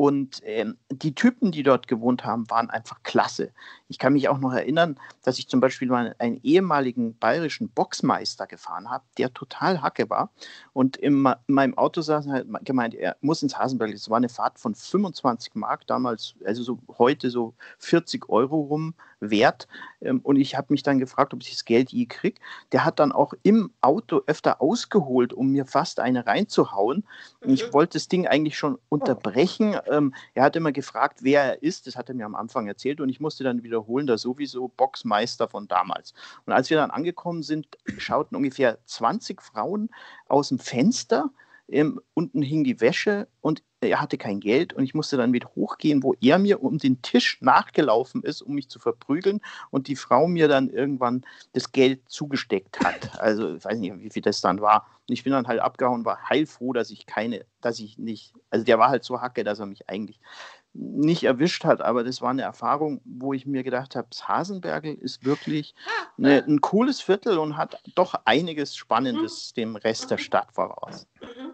Und 0.03 0.41
ähm, 0.45 0.79
die 0.91 1.15
Typen, 1.15 1.53
die 1.53 1.63
dort 1.63 1.87
gewohnt 1.87 2.25
haben, 2.25 2.51
waren 2.51 2.71
einfach 2.71 3.05
klasse. 3.05 3.53
Ich 3.87 4.01
kann 4.01 4.15
mich 4.15 4.29
auch 4.29 4.39
noch 4.39 4.53
erinnern, 4.53 4.99
dass 5.23 5.39
ich 5.39 5.47
zum 5.47 5.61
Beispiel 5.61 5.87
mal 5.87 6.17
einen 6.19 6.41
ehemaligen 6.43 7.17
bayerischen 7.19 7.69
Boxmeister 7.69 8.49
gefahren 8.49 8.91
habe, 8.91 9.05
der 9.17 9.33
total 9.33 9.81
Hacke 9.81 10.11
war. 10.11 10.33
Und 10.73 10.97
in, 10.97 11.25
in 11.47 11.55
meinem 11.55 11.79
Auto 11.79 12.01
saß 12.01 12.27
er 12.27 12.33
hat 12.33 12.47
gemeint, 12.65 12.97
er 12.97 13.17
muss 13.21 13.45
ins 13.45 13.57
Hasenberg. 13.57 13.93
Es 13.93 14.11
war 14.11 14.17
eine 14.17 14.29
Fahrt 14.29 14.59
von 14.59 14.75
25 14.75 15.55
Mark 15.55 15.87
damals, 15.87 16.35
also 16.45 16.65
so 16.65 16.81
heute 16.99 17.31
so 17.31 17.55
40 17.79 18.29
Euro 18.29 18.59
rum 18.59 18.95
wert. 19.23 19.69
Ähm, 20.01 20.21
und 20.23 20.37
ich 20.37 20.57
habe 20.57 20.69
mich 20.71 20.83
dann 20.83 20.99
gefragt, 20.99 21.33
ob 21.33 21.43
ich 21.43 21.51
das 21.51 21.65
Geld 21.65 21.91
je 21.91 22.07
kriege. 22.07 22.41
Der 22.73 22.85
hat 22.85 22.99
dann 22.99 23.13
auch 23.13 23.33
im 23.43 23.73
Auto 23.81 24.23
öfter 24.27 24.61
ausgeholt, 24.61 25.33
um 25.33 25.51
mir 25.53 25.65
fast 25.65 26.01
eine 26.01 26.27
reinzuhauen. 26.27 27.05
Mhm. 27.43 27.55
Ich 27.55 27.73
wollte 27.73 27.99
das 27.99 28.09
Ding 28.09 28.27
eigentlich 28.27 28.59
schon 28.59 28.79
unterbrechen. 28.89 29.77
Ähm, 29.87 30.15
er 30.35 30.45
hat 30.45 30.57
immer 30.57 30.73
gefragt, 30.73 31.21
wer 31.23 31.43
er 31.43 31.63
ist. 31.63 31.87
Das 31.87 31.97
hat 31.97 32.09
er 32.09 32.15
mir 32.15 32.27
am 32.27 32.35
Anfang 32.35 32.67
erzählt. 32.67 33.01
Und 33.01 33.09
ich 33.09 33.21
musste 33.21 33.45
dann 33.45 33.63
wiederholen, 33.63 34.07
da 34.07 34.19
sowieso 34.19 34.69
Boxmeister 34.69 35.49
von 35.49 35.69
damals. 35.69 36.13
Und 36.45 36.53
als 36.53 36.69
wir 36.71 36.77
dann 36.77 36.91
angekommen 36.91 37.43
sind, 37.43 37.67
schauten 37.99 38.37
ungefähr 38.37 38.79
20 38.87 39.41
Frauen 39.41 39.89
aus 40.29 40.49
dem 40.49 40.59
Fenster. 40.59 41.31
Ähm, 41.69 42.01
unten 42.15 42.43
hing 42.43 42.65
die 42.65 42.81
Wäsche 42.81 43.29
und 43.41 43.63
er 43.81 44.01
hatte 44.01 44.19
kein 44.19 44.41
Geld 44.41 44.73
und 44.73 44.85
ich 44.85 44.95
musste 44.95 45.17
dann 45.17 45.33
wieder 45.33 45.51
hochgehen, 45.55 46.03
wo 46.03 46.15
er 46.21 46.39
mir 46.39 46.63
um 46.63 46.79
den 46.79 47.03
Tisch 47.03 47.39
nachgelaufen 47.41 48.23
ist, 48.23 48.43
um 48.43 48.55
mich 48.55 48.69
zu 48.69 48.79
verprügeln 48.79 49.41
und 49.71 49.89
die 49.89 49.97
Frau 49.97 50.29
mir 50.29 50.49
dann 50.49 50.69
irgendwann 50.69 51.25
das 51.53 51.73
Geld 51.73 52.09
zugesteckt 52.09 52.81
hat. 52.81 53.11
Also 53.23 53.55
ich 53.55 53.65
weiß 53.65 53.79
nicht, 53.79 53.99
wie 54.01 54.11
viel 54.11 54.23
das 54.23 54.41
dann 54.41 54.61
war. 54.61 54.87
Und 55.09 55.13
ich 55.13 55.23
bin 55.23 55.33
dann 55.33 55.47
halt 55.47 55.61
abgehauen, 55.61 56.05
war 56.05 56.29
heilfroh, 56.29 56.73
dass 56.73 56.91
ich 56.91 57.07
keine, 57.07 57.45
dass 57.61 57.79
ich 57.79 57.99
nicht, 57.99 58.35
also 58.51 58.65
der 58.65 58.79
war 58.79 58.89
halt 58.89 59.05
so 59.05 59.21
hacke, 59.21 59.45
dass 59.45 59.61
er 59.61 59.67
mich 59.67 59.89
eigentlich 59.89 60.19
nicht 60.75 61.25
erwischt 61.25 61.65
hat, 61.65 61.83
aber 61.83 62.03
das 62.05 62.21
war 62.23 62.31
eine 62.31 62.43
Erfahrung, 62.43 63.01
wo 63.05 63.33
ich 63.33 63.47
mir 63.47 63.63
gedacht 63.63 63.95
habe, 63.95 64.09
Hasenbergel 64.27 64.95
ist 64.95 65.25
wirklich 65.25 65.75
eine, 66.17 66.45
ein 66.45 66.61
cooles 66.61 67.01
Viertel 67.01 67.39
und 67.39 67.57
hat 67.57 67.81
doch 67.95 68.15
einiges 68.25 68.77
Spannendes 68.77 69.53
dem 69.53 69.77
Rest 69.77 70.11
der 70.11 70.19
Stadt 70.19 70.53
voraus. 70.53 71.07
Mhm. 71.21 71.53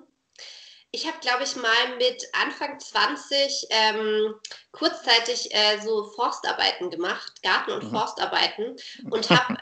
Ich 0.91 1.07
habe, 1.07 1.19
glaube 1.21 1.45
ich, 1.45 1.55
mal 1.55 1.97
mit 1.99 2.25
Anfang 2.33 2.81
20 2.81 3.67
ähm, 3.71 4.35
kurzzeitig 4.73 5.55
äh, 5.55 5.79
so 5.83 6.05
Forstarbeiten 6.05 6.89
gemacht, 6.89 7.43
Garten- 7.43 7.73
und 7.73 7.85
mhm. 7.85 7.91
Forstarbeiten 7.91 8.77
und 9.11 9.29
habe, 9.31 9.57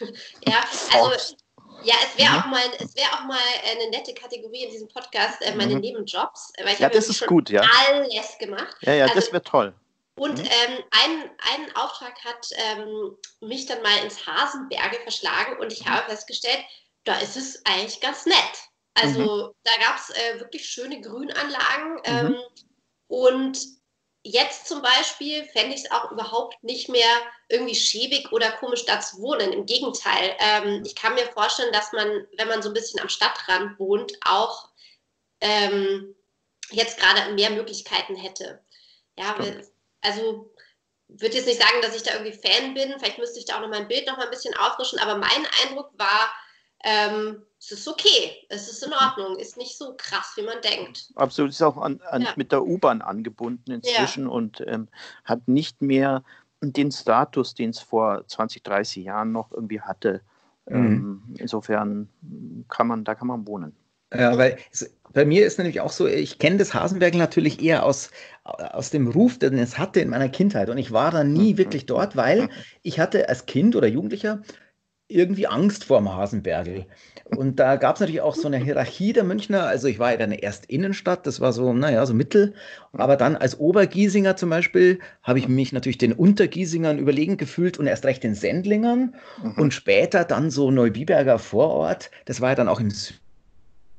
ja, 0.46 0.64
also 0.92 1.36
ja, 1.82 1.94
es 2.04 2.18
wäre 2.18 2.32
mhm. 2.32 2.38
auch 2.38 2.46
mal, 2.46 2.62
es 2.78 2.94
wäre 2.96 3.12
auch 3.12 3.24
mal 3.24 3.38
eine 3.70 3.90
nette 3.90 4.14
Kategorie 4.14 4.64
in 4.64 4.70
diesem 4.70 4.88
Podcast, 4.88 5.42
äh, 5.42 5.54
meine 5.54 5.74
mhm. 5.74 5.80
Nebenjobs, 5.80 6.52
weil 6.58 6.74
ich 6.74 6.78
ja, 6.78 6.86
habe 6.86 6.94
das 6.94 7.08
ist 7.08 7.26
gut, 7.26 7.50
ja. 7.50 7.62
alles 7.88 8.38
gemacht. 8.38 8.76
Ja, 8.80 8.94
ja, 8.94 9.04
also, 9.04 9.14
das 9.16 9.32
wäre 9.32 9.42
toll. 9.42 9.74
Und 10.16 10.38
mhm. 10.38 10.44
ähm, 10.44 10.84
ein, 10.90 11.30
einen 11.54 11.76
Auftrag 11.76 12.14
hat 12.24 12.48
ähm, 12.54 13.16
mich 13.40 13.66
dann 13.66 13.82
mal 13.82 13.96
ins 14.02 14.26
Hasenberge 14.26 14.98
verschlagen 15.02 15.58
und 15.58 15.72
ich 15.72 15.84
mhm. 15.84 15.90
habe 15.90 16.10
festgestellt, 16.10 16.60
da 17.04 17.18
ist 17.18 17.36
es 17.36 17.64
eigentlich 17.64 18.00
ganz 18.00 18.26
nett. 18.26 18.36
Also 18.94 19.20
mhm. 19.20 19.54
da 19.64 19.72
gab 19.80 19.96
es 19.96 20.10
äh, 20.10 20.40
wirklich 20.40 20.66
schöne 20.66 21.00
Grünanlagen. 21.00 21.94
Mhm. 21.94 22.34
Ähm, 22.34 22.36
und 23.08 23.58
jetzt 24.22 24.66
zum 24.66 24.82
Beispiel 24.82 25.44
fände 25.46 25.74
ich 25.74 25.84
es 25.84 25.90
auch 25.90 26.10
überhaupt 26.12 26.62
nicht 26.62 26.88
mehr 26.88 27.08
irgendwie 27.48 27.74
schäbig 27.74 28.30
oder 28.32 28.52
komisch, 28.52 28.84
da 28.84 29.00
zu 29.00 29.18
wohnen. 29.18 29.52
Im 29.52 29.66
Gegenteil. 29.66 30.36
Ähm, 30.38 30.82
ich 30.84 30.94
kann 30.94 31.14
mir 31.14 31.26
vorstellen, 31.26 31.72
dass 31.72 31.92
man, 31.92 32.26
wenn 32.36 32.48
man 32.48 32.62
so 32.62 32.70
ein 32.70 32.74
bisschen 32.74 33.00
am 33.00 33.08
Stadtrand 33.08 33.78
wohnt, 33.78 34.12
auch 34.24 34.68
ähm, 35.40 36.14
jetzt 36.70 36.98
gerade 36.98 37.32
mehr 37.32 37.50
Möglichkeiten 37.50 38.14
hätte. 38.14 38.64
Ja, 39.18 39.34
weil, 39.38 39.68
also 40.00 40.52
würde 41.08 41.36
jetzt 41.36 41.46
nicht 41.46 41.60
sagen, 41.60 41.82
dass 41.82 41.96
ich 41.96 42.02
da 42.02 42.14
irgendwie 42.14 42.32
Fan 42.32 42.74
bin. 42.74 42.98
Vielleicht 42.98 43.18
müsste 43.18 43.38
ich 43.38 43.44
da 43.44 43.56
auch 43.56 43.60
noch 43.60 43.68
mein 43.68 43.88
Bild 43.88 44.06
noch 44.06 44.16
mal 44.16 44.24
ein 44.24 44.30
bisschen 44.30 44.56
auffrischen. 44.56 44.98
Aber 44.98 45.16
mein 45.16 45.46
Eindruck 45.62 45.90
war, 45.98 46.32
ähm, 46.84 47.44
es 47.64 47.70
ist 47.70 47.88
okay, 47.88 48.32
es 48.48 48.68
ist 48.68 48.84
in 48.84 48.92
Ordnung, 48.92 49.38
ist 49.38 49.56
nicht 49.56 49.78
so 49.78 49.94
krass, 49.96 50.32
wie 50.36 50.42
man 50.42 50.56
denkt. 50.62 51.10
Absolut, 51.14 51.52
ist 51.52 51.62
auch 51.62 51.76
an, 51.76 52.00
an, 52.10 52.22
ja. 52.22 52.28
mit 52.34 52.50
der 52.50 52.64
U-Bahn 52.64 53.02
angebunden 53.02 53.70
inzwischen 53.70 54.24
ja. 54.24 54.30
und 54.30 54.64
ähm, 54.66 54.88
hat 55.24 55.46
nicht 55.46 55.80
mehr 55.80 56.24
den 56.60 56.90
Status, 56.90 57.54
den 57.54 57.70
es 57.70 57.78
vor 57.78 58.26
20, 58.26 58.64
30 58.64 59.04
Jahren 59.04 59.30
noch 59.30 59.52
irgendwie 59.52 59.80
hatte. 59.80 60.22
Mhm. 60.66 60.74
Ähm, 60.74 61.22
insofern 61.38 62.08
kann 62.68 62.88
man, 62.88 63.04
da 63.04 63.14
kann 63.14 63.28
man 63.28 63.46
wohnen. 63.46 63.76
Ja, 64.12 64.36
weil 64.36 64.58
es, 64.72 64.92
bei 65.12 65.24
mir 65.24 65.46
ist 65.46 65.58
nämlich 65.58 65.80
auch 65.80 65.92
so, 65.92 66.06
ich 66.06 66.38
kenne 66.38 66.58
das 66.58 66.74
Hasenberg 66.74 67.14
natürlich 67.14 67.62
eher 67.62 67.84
aus, 67.84 68.10
aus 68.44 68.90
dem 68.90 69.06
Ruf, 69.06 69.38
den 69.38 69.56
es 69.58 69.78
hatte 69.78 70.00
in 70.00 70.10
meiner 70.10 70.28
Kindheit. 70.28 70.68
Und 70.68 70.78
ich 70.78 70.92
war 70.92 71.12
da 71.12 71.22
nie 71.22 71.54
mhm. 71.54 71.58
wirklich 71.58 71.86
dort, 71.86 72.16
weil 72.16 72.48
ich 72.82 72.98
hatte 72.98 73.28
als 73.28 73.46
Kind 73.46 73.76
oder 73.76 73.86
Jugendlicher 73.86 74.42
irgendwie 75.14 75.46
Angst 75.46 75.84
vor 75.84 75.98
dem 75.98 76.12
Hasenbergel. 76.12 76.86
Und 77.36 77.58
da 77.58 77.76
gab 77.76 77.96
es 77.96 78.00
natürlich 78.00 78.20
auch 78.20 78.34
so 78.34 78.46
eine 78.48 78.58
Hierarchie 78.58 79.12
der 79.12 79.24
Münchner. 79.24 79.66
Also 79.66 79.88
ich 79.88 79.98
war 79.98 80.10
ja 80.12 80.16
dann 80.18 80.32
erst 80.32 80.66
Innenstadt, 80.66 81.26
das 81.26 81.40
war 81.40 81.52
so, 81.52 81.72
naja, 81.72 82.04
so 82.04 82.14
Mittel. 82.14 82.54
Aber 82.92 83.16
dann 83.16 83.36
als 83.36 83.58
Obergiesinger 83.58 84.36
zum 84.36 84.50
Beispiel 84.50 84.98
habe 85.22 85.38
ich 85.38 85.48
mich 85.48 85.72
natürlich 85.72 85.98
den 85.98 86.12
Untergiesingern 86.12 86.98
überlegen 86.98 87.36
gefühlt 87.36 87.78
und 87.78 87.86
erst 87.86 88.04
recht 88.04 88.22
den 88.22 88.34
Sendlingern. 88.34 89.14
Mhm. 89.42 89.52
Und 89.52 89.74
später 89.74 90.24
dann 90.24 90.50
so 90.50 90.70
Neubiberger 90.70 91.38
Vorort. 91.38 92.10
Das 92.26 92.40
war 92.40 92.50
ja 92.50 92.54
dann 92.54 92.68
auch 92.68 92.80
im 92.80 92.92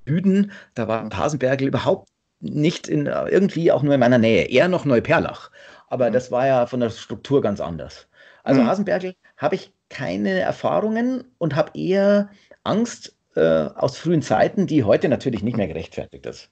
Süden. 0.05 0.51
Da 0.75 0.87
war 0.87 1.09
Hasenbergel 1.09 1.67
überhaupt 1.67 2.09
nicht 2.39 2.87
in, 2.87 3.07
irgendwie 3.07 3.71
auch 3.71 3.83
nur 3.83 3.95
in 3.95 3.99
meiner 3.99 4.17
Nähe. 4.17 4.45
Eher 4.49 4.67
noch 4.67 4.85
Neuperlach. 4.85 5.49
Aber 5.87 6.09
mhm. 6.09 6.13
das 6.13 6.29
war 6.29 6.45
ja 6.45 6.65
von 6.67 6.81
der 6.81 6.89
Struktur 6.91 7.41
ganz 7.41 7.59
anders. 7.61 8.07
Also 8.43 8.61
mhm. 8.61 8.67
Hasenbergel 8.67 9.15
habe 9.37 9.55
ich 9.55 9.73
keine 9.93 10.39
Erfahrungen 10.39 11.23
und 11.37 11.55
habe 11.55 11.77
eher 11.77 12.29
Angst 12.63 13.15
äh, 13.35 13.69
aus 13.75 13.97
frühen 13.97 14.23
Zeiten, 14.23 14.65
die 14.65 14.83
heute 14.83 15.07
natürlich 15.07 15.43
nicht 15.43 15.55
mehr 15.55 15.67
gerechtfertigt 15.67 16.25
ist. 16.25 16.49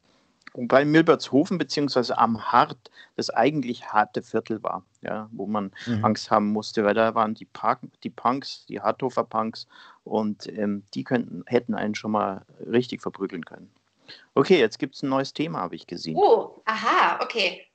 Wobei 0.54 0.86
Milbertshofen 0.86 1.58
beziehungsweise 1.58 2.18
am 2.18 2.52
Hart 2.52 2.92
das 3.16 3.30
eigentlich 3.30 3.86
harte 3.88 4.22
Viertel 4.22 4.62
war, 4.62 4.84
ja, 5.02 5.30
wo 5.32 5.48
man 5.48 5.72
mhm. 5.88 6.04
Angst 6.06 6.30
haben 6.30 6.52
musste, 6.52 6.84
weil 6.84 6.94
da 6.94 7.16
waren 7.16 7.34
die, 7.34 7.46
Park, 7.46 7.80
die 8.04 8.10
Punks, 8.10 8.66
die 8.68 8.82
Harthofer 8.82 9.24
Punks 9.24 9.66
und 10.04 10.48
ähm, 10.48 10.84
die 10.94 11.04
könnten, 11.04 11.44
hätten 11.48 11.74
einen 11.74 11.96
schon 11.96 12.12
mal 12.12 12.46
richtig 12.70 13.02
verprügeln 13.02 13.46
können. 13.46 13.72
Okay, 14.36 14.60
jetzt 14.60 14.78
gibt 14.78 14.96
es 14.96 15.04
ein 15.04 15.10
neues 15.10 15.34
Thema, 15.34 15.60
habe 15.60 15.76
ich 15.76 15.88
gesehen. 15.88 16.18
Oh, 16.18 16.62
aha, 16.66 17.20
okay. 17.24 17.66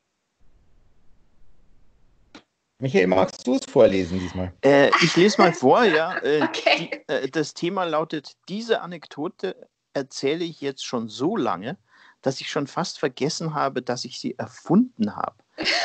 Michael, 2.79 3.07
magst 3.07 3.47
du 3.47 3.55
es 3.55 3.65
vorlesen 3.71 4.21
diesmal? 4.21 4.53
Äh, 4.63 4.91
ich 5.03 5.17
lese 5.17 5.41
mal 5.41 5.53
vor, 5.53 5.85
ja. 5.85 6.17
Äh, 6.23 6.43
okay. 6.43 6.91
Die, 7.09 7.13
äh, 7.13 7.29
das 7.31 7.55
Thema 7.55 7.85
lautet: 7.85 8.37
Diese 8.49 8.83
Anekdote 8.83 9.69
erzähle 9.95 10.45
ich 10.45 10.61
jetzt 10.61 10.85
schon 10.85 11.09
so 11.09 11.37
lange, 11.37 11.79
dass 12.21 12.41
ich 12.41 12.51
schon 12.51 12.67
fast 12.67 12.99
vergessen 12.99 13.55
habe, 13.55 13.81
dass 13.81 14.05
ich 14.05 14.21
sie 14.21 14.37
erfunden 14.39 15.17
habe. 15.17 15.37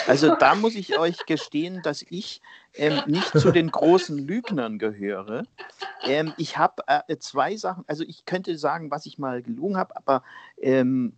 Also 0.08 0.36
da 0.36 0.56
muss 0.56 0.76
ich 0.76 0.98
euch 0.98 1.26
gestehen, 1.26 1.82
dass 1.82 2.02
ich 2.02 2.42
ähm, 2.76 3.02
nicht 3.08 3.38
zu 3.38 3.52
den 3.52 3.72
großen 3.72 4.18
Lügnern 4.18 4.80
gehöre. 4.80 5.44
Ähm, 6.04 6.34
ich 6.38 6.58
habe 6.58 6.84
äh, 6.88 7.18
zwei 7.18 7.56
Sachen, 7.56 7.84
also 7.88 8.04
ich 8.04 8.26
könnte 8.26 8.58
sagen, 8.58 8.90
was 8.90 9.06
ich 9.06 9.20
mal 9.20 9.42
gelogen 9.42 9.78
habe, 9.78 9.96
aber 9.96 10.24
ähm, 10.62 11.14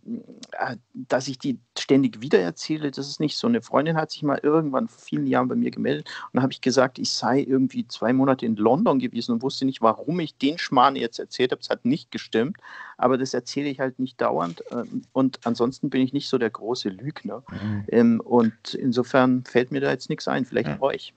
äh, 0.52 0.76
dass 0.92 1.28
ich 1.28 1.38
die 1.38 1.58
ständig 1.78 2.20
wiedererzähle, 2.20 2.90
das 2.90 3.08
ist 3.08 3.20
nicht 3.20 3.36
so. 3.36 3.46
Eine 3.46 3.62
Freundin 3.62 3.96
hat 3.96 4.10
sich 4.10 4.22
mal 4.22 4.40
irgendwann 4.42 4.88
vor 4.88 5.02
vielen 5.02 5.26
Jahren 5.26 5.48
bei 5.48 5.54
mir 5.54 5.70
gemeldet 5.70 6.10
und 6.32 6.42
habe 6.42 6.52
ich 6.52 6.60
gesagt, 6.60 6.98
ich 6.98 7.10
sei 7.10 7.40
irgendwie 7.40 7.86
zwei 7.88 8.12
Monate 8.12 8.44
in 8.46 8.56
London 8.56 8.98
gewesen 8.98 9.32
und 9.32 9.42
wusste 9.42 9.64
nicht, 9.64 9.80
warum 9.80 10.20
ich 10.20 10.36
den 10.36 10.58
Schmarrn 10.58 10.96
jetzt 10.96 11.18
erzählt 11.18 11.52
habe. 11.52 11.60
Es 11.62 11.70
hat 11.70 11.84
nicht 11.84 12.10
gestimmt, 12.10 12.58
aber 12.98 13.16
das 13.16 13.32
erzähle 13.32 13.68
ich 13.68 13.80
halt 13.80 13.98
nicht 13.98 14.20
dauernd 14.20 14.62
äh, 14.70 14.84
und 15.12 15.40
ansonsten 15.44 15.88
bin 15.90 16.02
ich 16.02 16.12
nicht 16.12 16.28
so 16.28 16.38
der 16.38 16.50
große 16.50 16.90
Lügner. 16.90 17.42
Mhm. 17.50 17.84
Ähm, 17.88 18.20
und 18.20 18.74
insofern 18.74 19.44
fällt 19.44 19.72
mir 19.72 19.80
da 19.80 19.90
jetzt 19.90 20.10
nichts 20.10 20.28
ein, 20.28 20.44
vielleicht 20.44 20.68
ja. 20.68 20.82
euch. 20.82 21.14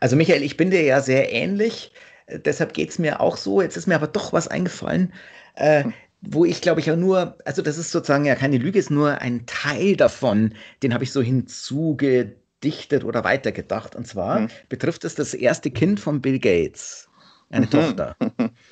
Also 0.00 0.16
Michael, 0.16 0.42
ich 0.42 0.56
bin 0.56 0.70
dir 0.70 0.82
ja 0.82 1.00
sehr 1.00 1.32
ähnlich, 1.32 1.92
äh, 2.26 2.38
deshalb 2.38 2.74
geht 2.74 2.90
es 2.90 2.98
mir 2.98 3.20
auch 3.20 3.36
so. 3.36 3.62
Jetzt 3.62 3.76
ist 3.76 3.86
mir 3.86 3.94
aber 3.94 4.06
doch 4.06 4.32
was 4.32 4.48
eingefallen, 4.48 5.12
äh, 5.54 5.84
hm. 5.84 5.94
wo 6.22 6.44
ich 6.44 6.60
glaube 6.60 6.80
ich 6.80 6.86
ja 6.86 6.96
nur, 6.96 7.38
also 7.44 7.62
das 7.62 7.78
ist 7.78 7.90
sozusagen 7.90 8.24
ja 8.24 8.34
keine 8.34 8.58
Lüge, 8.58 8.78
ist 8.78 8.90
nur 8.90 9.20
ein 9.20 9.46
Teil 9.46 9.96
davon, 9.96 10.54
den 10.82 10.92
habe 10.94 11.04
ich 11.04 11.12
so 11.12 11.22
hinzugedichtet 11.22 13.04
oder 13.04 13.24
weitergedacht. 13.24 13.94
Und 13.96 14.06
zwar 14.06 14.40
hm. 14.40 14.48
betrifft 14.68 15.04
es 15.04 15.14
das 15.14 15.34
erste 15.34 15.70
Kind 15.70 16.00
von 16.00 16.20
Bill 16.20 16.38
Gates, 16.38 17.08
eine 17.50 17.66
mhm. 17.66 17.70
Tochter. 17.70 18.16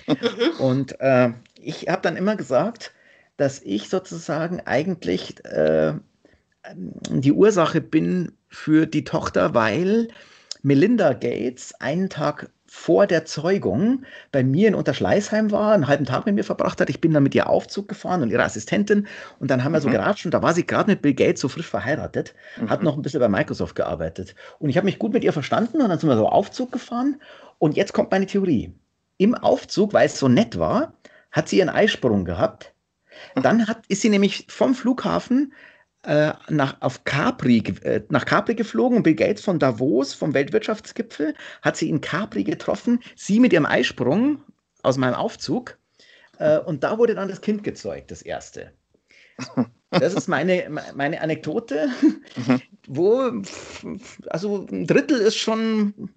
Und 0.58 1.00
äh, 1.00 1.30
ich 1.56 1.88
habe 1.88 2.02
dann 2.02 2.16
immer 2.16 2.36
gesagt, 2.36 2.92
dass 3.36 3.60
ich 3.62 3.88
sozusagen 3.88 4.60
eigentlich 4.60 5.44
äh, 5.44 5.94
die 6.74 7.32
Ursache 7.32 7.80
bin 7.80 8.32
für 8.48 8.86
die 8.86 9.04
Tochter, 9.04 9.54
weil 9.54 10.08
Melinda 10.62 11.12
Gates 11.12 11.74
einen 11.80 12.08
Tag 12.08 12.50
vor 12.66 13.06
der 13.06 13.24
Zeugung 13.24 14.02
bei 14.32 14.42
mir 14.42 14.66
in 14.66 14.74
Unterschleißheim 14.74 15.52
war, 15.52 15.74
einen 15.74 15.86
halben 15.86 16.06
Tag 16.06 16.26
mit 16.26 16.34
mir 16.34 16.42
verbracht 16.42 16.80
hat. 16.80 16.90
Ich 16.90 17.00
bin 17.00 17.12
dann 17.12 17.22
mit 17.22 17.34
ihr 17.34 17.48
Aufzug 17.48 17.86
gefahren 17.86 18.22
und 18.22 18.30
ihre 18.30 18.42
Assistentin 18.42 19.06
und 19.38 19.50
dann 19.50 19.62
haben 19.62 19.72
wir 19.72 19.80
so 19.80 19.88
mhm. 19.88 19.92
geratscht 19.92 20.24
und 20.24 20.34
da 20.34 20.42
war 20.42 20.54
sie 20.54 20.66
gerade 20.66 20.90
mit 20.90 21.00
Bill 21.00 21.14
Gates 21.14 21.40
so 21.40 21.48
frisch 21.48 21.68
verheiratet, 21.68 22.34
mhm. 22.60 22.70
hat 22.70 22.82
noch 22.82 22.96
ein 22.96 23.02
bisschen 23.02 23.20
bei 23.20 23.28
Microsoft 23.28 23.76
gearbeitet. 23.76 24.34
Und 24.58 24.70
ich 24.70 24.76
habe 24.76 24.86
mich 24.86 24.98
gut 24.98 25.12
mit 25.12 25.22
ihr 25.22 25.32
verstanden 25.32 25.82
und 25.82 25.88
dann 25.88 25.98
sind 25.98 26.08
wir 26.08 26.16
so 26.16 26.28
Aufzug 26.28 26.72
gefahren 26.72 27.20
und 27.58 27.76
jetzt 27.76 27.92
kommt 27.92 28.10
meine 28.10 28.26
Theorie. 28.26 28.74
Im 29.18 29.36
Aufzug, 29.36 29.92
weil 29.92 30.06
es 30.06 30.18
so 30.18 30.26
nett 30.26 30.58
war, 30.58 30.94
hat 31.30 31.48
sie 31.48 31.58
ihren 31.58 31.68
Eisprung 31.68 32.24
gehabt. 32.24 32.74
Mhm. 33.36 33.42
Dann 33.42 33.68
hat, 33.68 33.86
ist 33.86 34.00
sie 34.00 34.08
nämlich 34.08 34.46
vom 34.48 34.74
Flughafen 34.74 35.52
äh, 36.04 36.32
nach, 36.48 36.76
auf 36.80 37.04
Capri, 37.04 37.62
äh, 37.82 38.02
nach 38.08 38.24
Capri 38.24 38.54
geflogen 38.54 38.98
und 38.98 39.02
Bill 39.02 39.14
Gates 39.14 39.42
von 39.42 39.58
Davos, 39.58 40.14
vom 40.14 40.34
Weltwirtschaftsgipfel, 40.34 41.34
hat 41.62 41.76
sie 41.76 41.88
in 41.88 42.00
Capri 42.00 42.44
getroffen, 42.44 43.00
sie 43.16 43.40
mit 43.40 43.52
ihrem 43.52 43.66
Eisprung 43.66 44.42
aus 44.82 44.96
meinem 44.96 45.14
Aufzug. 45.14 45.78
Äh, 46.38 46.58
und 46.58 46.84
da 46.84 46.98
wurde 46.98 47.14
dann 47.14 47.28
das 47.28 47.40
Kind 47.40 47.64
gezeugt, 47.64 48.10
das 48.10 48.22
erste. 48.22 48.72
Das 49.90 50.14
ist 50.14 50.28
meine, 50.28 50.68
meine 50.94 51.20
Anekdote, 51.20 51.88
mhm. 52.36 52.62
wo, 52.86 53.32
also 54.28 54.66
ein 54.70 54.86
Drittel 54.86 55.20
ist 55.20 55.36
schon 55.36 56.10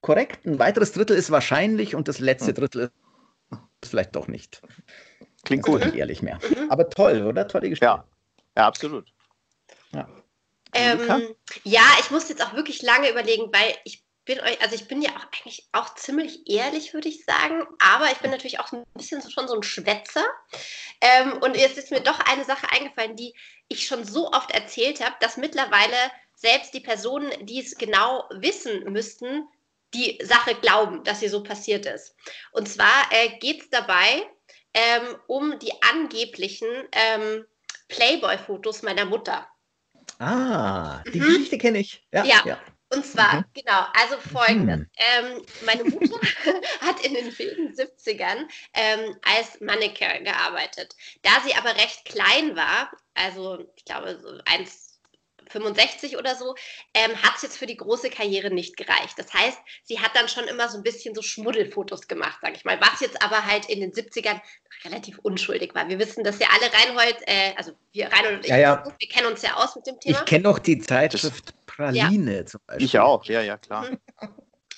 korrekt, 0.00 0.46
ein 0.46 0.58
weiteres 0.58 0.92
Drittel 0.92 1.16
ist 1.16 1.30
wahrscheinlich 1.30 1.94
und 1.94 2.08
das 2.08 2.18
letzte 2.18 2.50
mhm. 2.50 2.54
Drittel 2.54 2.90
ist 3.82 3.90
vielleicht 3.90 4.14
doch 4.14 4.28
nicht. 4.28 4.62
Klingt 5.44 5.62
gut. 5.64 5.84
Nicht 5.84 5.94
ehrlich 5.94 6.22
mehr. 6.22 6.38
Aber 6.68 6.88
toll, 6.88 7.22
oder? 7.22 7.48
Tolle 7.48 7.68
Geschichte. 7.68 7.86
Ja, 7.86 8.04
ja 8.56 8.66
absolut. 8.66 9.13
Ja. 9.94 10.08
Ähm, 10.74 11.36
ja, 11.62 11.84
ich 12.00 12.10
muss 12.10 12.28
jetzt 12.28 12.44
auch 12.44 12.54
wirklich 12.54 12.82
lange 12.82 13.08
überlegen, 13.08 13.52
weil 13.52 13.76
ich 13.84 14.02
bin 14.24 14.40
euch, 14.40 14.60
also 14.60 14.74
ich 14.74 14.88
bin 14.88 15.02
ja 15.02 15.10
auch 15.10 15.26
eigentlich 15.32 15.68
auch 15.72 15.94
ziemlich 15.94 16.48
ehrlich, 16.48 16.94
würde 16.94 17.08
ich 17.08 17.24
sagen, 17.24 17.64
aber 17.78 18.10
ich 18.10 18.18
bin 18.18 18.30
natürlich 18.30 18.58
auch 18.58 18.72
ein 18.72 18.84
bisschen 18.94 19.20
so, 19.20 19.30
schon 19.30 19.48
so 19.48 19.54
ein 19.54 19.62
Schwätzer. 19.62 20.24
Ähm, 21.00 21.34
und 21.42 21.56
jetzt 21.56 21.78
ist 21.78 21.90
mir 21.90 22.00
doch 22.00 22.18
eine 22.20 22.44
Sache 22.44 22.66
eingefallen, 22.72 23.16
die 23.16 23.34
ich 23.68 23.86
schon 23.86 24.04
so 24.04 24.30
oft 24.32 24.50
erzählt 24.50 25.04
habe, 25.04 25.14
dass 25.20 25.36
mittlerweile 25.36 25.96
selbst 26.34 26.74
die 26.74 26.80
Personen, 26.80 27.30
die 27.46 27.60
es 27.60 27.76
genau 27.76 28.24
wissen 28.30 28.92
müssten, 28.92 29.46
die 29.92 30.18
Sache 30.24 30.54
glauben, 30.56 31.04
dass 31.04 31.20
sie 31.20 31.28
so 31.28 31.42
passiert 31.42 31.86
ist. 31.86 32.16
Und 32.52 32.68
zwar 32.68 33.06
äh, 33.10 33.38
geht 33.38 33.62
es 33.62 33.70
dabei 33.70 34.26
ähm, 34.72 35.16
um 35.28 35.58
die 35.60 35.72
angeblichen 35.82 36.68
ähm, 36.92 37.46
Playboy-Fotos 37.88 38.82
meiner 38.82 39.04
Mutter. 39.04 39.46
Ah, 40.18 41.02
die 41.12 41.20
mhm. 41.20 41.26
Geschichte 41.26 41.58
kenne 41.58 41.78
ich. 41.78 42.06
Ja, 42.12 42.24
ja. 42.24 42.42
ja. 42.44 42.58
Und 42.90 43.04
zwar, 43.04 43.36
mhm. 43.36 43.44
genau, 43.54 43.86
also 43.92 44.16
folgendes. 44.32 44.80
Mhm. 44.80 44.86
Ähm, 44.96 45.42
meine 45.64 45.84
Mutter 45.84 46.20
hat 46.80 47.04
in 47.04 47.14
den 47.14 47.36
wilden 47.38 47.74
70ern 47.74 48.46
ähm, 48.74 49.16
als 49.22 49.60
Mannequin 49.60 50.24
gearbeitet. 50.24 50.94
Da 51.22 51.30
sie 51.44 51.54
aber 51.54 51.74
recht 51.76 52.04
klein 52.04 52.54
war, 52.54 52.90
also 53.14 53.66
ich 53.76 53.84
glaube 53.84 54.18
so 54.20 54.38
1, 54.44 54.83
65 55.50 56.16
oder 56.16 56.34
so, 56.34 56.54
ähm, 56.94 57.10
hat 57.22 57.36
es 57.36 57.42
jetzt 57.42 57.58
für 57.58 57.66
die 57.66 57.76
große 57.76 58.10
Karriere 58.10 58.50
nicht 58.50 58.76
gereicht. 58.76 59.18
Das 59.18 59.32
heißt, 59.32 59.58
sie 59.84 60.00
hat 60.00 60.12
dann 60.14 60.28
schon 60.28 60.44
immer 60.44 60.68
so 60.68 60.76
ein 60.78 60.82
bisschen 60.82 61.14
so 61.14 61.22
Schmuddelfotos 61.22 62.08
gemacht, 62.08 62.38
sage 62.42 62.54
ich 62.56 62.64
mal, 62.64 62.80
was 62.80 63.00
jetzt 63.00 63.22
aber 63.22 63.44
halt 63.44 63.68
in 63.68 63.80
den 63.80 63.92
70ern 63.92 64.40
relativ 64.84 65.18
unschuldig 65.20 65.74
war. 65.74 65.88
Wir 65.88 65.98
wissen, 65.98 66.24
dass 66.24 66.38
ja 66.38 66.48
alle 66.52 66.72
Reinhold, 66.72 67.16
äh, 67.26 67.54
also 67.56 67.72
wir 67.92 68.12
Reinhold 68.12 68.36
und 68.36 68.44
ich, 68.44 68.50
ja, 68.50 68.58
ja. 68.58 68.84
wir 68.98 69.08
kennen 69.08 69.26
uns 69.26 69.42
ja 69.42 69.54
aus 69.54 69.76
mit 69.76 69.86
dem 69.86 69.98
Thema. 70.00 70.18
Ich 70.18 70.24
kenne 70.24 70.48
auch 70.48 70.58
die 70.58 70.78
Zeitschrift 70.78 71.54
Praline 71.66 72.36
ja. 72.36 72.46
zum 72.46 72.60
Beispiel. 72.66 72.86
Ich 72.86 72.98
auch, 72.98 73.24
ja, 73.26 73.40
ja, 73.40 73.56
klar. 73.56 73.90
Mhm. 73.90 73.98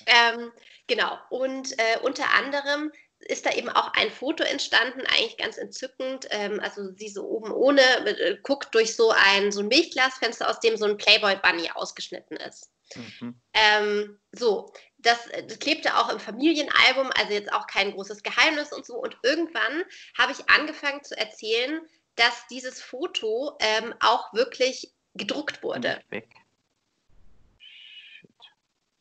Ähm, 0.07 0.51
genau, 0.87 1.17
und 1.29 1.77
äh, 1.77 1.99
unter 2.01 2.33
anderem 2.33 2.91
ist 3.19 3.45
da 3.45 3.51
eben 3.51 3.69
auch 3.69 3.93
ein 3.93 4.11
Foto 4.11 4.43
entstanden, 4.43 5.01
eigentlich 5.07 5.37
ganz 5.37 5.57
entzückend. 5.57 6.27
Ähm, 6.29 6.59
also 6.59 6.93
sie 6.95 7.09
so 7.09 7.27
oben 7.27 7.51
ohne, 7.51 7.81
äh, 7.81 8.37
guckt 8.43 8.73
durch 8.73 8.95
so 8.95 9.11
ein, 9.11 9.51
so 9.51 9.61
ein 9.61 9.67
Milchglasfenster, 9.67 10.49
aus 10.49 10.59
dem 10.59 10.77
so 10.77 10.85
ein 10.85 10.97
Playboy 10.97 11.35
Bunny 11.37 11.69
ausgeschnitten 11.73 12.37
ist. 12.37 12.71
Mhm. 12.95 13.41
Ähm, 13.53 14.19
so, 14.31 14.71
das, 14.97 15.27
das, 15.47 15.59
klebte 15.59 15.97
auch 15.97 16.09
im 16.09 16.19
Familienalbum, 16.19 17.11
also 17.19 17.33
jetzt 17.33 17.51
auch 17.51 17.67
kein 17.67 17.91
großes 17.91 18.23
Geheimnis 18.23 18.71
und 18.71 18.85
so. 18.85 18.95
Und 18.95 19.17
irgendwann 19.23 19.83
habe 20.17 20.31
ich 20.31 20.49
angefangen 20.49 21.03
zu 21.03 21.17
erzählen, 21.17 21.81
dass 22.15 22.47
dieses 22.49 22.81
Foto 22.81 23.57
ähm, 23.59 23.93
auch 23.99 24.33
wirklich 24.33 24.93
gedruckt 25.13 25.63
wurde. 25.63 26.01
Weg. 26.09 26.29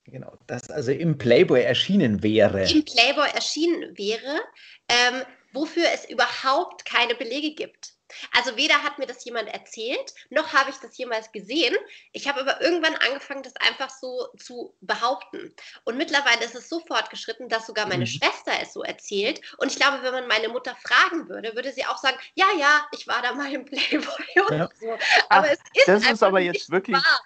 Genau, 0.09 0.33
das 0.47 0.71
also 0.71 0.93
im 0.93 1.19
Playboy 1.19 1.63
erschienen 1.63 2.23
wäre. 2.23 2.71
Im 2.71 2.85
Playboy 2.85 3.29
erschienen 3.31 3.97
wäre, 3.99 4.41
ähm, 4.89 5.23
wofür 5.53 5.87
es 5.93 6.09
überhaupt 6.09 6.85
keine 6.85 7.15
Belege 7.15 7.55
gibt. 7.55 7.97
Also 8.33 8.57
weder 8.57 8.83
hat 8.83 8.99
mir 8.99 9.07
das 9.07 9.25
jemand 9.25 9.49
erzählt, 9.49 10.15
noch 10.31 10.53
habe 10.53 10.71
ich 10.71 10.77
das 10.77 10.97
jemals 10.97 11.33
gesehen. 11.33 11.75
Ich 12.13 12.29
habe 12.29 12.41
aber 12.41 12.61
irgendwann 12.61 12.95
angefangen, 12.95 13.43
das 13.43 13.57
einfach 13.57 13.91
so 13.91 14.29
zu 14.39 14.75
behaupten. 14.81 15.53
Und 15.85 15.97
mittlerweile 15.97 16.45
ist 16.45 16.55
es 16.55 16.69
so 16.69 16.81
fortgeschritten, 16.81 17.49
dass 17.49 17.67
sogar 17.67 17.87
meine 17.87 18.05
mhm. 18.05 18.09
Schwester 18.09 18.53
es 18.63 18.73
so 18.73 18.83
erzählt. 18.83 19.41
Und 19.59 19.73
ich 19.73 19.77
glaube, 19.77 20.03
wenn 20.03 20.13
man 20.13 20.29
meine 20.29 20.49
Mutter 20.49 20.77
fragen 20.77 21.29
würde, 21.29 21.55
würde 21.57 21.73
sie 21.73 21.85
auch 21.85 21.99
sagen, 21.99 22.17
ja, 22.35 22.47
ja, 22.59 22.87
ich 22.93 23.09
war 23.09 23.23
da 23.23 23.35
mal 23.35 23.53
im 23.53 23.65
Playboy 23.65 24.25
und 24.49 24.57
ja. 24.57 24.69
so. 24.81 24.93
Aber 25.29 25.47
Ach, 25.49 25.53
es 25.53 25.59
ist 25.75 25.89
das 25.89 26.07
ist 26.09 26.23
aber 26.23 26.41
jetzt 26.41 26.71
wirklich. 26.71 26.97
Wahr. 26.97 27.21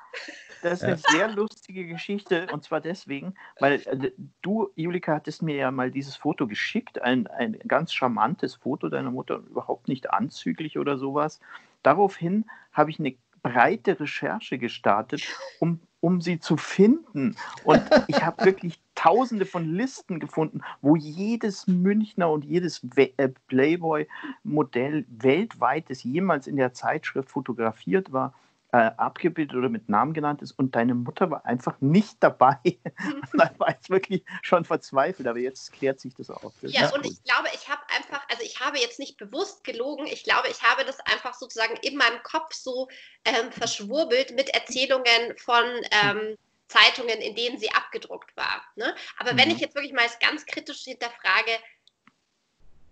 Das 0.63 0.83
ist 0.83 0.85
eine 0.85 0.97
sehr 0.97 1.29
lustige 1.29 1.87
Geschichte 1.87 2.47
und 2.53 2.65
zwar 2.65 2.81
deswegen, 2.81 3.35
weil 3.59 3.83
äh, 3.87 4.11
du, 4.43 4.71
Julika, 4.77 5.15
hattest 5.15 5.43
mir 5.43 5.57
ja 5.57 5.71
mal 5.71 5.91
dieses 5.91 6.17
Foto 6.17 6.47
geschickt, 6.47 7.01
ein, 7.01 7.27
ein 7.27 7.59
ganz 7.67 7.93
charmantes 7.93 8.55
Foto 8.55 8.89
deiner 8.89 9.11
Mutter, 9.11 9.37
überhaupt 9.37 9.89
nicht 9.89 10.11
anzüglich 10.13 10.79
oder 10.79 10.99
sowas. 10.99 11.41
Daraufhin 11.83 12.45
habe 12.73 12.91
ich 12.91 12.99
eine 12.99 13.15
breite 13.43 13.99
Recherche 13.99 14.59
gestartet, 14.59 15.23
um, 15.61 15.81
um 16.01 16.21
sie 16.21 16.39
zu 16.41 16.57
finden. 16.57 17.37
Und 17.65 17.83
ich 18.09 18.23
habe 18.23 18.45
wirklich 18.45 18.81
tausende 18.95 19.47
von 19.47 19.65
Listen 19.65 20.21
gefunden, 20.21 20.61
wo 20.83 20.97
jedes 20.97 21.67
Münchner 21.67 22.31
und 22.31 22.45
jedes 22.45 22.85
äh, 22.97 23.29
Playboy-Modell 23.49 25.07
weltweit, 25.09 25.89
das 25.89 26.03
jemals 26.03 26.47
in 26.47 26.57
der 26.57 26.75
Zeitschrift 26.75 27.31
fotografiert 27.31 28.13
war, 28.13 28.35
äh, 28.73 28.91
abgebildet 28.97 29.57
oder 29.57 29.69
mit 29.69 29.89
Namen 29.89 30.13
genannt 30.13 30.43
ist 30.43 30.53
und 30.53 30.77
deine 30.77 30.95
Mutter 30.95 31.31
war 31.31 31.45
einfach 31.45 31.81
nicht 31.81 32.17
dabei. 32.21 32.59
dann 33.33 33.59
war 33.59 33.77
ich 33.81 33.91
wirklich 33.91 34.25
schon 34.43 34.65
verzweifelt, 34.65 35.27
aber 35.27 35.39
jetzt 35.39 35.73
klärt 35.73 36.01
sich 36.01 36.15
das 36.15 36.31
auf. 36.31 36.53
Das 36.63 36.73
ja, 36.73 36.89
und 36.91 37.03
gut. 37.03 37.13
ich 37.13 37.25
glaube, 37.25 37.49
ich 37.55 37.69
habe 37.69 37.83
einfach, 37.97 38.23
also 38.29 38.43
ich 38.43 38.61
habe 38.61 38.79
jetzt 38.79 38.99
nicht 38.99 39.17
bewusst 39.17 39.65
gelogen, 39.65 40.07
ich 40.07 40.25
glaube, 40.25 40.49
ich 40.49 40.63
habe 40.63 40.85
das 40.85 41.01
einfach 41.01 41.35
sozusagen 41.35 41.75
in 41.83 41.97
meinem 41.97 42.23
Kopf 42.23 42.55
so 42.55 42.89
ähm, 43.25 43.51
verschwurbelt 43.53 44.35
mit 44.37 44.51
Erzählungen 44.51 45.37
von 45.37 45.65
ähm, 46.05 46.37
Zeitungen, 46.69 47.21
in 47.21 47.35
denen 47.35 47.59
sie 47.59 47.71
abgedruckt 47.73 48.37
war. 48.37 48.63
Ne? 48.77 48.95
Aber 49.19 49.33
mhm. 49.33 49.39
wenn 49.39 49.51
ich 49.51 49.59
jetzt 49.59 49.75
wirklich 49.75 49.93
mal 49.93 50.07
ganz 50.21 50.47
kritisch 50.47 50.85
hinterfrage, 50.85 51.51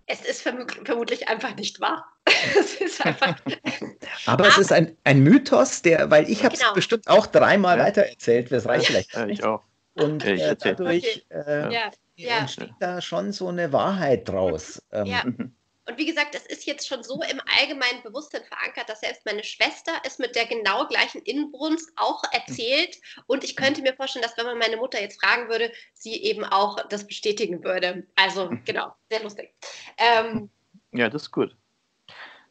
es 0.09 0.23
ist 0.23 0.43
vermutlich 0.43 1.29
einfach 1.29 1.55
nicht 1.57 1.81
wahr. 1.81 2.07
es 2.59 2.75
ist 2.81 3.05
einfach. 3.05 3.37
Aber 4.27 4.49
es 4.49 4.59
ist 4.59 4.73
ein, 4.73 4.97
ein 5.05 5.21
Mythos, 5.21 5.83
der, 5.83 6.11
weil 6.11 6.29
ich 6.29 6.45
habe 6.45 6.55
es 6.55 6.61
genau. 6.61 6.75
bestimmt 6.75 7.09
auch 7.09 7.27
dreimal 7.27 7.79
ja. 7.79 7.85
weitererzählt, 7.85 8.51
das 8.51 8.67
reicht 8.67 8.87
vielleicht. 8.87 9.15
Ja, 9.15 9.27
ich 9.27 9.45
auch. 9.45 9.63
Und 9.95 10.25
äh, 10.25 10.57
dadurch 10.59 11.27
okay. 11.31 11.71
äh, 11.71 11.91
ja. 12.17 12.39
entsteht 12.39 12.73
da 12.81 13.01
schon 13.01 13.33
so 13.33 13.49
eine 13.49 13.73
Wahrheit 13.73 14.29
draus. 14.29 14.83
Ähm, 14.93 15.07
ja. 15.07 15.23
Mhm. 15.25 15.53
Und 15.89 15.97
wie 15.97 16.05
gesagt, 16.05 16.35
es 16.35 16.45
ist 16.45 16.67
jetzt 16.67 16.87
schon 16.87 17.03
so 17.03 17.23
im 17.23 17.41
allgemeinen 17.59 18.03
Bewusstsein 18.03 18.43
verankert, 18.45 18.91
dass 18.91 19.01
selbst 19.01 19.25
meine 19.25 19.43
Schwester 19.43 19.93
es 20.05 20.19
mit 20.19 20.37
der 20.37 20.45
genau 20.45 20.87
gleichen 20.87 21.23
Inbrunst 21.23 21.91
auch 21.97 22.23
erzählt. 22.31 22.99
Und 23.27 23.43
ich 23.43 23.57
könnte 23.57 23.81
mir 23.81 23.95
vorstellen, 23.95 24.23
dass 24.23 24.37
wenn 24.37 24.45
man 24.45 24.59
meine 24.59 24.77
Mutter 24.77 25.01
jetzt 25.01 25.19
fragen 25.25 25.49
würde, 25.49 25.73
sie 25.95 26.23
eben 26.23 26.45
auch 26.45 26.77
das 26.89 27.07
bestätigen 27.07 27.65
würde. 27.65 28.07
Also 28.17 28.51
genau, 28.67 28.95
sehr 29.09 29.23
lustig. 29.23 29.55
Ähm, 29.97 30.51
ja, 30.93 31.09
das 31.09 31.23
ist 31.23 31.31
gut. 31.31 31.57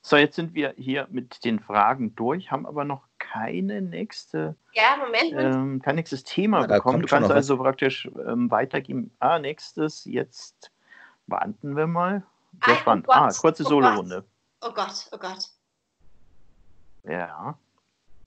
So, 0.01 0.15
jetzt 0.15 0.35
sind 0.35 0.55
wir 0.55 0.73
hier 0.77 1.07
mit 1.11 1.43
den 1.45 1.59
Fragen 1.59 2.15
durch, 2.15 2.49
haben 2.49 2.65
aber 2.65 2.85
noch 2.85 3.03
keine 3.19 3.81
nächste, 3.81 4.55
ja, 4.73 4.95
Moment, 4.97 5.33
ähm, 5.33 5.81
kein 5.81 5.95
nächstes 5.95 6.23
Thema 6.23 6.61
ja, 6.61 6.67
bekommen. 6.67 7.01
Du 7.01 7.07
kannst 7.07 7.29
also 7.29 7.57
praktisch 7.57 8.09
ähm, 8.25 8.49
weitergeben. 8.49 9.11
Ah, 9.19 9.37
nächstes, 9.37 10.05
jetzt 10.05 10.71
warten 11.27 11.75
wir 11.75 11.87
mal. 11.87 12.23
Sehr 12.65 12.75
Ein, 12.75 12.79
spannend. 12.79 13.05
Oh 13.07 13.13
ah, 13.13 13.31
kurze 13.31 13.63
oh 13.63 13.69
Solo-Runde. 13.69 14.25
Oh 14.61 14.71
Gott, 14.71 15.07
oh 15.11 15.17
Gott. 15.17 15.49
Ja. 17.03 17.57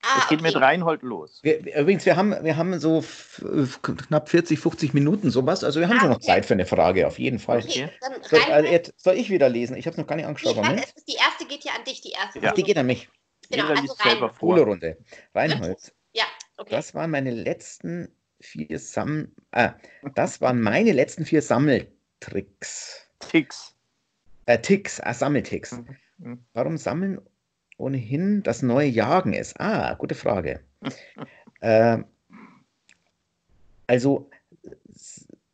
Ah, 0.03 0.19
es 0.19 0.29
geht 0.29 0.41
okay. 0.41 0.53
mit 0.53 0.61
Reinhold 0.61 1.03
los. 1.03 1.41
Wir, 1.43 1.59
übrigens, 1.79 2.07
wir 2.07 2.17
haben, 2.17 2.35
wir 2.43 2.57
haben 2.57 2.79
so 2.79 3.05
knapp 3.83 4.31
40, 4.31 4.59
50 4.59 4.95
Minuten 4.95 5.31
sowas. 5.31 5.63
Also 5.63 5.81
wir 5.81 5.89
haben 5.89 5.99
ah, 5.99 6.01
schon 6.01 6.09
noch 6.09 6.17
okay. 6.17 6.27
Zeit 6.27 6.47
für 6.47 6.55
eine 6.55 6.65
Frage, 6.65 7.07
auf 7.07 7.19
jeden 7.19 7.39
Fall. 7.39 7.59
Okay, 7.59 7.91
soll, 8.23 8.41
äh, 8.41 8.83
soll, 8.97 9.15
ich 9.17 9.29
wieder 9.29 9.51
lesen? 9.51 9.77
Ich 9.77 9.85
habe 9.85 9.93
es 9.93 9.99
noch 9.99 10.07
gar 10.07 10.17
nicht 10.17 10.25
angeschaut. 10.25 10.57
Nee, 10.57 10.63
warte, 10.63 10.93
die 11.07 11.17
erste 11.17 11.45
geht 11.47 11.65
ja 11.65 11.73
an 11.77 11.85
dich, 11.85 12.01
die 12.01 12.13
erste. 12.13 12.39
Ja. 12.39 12.53
Die 12.53 12.63
geht 12.63 12.79
an 12.79 12.87
mich. 12.87 13.11
Genau, 13.51 13.69
Jeder 13.69 13.81
also 13.81 13.95
selber 14.03 14.31
vor. 14.31 14.59
Runde. 14.59 14.97
Reinhold. 15.35 15.93
Ja, 16.13 16.25
okay. 16.57 16.71
Das 16.71 16.95
waren 16.95 17.11
meine 17.11 17.31
letzten 17.31 18.09
vier 18.41 18.79
Sam... 18.79 19.29
Ah, 19.53 19.75
das 20.15 20.41
waren 20.41 20.61
meine 20.63 20.93
letzten 20.93 21.27
vier 21.27 21.43
Sammeltricks. 21.43 23.07
Ticks. 23.19 23.75
Äh, 24.51 24.61
Ticks, 24.61 25.01
ah, 25.01 25.15
Sammelticks. 25.15 25.73
Mhm. 25.73 25.97
mhm. 26.19 26.39
Warum 26.55 26.77
sammeln 26.77 27.21
ohnehin 27.79 28.43
das 28.43 28.63
neue 28.63 28.89
Jagen 28.89 29.33
ist? 29.33 29.61
Ah, 29.61 29.95
gute 29.95 30.17
Frage. 30.17 30.59
äh, 31.61 31.99
also, 33.87 34.29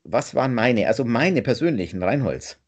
was 0.05 0.35
waren 0.35 0.55
meine, 0.55 0.89
also 0.89 1.05
meine 1.05 1.43
persönlichen, 1.43 2.03
Reinholz? 2.03 2.59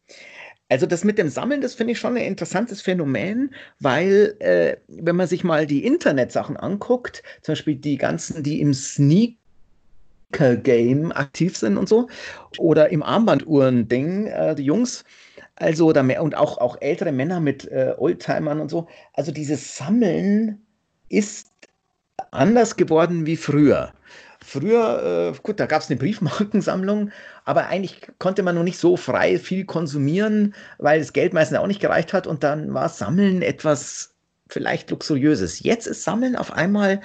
Also 0.69 0.85
das 0.85 1.03
mit 1.03 1.17
dem 1.17 1.29
Sammeln, 1.29 1.61
das 1.61 1.73
finde 1.73 1.93
ich 1.93 1.99
schon 1.99 2.15
ein 2.15 2.23
interessantes 2.23 2.79
Phänomen, 2.79 3.55
weil 3.79 4.35
äh, 4.37 4.77
wenn 4.87 5.15
man 5.15 5.25
sich 5.25 5.43
mal 5.43 5.65
die 5.65 5.83
Internetsachen 5.83 6.57
anguckt, 6.57 7.23
zum 7.41 7.53
Beispiel 7.53 7.75
die 7.75 7.97
ganzen, 7.97 8.43
die 8.43 8.61
im 8.61 8.75
Sneaker-Game 8.75 11.11
aktiv 11.11 11.57
sind 11.57 11.77
und 11.77 11.89
so, 11.89 12.07
oder 12.59 12.91
im 12.91 13.01
Armbanduhren-Ding, 13.01 14.27
äh, 14.27 14.53
die 14.53 14.65
Jungs, 14.65 15.03
also 15.59 15.87
oder 15.87 16.03
mehr, 16.03 16.23
und 16.23 16.35
auch, 16.35 16.57
auch 16.57 16.77
ältere 16.81 17.11
Männer 17.11 17.39
mit 17.39 17.65
äh, 17.65 17.93
Oldtimern 17.97 18.59
und 18.59 18.69
so, 18.69 18.87
also 19.13 19.31
dieses 19.31 19.75
Sammeln 19.75 20.65
ist 21.09 21.51
anders 22.31 22.75
geworden 22.75 23.25
wie 23.25 23.37
früher. 23.37 23.93
Früher, 24.41 25.33
äh, 25.33 25.39
gut, 25.43 25.59
da 25.59 25.65
gab 25.65 25.81
es 25.81 25.89
eine 25.89 25.99
Briefmarkensammlung, 25.99 27.11
aber 27.45 27.67
eigentlich 27.67 28.01
konnte 28.19 28.41
man 28.41 28.55
noch 28.55 28.63
nicht 28.63 28.79
so 28.79 28.95
frei 28.97 29.37
viel 29.37 29.65
konsumieren, 29.65 30.55
weil 30.77 30.99
das 30.99 31.13
Geld 31.13 31.33
meistens 31.33 31.57
auch 31.59 31.67
nicht 31.67 31.81
gereicht 31.81 32.13
hat 32.13 32.25
und 32.25 32.43
dann 32.43 32.73
war 32.73 32.89
Sammeln 32.89 33.41
etwas 33.41 34.15
vielleicht 34.47 34.89
luxuriöses. 34.89 35.59
Jetzt 35.59 35.87
ist 35.87 36.03
Sammeln 36.03 36.35
auf 36.35 36.53
einmal 36.53 37.01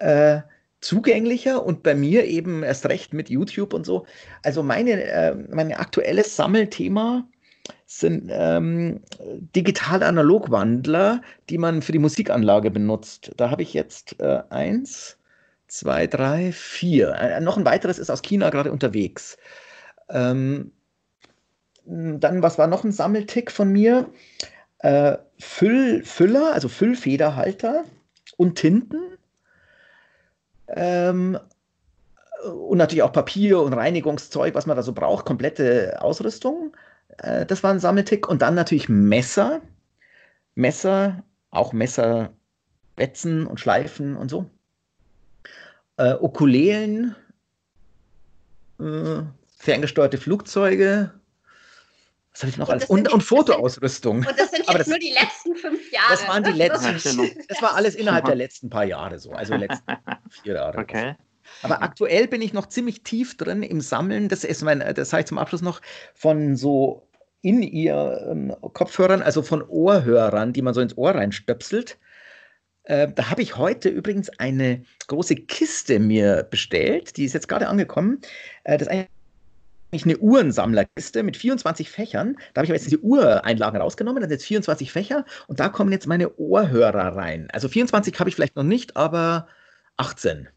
äh, 0.00 0.40
zugänglicher 0.80 1.64
und 1.64 1.82
bei 1.82 1.94
mir 1.94 2.24
eben 2.24 2.62
erst 2.62 2.86
recht 2.86 3.12
mit 3.12 3.28
YouTube 3.28 3.74
und 3.74 3.84
so. 3.84 4.06
Also 4.42 4.62
meine, 4.62 5.02
äh, 5.02 5.34
mein 5.34 5.72
aktuelles 5.72 6.34
Sammelthema 6.34 7.28
sind 7.86 8.30
ähm, 8.32 9.00
digital-analog-Wandler, 9.54 11.22
die 11.48 11.58
man 11.58 11.82
für 11.82 11.92
die 11.92 11.98
Musikanlage 11.98 12.70
benutzt. 12.70 13.32
Da 13.36 13.50
habe 13.50 13.62
ich 13.62 13.74
jetzt 13.74 14.20
äh, 14.20 14.42
eins, 14.50 15.18
zwei, 15.68 16.06
drei, 16.06 16.52
vier. 16.52 17.14
Äh, 17.14 17.40
noch 17.40 17.56
ein 17.56 17.64
weiteres 17.64 17.98
ist 17.98 18.10
aus 18.10 18.22
China 18.22 18.50
gerade 18.50 18.72
unterwegs. 18.72 19.38
Ähm, 20.08 20.72
dann, 21.84 22.42
was 22.42 22.58
war 22.58 22.66
noch 22.66 22.84
ein 22.84 22.92
Sammeltick 22.92 23.50
von 23.50 23.70
mir? 23.72 24.08
Äh, 24.78 25.18
Füll, 25.38 26.04
Füller, 26.04 26.52
also 26.52 26.68
Füllfederhalter 26.68 27.84
und 28.36 28.56
Tinten. 28.56 29.00
Ähm, 30.68 31.38
und 32.44 32.78
natürlich 32.78 33.02
auch 33.02 33.12
Papier 33.12 33.60
und 33.60 33.72
Reinigungszeug, 33.72 34.54
was 34.54 34.66
man 34.66 34.76
da 34.76 34.82
so 34.82 34.92
braucht, 34.92 35.26
komplette 35.26 36.00
Ausrüstung. 36.00 36.72
Äh, 37.22 37.46
das 37.46 37.62
war 37.62 37.70
ein 37.70 37.80
Sammeltick. 37.80 38.28
Und 38.28 38.42
dann 38.42 38.54
natürlich 38.54 38.88
Messer. 38.88 39.60
Messer, 40.54 41.22
auch 41.50 41.72
Messer, 41.72 42.32
Wetzen 42.96 43.46
und 43.46 43.60
Schleifen 43.60 44.16
und 44.16 44.28
so. 44.28 44.46
Äh, 45.96 46.14
Ukulelen, 46.14 47.14
äh, 48.78 49.22
ferngesteuerte 49.56 50.18
Flugzeuge. 50.18 51.12
Was 52.32 52.42
habe 52.42 52.50
ich 52.50 52.56
noch 52.56 52.68
und 52.68 52.74
alles? 52.74 52.84
Und, 52.86 53.12
und 53.12 53.22
Fotoausrüstung. 53.22 54.18
und 54.18 54.38
das 54.38 54.50
sind 54.50 54.66
jetzt 54.66 54.78
das, 54.78 54.86
nur 54.86 54.98
die 54.98 55.12
letzten 55.12 55.56
fünf 55.56 55.92
Jahre. 55.92 56.10
Das 56.10 56.28
waren 56.28 56.44
die 56.44 56.52
letzten. 56.52 57.46
Das 57.48 57.60
war 57.60 57.74
alles 57.74 57.94
innerhalb 57.94 58.24
der 58.24 58.36
letzten 58.36 58.70
paar 58.70 58.84
Jahre 58.84 59.18
so, 59.18 59.32
also 59.32 59.54
letzten 59.54 59.92
vier 60.42 60.54
Jahre. 60.54 60.78
Okay. 60.78 61.16
Aber 61.62 61.82
aktuell 61.82 62.28
bin 62.28 62.42
ich 62.42 62.52
noch 62.52 62.66
ziemlich 62.66 63.02
tief 63.02 63.36
drin 63.36 63.62
im 63.62 63.80
Sammeln. 63.80 64.28
Das 64.28 64.44
ist 64.44 64.62
mein, 64.62 64.78
das 64.94 65.10
sage 65.10 65.22
ich 65.22 65.26
zum 65.26 65.38
Abschluss 65.38 65.62
noch, 65.62 65.80
von 66.14 66.56
so 66.56 67.09
in 67.42 67.62
ihr 67.62 68.26
ähm, 68.30 68.54
Kopfhörern, 68.60 69.22
also 69.22 69.42
von 69.42 69.62
Ohrhörern, 69.62 70.52
die 70.52 70.62
man 70.62 70.74
so 70.74 70.80
ins 70.80 70.96
Ohr 70.96 71.14
reinstöpselt. 71.14 71.98
Äh, 72.84 73.08
da 73.14 73.30
habe 73.30 73.42
ich 73.42 73.56
heute 73.56 73.88
übrigens 73.88 74.30
eine 74.38 74.82
große 75.06 75.36
Kiste 75.36 75.98
mir 75.98 76.46
bestellt. 76.50 77.16
Die 77.16 77.24
ist 77.24 77.34
jetzt 77.34 77.48
gerade 77.48 77.68
angekommen. 77.68 78.20
Äh, 78.64 78.78
das 78.78 78.88
ist 78.88 78.92
eigentlich 78.92 80.04
eine 80.04 80.18
Uhrensammlerkiste 80.18 81.22
mit 81.22 81.36
24 81.36 81.90
Fächern. 81.90 82.36
Da 82.54 82.60
habe 82.60 82.66
ich 82.66 82.70
aber 82.70 82.78
jetzt 82.78 82.90
die 82.90 82.98
Ureinlagen 82.98 83.80
rausgenommen. 83.80 84.22
Da 84.22 84.28
sind 84.28 84.36
jetzt 84.36 84.46
24 84.46 84.92
Fächer 84.92 85.24
und 85.46 85.60
da 85.60 85.68
kommen 85.68 85.92
jetzt 85.92 86.06
meine 86.06 86.34
Ohrhörer 86.36 87.16
rein. 87.16 87.48
Also 87.52 87.68
24 87.68 88.18
habe 88.18 88.28
ich 88.28 88.36
vielleicht 88.36 88.56
noch 88.56 88.64
nicht, 88.64 88.96
aber 88.96 89.48
18. 89.96 90.48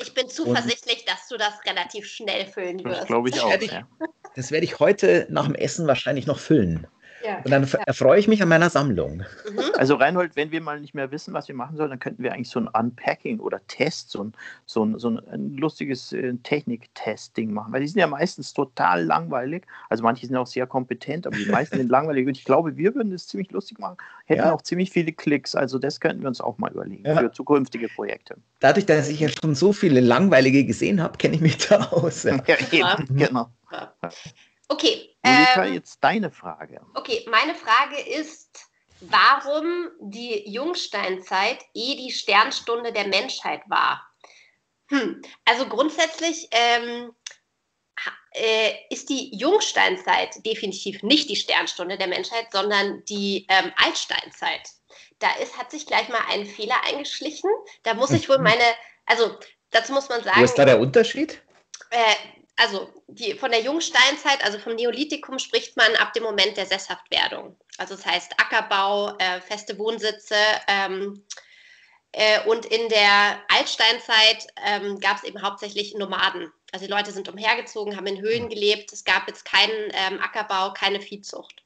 Ich 0.00 0.14
bin 0.14 0.28
zuversichtlich, 0.28 1.00
und 1.00 1.08
dass 1.08 1.28
du 1.28 1.36
das 1.36 1.64
relativ 1.66 2.06
schnell 2.06 2.46
füllen 2.46 2.84
wirst. 2.84 3.00
Das 3.00 3.06
glaube 3.06 3.28
ich 3.28 3.40
auch. 3.40 3.50
Das 3.50 3.50
werde 3.50 3.64
ich, 3.64 3.70
ja. 3.72 3.88
das 4.36 4.50
werde 4.50 4.64
ich 4.64 4.78
heute 4.78 5.26
nach 5.30 5.46
dem 5.46 5.54
Essen 5.54 5.86
wahrscheinlich 5.86 6.26
noch 6.26 6.38
füllen. 6.38 6.86
Ja, 7.24 7.38
und 7.44 7.50
dann 7.50 7.64
ja. 7.64 7.78
erfreue 7.86 8.18
ich 8.18 8.28
mich 8.28 8.42
an 8.42 8.48
meiner 8.48 8.70
Sammlung. 8.70 9.18
Mhm. 9.18 9.60
Also 9.76 9.94
Reinhold, 9.96 10.36
wenn 10.36 10.50
wir 10.50 10.60
mal 10.60 10.80
nicht 10.80 10.94
mehr 10.94 11.10
wissen, 11.10 11.34
was 11.34 11.48
wir 11.48 11.54
machen 11.54 11.76
sollen, 11.76 11.90
dann 11.90 11.98
könnten 11.98 12.22
wir 12.22 12.32
eigentlich 12.32 12.50
so 12.50 12.60
ein 12.60 12.68
Unpacking 12.68 13.40
oder 13.40 13.60
Test, 13.66 14.10
so 14.10 14.24
ein, 14.24 14.32
so 14.66 14.84
ein, 14.84 14.98
so 14.98 15.08
ein 15.08 15.56
lustiges 15.56 16.12
äh, 16.12 16.34
Technik-Testing 16.42 17.52
machen. 17.52 17.72
Weil 17.72 17.80
die 17.80 17.88
sind 17.88 18.00
ja 18.00 18.06
meistens 18.06 18.52
total 18.52 19.04
langweilig. 19.04 19.66
Also 19.88 20.02
manche 20.02 20.26
sind 20.26 20.36
auch 20.36 20.46
sehr 20.46 20.66
kompetent, 20.66 21.26
aber 21.26 21.36
die 21.36 21.46
meisten 21.46 21.76
sind 21.76 21.88
langweilig. 21.90 22.26
Und 22.26 22.36
ich 22.36 22.44
glaube, 22.44 22.76
wir 22.76 22.94
würden 22.94 23.10
das 23.10 23.26
ziemlich 23.26 23.50
lustig 23.50 23.78
machen, 23.78 23.96
hätten 24.26 24.42
ja. 24.42 24.52
auch 24.52 24.62
ziemlich 24.62 24.90
viele 24.90 25.12
Klicks. 25.12 25.54
Also 25.54 25.78
das 25.78 26.00
könnten 26.00 26.22
wir 26.22 26.28
uns 26.28 26.40
auch 26.40 26.58
mal 26.58 26.70
überlegen 26.70 27.04
für 27.04 27.32
zukünftige 27.32 27.88
Projekte. 27.88 28.36
Dadurch, 28.60 28.86
dass 28.86 29.08
ich 29.08 29.20
ja 29.20 29.28
schon 29.28 29.54
so 29.54 29.72
viele 29.72 30.00
langweilige 30.00 30.64
gesehen 30.64 31.02
habe, 31.02 31.18
kenne 31.18 31.36
ich 31.36 31.40
mich 31.40 31.56
da 31.68 31.88
aus. 31.90 32.24
Ja, 32.24 32.38
eben, 32.72 33.16
genau. 33.16 33.48
Okay. 34.68 35.16
Monika, 35.22 35.64
ähm, 35.64 35.74
jetzt 35.74 35.98
deine 36.02 36.30
Frage. 36.30 36.80
Okay, 36.94 37.26
meine 37.30 37.54
Frage 37.54 38.00
ist, 38.00 38.68
warum 39.00 39.90
die 40.00 40.48
Jungsteinzeit 40.50 41.58
eh 41.74 41.96
die 41.96 42.12
Sternstunde 42.12 42.92
der 42.92 43.06
Menschheit 43.06 43.62
war. 43.68 44.06
Hm. 44.90 45.22
Also 45.44 45.68
grundsätzlich 45.68 46.48
ähm, 46.50 47.12
äh, 48.32 48.72
ist 48.90 49.08
die 49.08 49.36
Jungsteinzeit 49.36 50.44
definitiv 50.44 51.02
nicht 51.02 51.28
die 51.28 51.36
Sternstunde 51.36 51.98
der 51.98 52.06
Menschheit, 52.06 52.46
sondern 52.52 53.04
die 53.06 53.46
ähm, 53.48 53.72
Altsteinzeit. 53.76 54.62
Da 55.18 55.28
ist, 55.42 55.58
hat 55.58 55.70
sich 55.70 55.86
gleich 55.86 56.08
mal 56.08 56.22
ein 56.30 56.46
Fehler 56.46 56.76
eingeschlichen. 56.86 57.50
Da 57.82 57.94
muss 57.94 58.10
ich 58.10 58.28
wohl 58.28 58.38
meine, 58.38 58.62
also 59.06 59.36
dazu 59.70 59.92
muss 59.92 60.08
man 60.08 60.22
sagen. 60.22 60.40
Wo 60.40 60.44
ist 60.44 60.58
da 60.58 60.64
der 60.64 60.80
Unterschied? 60.80 61.42
Äh, 61.90 62.14
also 62.58 62.88
die, 63.06 63.34
von 63.34 63.52
der 63.52 63.62
Jungsteinzeit, 63.62 64.44
also 64.44 64.58
vom 64.58 64.74
Neolithikum 64.74 65.38
spricht 65.38 65.76
man 65.76 65.94
ab 65.96 66.12
dem 66.12 66.24
Moment 66.24 66.56
der 66.56 66.66
Sesshaftwerdung. 66.66 67.56
Also 67.78 67.94
das 67.94 68.04
heißt 68.04 68.32
Ackerbau, 68.38 69.16
äh, 69.18 69.40
feste 69.40 69.78
Wohnsitze. 69.78 70.34
Ähm, 70.66 71.24
äh, 72.12 72.44
und 72.46 72.66
in 72.66 72.88
der 72.88 73.38
Altsteinzeit 73.48 74.48
ähm, 74.66 74.98
gab 74.98 75.18
es 75.18 75.24
eben 75.24 75.40
hauptsächlich 75.40 75.94
Nomaden. 75.94 76.52
Also 76.72 76.86
die 76.86 76.92
Leute 76.92 77.12
sind 77.12 77.28
umhergezogen, 77.28 77.96
haben 77.96 78.06
in 78.06 78.20
Höhlen 78.20 78.48
gelebt. 78.48 78.92
Es 78.92 79.04
gab 79.04 79.28
jetzt 79.28 79.44
keinen 79.44 79.92
ähm, 79.92 80.20
Ackerbau, 80.20 80.72
keine 80.72 81.00
Viehzucht. 81.00 81.62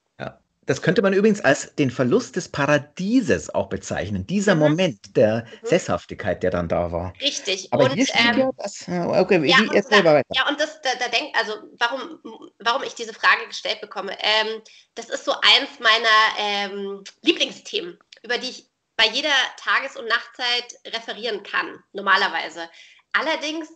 Das 0.65 0.81
könnte 0.81 1.03
man 1.03 1.13
übrigens 1.13 1.41
als 1.41 1.75
den 1.75 1.91
Verlust 1.91 2.37
des 2.37 2.49
Paradieses 2.49 3.53
auch 3.53 3.69
bezeichnen. 3.69 4.27
Dieser 4.27 4.55
mhm. 4.55 4.61
Moment 4.61 5.17
der 5.17 5.45
mhm. 5.45 5.67
Sesshaftigkeit, 5.67 6.43
der 6.43 6.51
dann 6.51 6.69
da 6.69 6.93
war. 6.93 7.13
Richtig. 7.21 7.73
Aber 7.73 7.85
und, 7.85 7.95
hier 7.95 8.07
steht 8.07 8.35
ähm, 8.35 8.39
ja 8.39 8.51
das. 8.57 8.83
Okay, 8.83 9.45
ja, 9.45 9.59
und, 9.59 9.75
da, 9.91 10.23
ja, 10.31 10.49
und 10.49 10.61
das, 10.61 10.81
da, 10.83 10.91
da 11.01 11.09
denkt, 11.09 11.37
also 11.37 11.55
warum, 11.79 12.21
warum 12.61 12.83
ich 12.85 12.95
diese 12.95 13.13
Frage 13.13 13.47
gestellt 13.49 13.81
bekomme, 13.81 14.13
ähm, 14.21 14.63
das 14.95 15.09
ist 15.09 15.25
so 15.25 15.33
eins 15.33 15.81
meiner 15.81 16.39
ähm, 16.39 17.03
Lieblingsthemen, 17.23 17.99
über 18.23 18.39
die 18.39 18.51
ich 18.51 18.67
bei 18.97 19.09
jeder 19.09 19.31
Tages- 19.57 19.97
und 19.97 20.07
Nachtzeit 20.07 20.95
referieren 20.95 21.43
kann, 21.43 21.83
normalerweise. 21.93 22.69
Allerdings, 23.13 23.69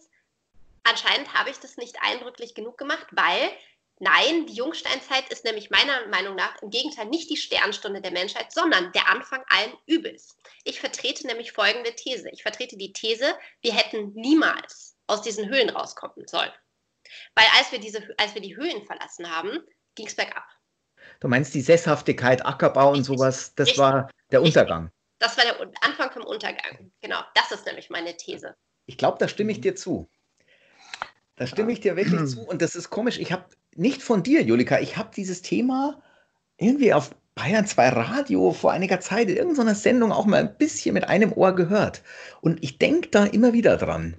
anscheinend 0.85 1.35
habe 1.35 1.51
ich 1.51 1.59
das 1.59 1.79
nicht 1.79 1.97
eindrücklich 2.01 2.55
genug 2.55 2.79
gemacht, 2.79 3.07
weil 3.11 3.51
Nein, 3.99 4.47
die 4.47 4.55
Jungsteinzeit 4.55 5.29
ist 5.31 5.45
nämlich 5.45 5.71
meiner 5.71 6.07
Meinung 6.09 6.35
nach 6.35 6.61
im 6.61 6.69
Gegenteil 6.69 7.07
nicht 7.07 7.31
die 7.31 7.37
Sternstunde 7.37 8.03
der 8.03 8.11
Menschheit, 8.11 8.53
sondern 8.53 8.93
der 8.93 9.09
Anfang 9.09 9.43
allen 9.49 9.73
Übels. 9.87 10.37
Ich 10.65 10.81
vertrete 10.81 11.27
nämlich 11.27 11.53
folgende 11.53 11.95
These. 11.95 12.29
Ich 12.31 12.43
vertrete 12.43 12.77
die 12.77 12.93
These, 12.93 13.35
wir 13.63 13.73
hätten 13.73 14.13
niemals 14.13 14.97
aus 15.07 15.23
diesen 15.23 15.49
Höhlen 15.49 15.71
rauskommen 15.71 16.27
sollen. 16.27 16.53
Weil 17.35 17.47
als 17.57 17.73
wir, 17.73 17.79
diese, 17.79 18.07
als 18.19 18.35
wir 18.35 18.43
die 18.43 18.57
Höhlen 18.57 18.85
verlassen 18.85 19.31
haben, 19.35 19.61
ging 19.95 20.07
es 20.07 20.15
bergab. 20.15 20.45
Du 21.21 21.29
meinst 21.29 21.55
die 21.55 21.63
Sesshaftigkeit, 21.63 22.45
Ackerbau 22.45 22.91
Richtig. 22.91 23.11
und 23.11 23.17
sowas, 23.17 23.55
das 23.55 23.69
Richtig. 23.69 23.81
war 23.81 24.11
der 24.31 24.43
Untergang. 24.43 24.91
Das 25.19 25.39
war 25.39 25.45
der 25.45 25.59
Anfang 25.81 26.11
vom 26.11 26.25
Untergang. 26.25 26.93
Genau, 27.01 27.21
das 27.35 27.51
ist 27.53 27.65
nämlich 27.65 27.89
meine 27.89 28.15
These. 28.17 28.55
Ich 28.85 28.99
glaube, 28.99 29.17
da 29.19 29.29
stimme 29.29 29.53
ich 29.53 29.63
dir 29.63 29.75
zu. 29.75 30.11
Da 31.37 31.47
stimme 31.47 31.73
ich 31.73 31.81
dir 31.81 31.97
wirklich 31.97 32.27
zu. 32.29 32.43
Und 32.43 32.61
das 32.61 32.77
ist 32.77 32.91
komisch. 32.91 33.19
Ich 33.19 33.33
habe 33.33 33.47
nicht 33.79 34.03
von 34.03 34.23
dir, 34.23 34.43
Julika. 34.43 34.81
Ich 34.81 34.97
habe 34.97 35.11
dieses 35.15 35.43
Thema 35.43 36.03
irgendwie 36.59 36.93
auf 36.93 37.11
Bayern 37.35 37.67
2 37.67 37.89
Radio 37.91 38.53
vor 38.53 38.73
einiger 38.73 39.01
Zeit 39.01 39.29
in 39.29 39.37
irgendeiner 39.37 39.75
Sendung 39.75 40.11
auch 40.11 40.25
mal 40.25 40.41
ein 40.41 40.57
bisschen 40.57 40.95
mit 40.95 41.09
einem 41.09 41.33
Ohr 41.33 41.55
gehört. 41.55 42.03
Und 42.41 42.63
ich 42.63 42.79
denke 42.79 43.09
da 43.09 43.25
immer 43.25 43.53
wieder 43.53 43.77
dran. 43.77 44.17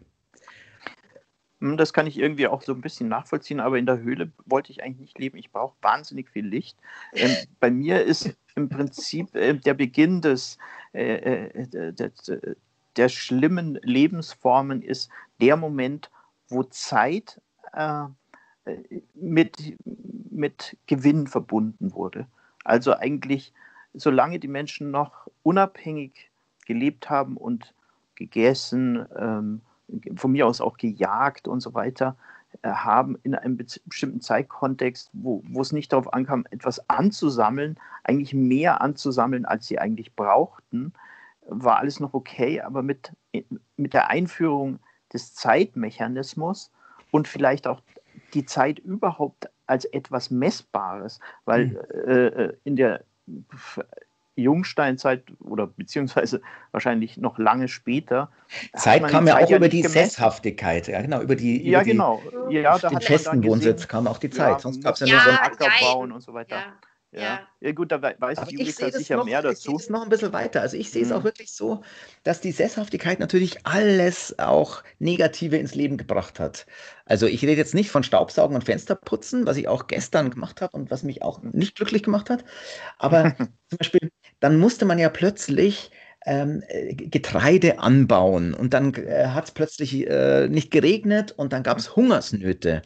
Hm, 1.59 1.77
das 1.77 1.93
kann 1.93 2.05
ich 2.05 2.17
irgendwie 2.17 2.47
auch 2.47 2.61
so 2.61 2.73
ein 2.73 2.81
bisschen 2.81 3.09
nachvollziehen, 3.09 3.59
aber 3.59 3.77
in 3.77 3.85
der 3.85 3.99
Höhle 3.99 4.31
wollte 4.45 4.71
ich 4.71 4.83
eigentlich 4.83 4.99
nicht 4.99 5.19
leben. 5.19 5.37
Ich 5.37 5.51
brauche 5.51 5.75
wahnsinnig 5.81 6.29
viel 6.29 6.45
Licht. 6.45 6.77
Ähm, 7.13 7.31
bei 7.59 7.71
mir 7.71 8.03
ist 8.03 8.35
im 8.55 8.69
Prinzip 8.69 9.35
äh, 9.35 9.55
der 9.55 9.73
Beginn 9.73 10.21
des, 10.21 10.57
äh, 10.93 11.47
äh, 11.47 11.93
der, 11.93 12.11
der, 12.95 13.09
schlimmen 13.09 13.79
Lebensformen 13.81 14.81
ist 14.81 15.09
der 15.41 15.57
Moment, 15.57 16.11
wo 16.49 16.63
Zeit 16.63 17.41
äh, 17.73 18.03
mit, 19.13 19.77
mit 20.29 20.77
Gewinn 20.87 21.27
verbunden 21.27 21.93
wurde. 21.93 22.27
Also 22.63 22.95
eigentlich, 22.95 23.53
solange 23.93 24.39
die 24.39 24.47
Menschen 24.47 24.91
noch 24.91 25.27
unabhängig 25.43 26.29
gelebt 26.65 27.09
haben 27.09 27.37
und 27.37 27.73
gegessen, 28.15 29.05
ähm, 29.17 29.61
von 30.15 30.31
mir 30.31 30.47
aus 30.47 30.59
auch 30.59 30.77
gejagt 30.77 31.47
und 31.47 31.61
so 31.61 31.73
weiter, 31.73 32.17
äh, 32.61 32.69
haben 32.69 33.17
in 33.23 33.35
einem 33.35 33.57
bestimmten 33.57 34.21
Zeitkontext, 34.21 35.09
wo, 35.13 35.41
wo 35.47 35.61
es 35.61 35.71
nicht 35.71 35.93
darauf 35.93 36.13
ankam, 36.13 36.45
etwas 36.51 36.89
anzusammeln, 36.89 37.79
eigentlich 38.03 38.33
mehr 38.33 38.81
anzusammeln, 38.81 39.45
als 39.45 39.67
sie 39.67 39.79
eigentlich 39.79 40.15
brauchten, 40.15 40.93
war 41.47 41.77
alles 41.77 41.99
noch 41.99 42.13
okay, 42.13 42.61
aber 42.61 42.83
mit, 42.83 43.13
mit 43.77 43.93
der 43.93 44.09
Einführung 44.09 44.79
des 45.13 45.33
Zeitmechanismus 45.33 46.71
und 47.11 47.27
vielleicht 47.27 47.67
auch 47.67 47.81
die 48.33 48.45
Zeit 48.45 48.79
überhaupt 48.79 49.49
als 49.65 49.85
etwas 49.85 50.31
Messbares, 50.31 51.19
weil 51.45 51.67
mhm. 51.67 52.11
äh, 52.11 52.53
in 52.63 52.75
der 52.75 53.03
Jungsteinzeit 54.37 55.23
oder 55.39 55.67
beziehungsweise 55.67 56.41
wahrscheinlich 56.71 57.17
noch 57.17 57.37
lange 57.37 57.67
später. 57.67 58.29
Zeit 58.75 59.05
kam 59.07 59.27
ja 59.27 59.37
auch 59.37 59.49
über 59.49 59.67
die 59.67 59.81
gemessen. 59.81 60.09
Sesshaftigkeit, 60.09 60.87
ja 60.87 61.01
genau, 61.01 61.21
über 61.21 61.35
die 61.35 61.67
ja 61.67 61.81
über 61.81 61.91
genau, 61.91 62.21
ja, 62.49 62.77
da 62.77 62.89
den 62.89 63.01
festen 63.01 63.43
Wohnsitz 63.43 63.87
kam 63.87 64.07
auch 64.07 64.19
die 64.19 64.29
Zeit, 64.29 64.53
ja, 64.53 64.59
sonst 64.59 64.83
gab 64.83 64.93
es 64.93 65.01
ja, 65.01 65.07
ja, 65.07 65.13
nur 65.13 65.23
so 65.23 65.29
ein 65.29 65.37
Ackerbau 65.37 65.99
und 66.01 66.21
so 66.21 66.33
weiter. 66.33 66.57
Ja. 67.11 67.21
Ja. 67.21 67.47
ja, 67.61 67.71
gut, 67.71 67.91
da 67.91 68.01
weiß 68.01 68.37
Aber 68.37 68.51
Julika 68.51 68.91
sicher 68.91 69.15
noch, 69.15 69.25
mehr 69.25 69.41
dazu. 69.41 69.57
Ich 69.57 69.63
sehe 69.63 69.75
es 69.75 69.89
noch 69.89 70.03
ein 70.03 70.09
bisschen 70.09 70.33
weiter. 70.33 70.61
Also 70.61 70.75
ich 70.75 70.91
sehe 70.91 71.03
es 71.03 71.09
mhm. 71.09 71.15
auch 71.15 71.23
wirklich 71.23 71.53
so, 71.53 71.83
dass 72.23 72.41
die 72.41 72.51
Sesshaftigkeit 72.51 73.19
natürlich 73.19 73.65
alles 73.65 74.37
auch 74.39 74.83
Negative 74.99 75.55
ins 75.55 75.73
Leben 75.73 75.97
gebracht 75.97 76.39
hat. 76.39 76.65
Also 77.05 77.25
ich 77.25 77.41
rede 77.43 77.53
jetzt 77.53 77.73
nicht 77.73 77.91
von 77.91 78.03
Staubsaugen 78.03 78.55
und 78.55 78.65
Fensterputzen, 78.65 79.45
was 79.45 79.55
ich 79.55 79.69
auch 79.69 79.87
gestern 79.87 80.31
gemacht 80.31 80.61
habe 80.61 80.75
und 80.75 80.91
was 80.91 81.03
mich 81.03 81.21
auch 81.21 81.41
nicht 81.41 81.75
glücklich 81.75 82.03
gemacht 82.03 82.29
hat. 82.29 82.43
Aber 82.97 83.35
zum 83.69 83.77
Beispiel, 83.77 84.11
dann 84.41 84.59
musste 84.59 84.85
man 84.85 84.99
ja 84.99 85.09
plötzlich 85.09 85.91
ähm, 86.25 86.63
äh, 86.67 86.93
Getreide 86.93 87.79
anbauen 87.79 88.53
und 88.53 88.73
dann 88.73 88.93
äh, 88.93 89.27
hat 89.27 89.45
es 89.45 89.51
plötzlich 89.51 90.07
äh, 90.07 90.47
nicht 90.49 90.71
geregnet 90.71 91.31
und 91.31 91.53
dann 91.53 91.63
gab 91.63 91.77
es 91.77 91.95
Hungersnöte. 91.95 92.81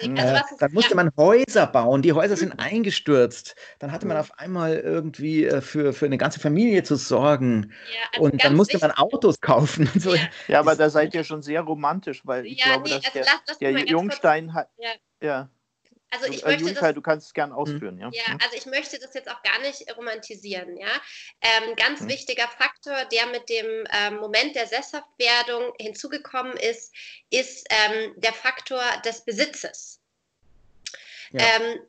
Richtig. 0.00 0.20
Also 0.20 0.34
äh, 0.36 0.40
dann 0.60 0.72
musste 0.72 0.90
ja. 0.90 0.96
man 0.96 1.10
Häuser 1.16 1.66
bauen, 1.66 2.02
die 2.02 2.12
Häuser 2.12 2.36
sind 2.36 2.58
eingestürzt. 2.58 3.56
Dann 3.78 3.90
hatte 3.90 4.06
man 4.06 4.16
auf 4.16 4.38
einmal 4.38 4.76
irgendwie 4.76 5.44
äh, 5.44 5.60
für, 5.60 5.92
für 5.92 6.06
eine 6.06 6.18
ganze 6.18 6.40
Familie 6.40 6.82
zu 6.82 6.96
sorgen 6.96 7.72
ja, 7.92 8.08
also 8.12 8.24
und 8.24 8.44
dann 8.44 8.54
musste 8.54 8.74
wichtig. 8.74 8.88
man 8.88 8.96
Autos 8.96 9.40
kaufen. 9.40 9.88
Und 9.94 10.02
so. 10.02 10.14
ja. 10.14 10.22
ja. 10.48 10.60
aber 10.60 10.76
da 10.76 10.90
seid 10.90 11.14
ihr 11.14 11.24
schon 11.24 11.42
sehr 11.42 11.62
romantisch, 11.62 12.22
weil 12.24 12.46
ich 12.46 12.62
glaube, 12.62 12.84
nee, 12.84 12.90
dass 12.90 13.04
also 13.04 13.10
der, 13.14 13.22
lass, 13.22 13.40
lass 13.48 13.58
der 13.58 13.86
Jungstein 13.86 14.54
hat. 14.54 14.68
ja. 15.20 15.48
Also 16.14 16.26
ich 16.26 16.44
möchte 16.44 16.62
Julika, 16.62 16.86
das, 16.86 16.94
du 16.94 17.02
kannst 17.02 17.26
es 17.26 17.34
gerne 17.34 17.52
hm. 17.52 17.58
ausführen, 17.58 17.98
ja. 17.98 18.08
Ja, 18.12 18.26
hm. 18.28 18.38
also 18.42 18.56
ich 18.56 18.66
möchte 18.66 18.98
das 18.98 19.14
jetzt 19.14 19.28
auch 19.30 19.42
gar 19.42 19.58
nicht 19.60 19.84
romantisieren, 19.96 20.76
ja. 20.76 20.88
Ähm, 21.40 21.74
ganz 21.76 22.00
hm. 22.00 22.08
wichtiger 22.08 22.46
Faktor, 22.48 23.04
der 23.06 23.26
mit 23.26 23.48
dem 23.48 23.66
ähm, 23.92 24.16
Moment 24.16 24.54
der 24.54 24.66
Sesshaftwerdung 24.66 25.72
hinzugekommen 25.80 26.56
ist, 26.56 26.94
ist 27.30 27.66
ähm, 27.70 28.14
der 28.16 28.32
Faktor 28.32 28.82
des 29.04 29.24
Besitzes. 29.24 30.00
Ja. 31.32 31.40
Ähm, 31.40 31.80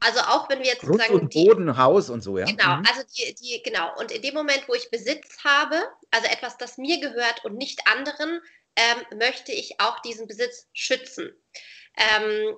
also 0.00 0.20
auch 0.20 0.48
wenn 0.48 0.60
wir 0.60 0.66
jetzt 0.66 0.82
Grund 0.82 1.08
und 1.10 1.32
Boden, 1.32 1.66
die, 1.66 1.76
Haus 1.76 2.08
und 2.10 2.20
so, 2.20 2.38
ja. 2.38 2.44
Genau, 2.44 2.76
mhm. 2.76 2.84
also 2.86 3.02
die, 3.16 3.34
die, 3.34 3.62
genau. 3.64 3.90
Und 3.98 4.12
in 4.12 4.22
dem 4.22 4.34
Moment, 4.34 4.64
wo 4.68 4.74
ich 4.74 4.90
Besitz 4.90 5.38
habe, 5.42 5.82
also 6.10 6.28
etwas, 6.28 6.56
das 6.56 6.78
mir 6.78 7.00
gehört 7.00 7.44
und 7.44 7.56
nicht 7.56 7.80
anderen, 7.86 8.40
ähm, 8.76 9.18
möchte 9.18 9.52
ich 9.52 9.80
auch 9.80 9.98
diesen 10.02 10.28
Besitz 10.28 10.68
schützen. 10.72 11.32
Ähm, 11.96 12.56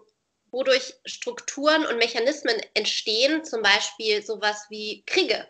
wodurch 0.50 0.94
Strukturen 1.04 1.86
und 1.86 1.98
Mechanismen 1.98 2.56
entstehen, 2.74 3.44
zum 3.44 3.62
Beispiel 3.62 4.22
sowas 4.22 4.66
wie 4.68 5.02
Kriege 5.06 5.48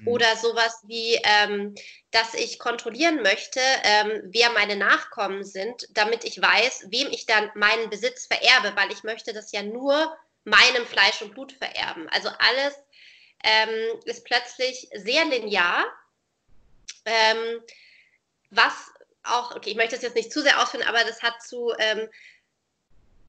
mhm. 0.00 0.08
oder 0.08 0.36
sowas 0.36 0.82
wie, 0.86 1.20
ähm, 1.24 1.74
dass 2.10 2.34
ich 2.34 2.58
kontrollieren 2.58 3.22
möchte, 3.22 3.60
ähm, 3.84 4.22
wer 4.24 4.50
meine 4.50 4.76
Nachkommen 4.76 5.44
sind, 5.44 5.86
damit 5.90 6.24
ich 6.24 6.40
weiß, 6.40 6.86
wem 6.88 7.08
ich 7.08 7.26
dann 7.26 7.50
meinen 7.54 7.90
Besitz 7.90 8.26
vererbe, 8.26 8.74
weil 8.76 8.92
ich 8.92 9.02
möchte 9.02 9.32
das 9.32 9.52
ja 9.52 9.62
nur 9.62 10.16
meinem 10.44 10.86
Fleisch 10.86 11.22
und 11.22 11.32
Blut 11.32 11.52
vererben. 11.52 12.08
Also 12.10 12.30
alles 12.38 12.74
ähm, 13.44 14.00
ist 14.04 14.24
plötzlich 14.24 14.88
sehr 14.94 15.24
linear, 15.26 15.84
ähm, 17.04 17.62
was 18.50 18.72
auch, 19.22 19.54
okay, 19.54 19.70
ich 19.70 19.76
möchte 19.76 19.94
das 19.94 20.02
jetzt 20.02 20.16
nicht 20.16 20.32
zu 20.32 20.42
sehr 20.42 20.60
ausführen, 20.60 20.86
aber 20.86 21.04
das 21.04 21.22
hat 21.22 21.42
zu 21.42 21.72
ähm, 21.78 22.08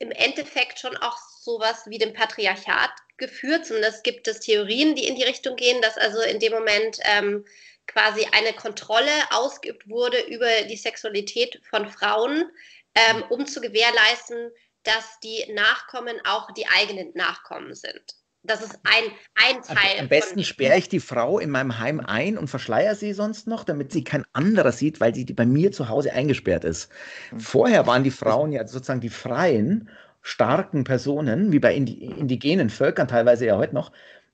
im 0.02 0.12
Endeffekt 0.12 0.80
schon 0.80 0.98
auch 0.98 1.18
sowas 1.40 1.84
wie 1.86 2.00
dem 2.00 2.14
Patriarchat 2.14 2.92
geführt. 3.18 3.66
Zumindest 3.66 4.04
gibt 4.04 4.28
es 4.28 4.40
Theorien, 4.40 4.96
die 4.96 5.08
in 5.08 5.16
die 5.16 5.24
Richtung 5.24 5.56
gehen, 5.56 5.82
dass 5.82 5.98
also 5.98 6.22
in 6.22 6.40
dem 6.40 6.52
Moment 6.52 6.98
ähm, 7.04 7.46
quasi 7.88 8.26
eine 8.32 8.54
Kontrolle 8.54 9.12
ausgeübt 9.30 9.88
wurde 9.88 10.20
über 10.22 10.64
die 10.64 10.78
Sexualität 10.78 11.62
von 11.70 11.88
Frauen, 11.88 12.52
ähm, 12.96 13.24
um 13.30 13.46
zu 13.46 13.62
gewährleisten, 13.62 14.52
dass 14.84 15.20
die 15.20 15.46
Nachkommen 15.54 16.20
auch 16.26 16.52
die 16.52 16.68
eigenen 16.68 17.12
Nachkommen 17.14 17.76
sind. 17.76 18.16
Das 18.44 18.62
ist 18.62 18.80
ein, 18.84 19.12
ein 19.36 19.62
Teil. 19.62 20.00
Am 20.00 20.08
besten 20.08 20.44
sperre 20.44 20.78
ich 20.78 20.90
die 20.90 21.00
Frau 21.00 21.38
in 21.38 21.52
meinem 21.52 21.78
Heim 21.78 22.00
ein 22.00 22.38
und 22.38 22.48
verschleiere 22.48 22.96
sie 22.96 23.14
sonst 23.14 23.48
noch, 23.48 23.64
damit 23.64 23.92
sie 23.92 24.04
kein 24.04 24.24
anderer 24.34 24.72
sieht, 24.72 25.00
weil 25.00 25.14
sie 25.14 25.26
bei 25.26 25.46
mir 25.46 25.72
zu 25.72 25.90
Hause 25.90 26.12
eingesperrt 26.14 26.64
ist. 26.64 26.90
Hm. 27.30 27.40
Vorher 27.40 27.86
waren 27.86 28.04
die 28.04 28.12
Frauen 28.12 28.52
ja 28.52 28.66
sozusagen 28.66 29.02
die 29.02 29.10
freien, 29.10 29.90
starken 30.24 30.84
Personen, 30.84 31.52
wie 31.52 31.60
bei 31.60 31.76
indigenen 31.76 32.70
Völkern 32.70 33.08
teilweise 33.08 33.46
ja 33.46 33.58
heute 33.58 33.76
noch, 33.76 33.92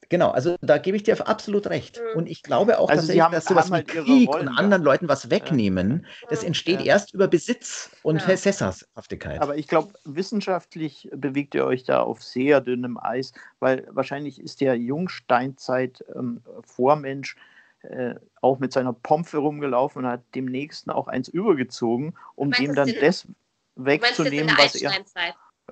Genau, 0.10 0.32
also 0.32 0.56
da 0.62 0.78
gebe 0.78 0.96
ich 0.96 1.04
dir 1.04 1.28
absolut 1.28 1.68
recht. 1.68 2.00
Mhm. 2.00 2.06
Und 2.18 2.28
ich 2.28 2.42
glaube 2.44 2.80
auch, 2.80 2.90
also 2.90 3.14
dass, 3.14 3.32
dass 3.32 3.44
sowas 3.46 3.70
halt 3.72 3.94
wie 3.94 4.00
Krieg 4.00 4.30
Rollen, 4.30 4.48
und 4.48 4.58
anderen 4.58 4.84
ja. 4.84 4.92
Leuten 4.92 5.10
was 5.10 5.30
wegnehmen, 5.30 6.06
ja. 6.22 6.28
das 6.30 6.44
entsteht 6.44 6.80
ja. 6.80 6.94
erst 6.94 7.14
über 7.14 7.28
Besitz 7.28 7.92
und 8.04 8.26
ja. 8.26 8.38
Sesshaftigkeit. 8.38 9.42
Aber 9.42 9.58
ich 9.58 9.68
glaube, 9.68 9.92
wissenschaftlich 10.06 11.10
bewegt 11.14 11.56
ihr 11.56 11.66
euch 11.66 11.84
da 11.84 12.00
auf 12.02 12.24
sehr 12.24 12.62
dünnem 12.62 12.98
Eis, 12.98 13.34
weil 13.60 13.86
wahrscheinlich 13.90 14.40
ist 14.40 14.62
der 14.62 14.78
Jungsteinzeit-Vormensch 14.78 17.36
ähm, 17.36 17.42
äh, 17.90 18.16
auch 18.42 18.60
mit 18.60 18.74
seiner 18.74 18.94
Pompe 18.94 19.38
rumgelaufen 19.38 20.06
und 20.06 20.12
hat 20.12 20.24
dem 20.36 20.46
Nächsten 20.46 20.90
auch 20.90 21.08
eins 21.08 21.28
übergezogen, 21.28 22.16
um 22.36 22.52
dem 22.52 22.76
dann 22.76 22.94
das 23.00 23.28
wegzunehmen, 23.76 24.56
was 24.58 24.76
er. 24.76 24.92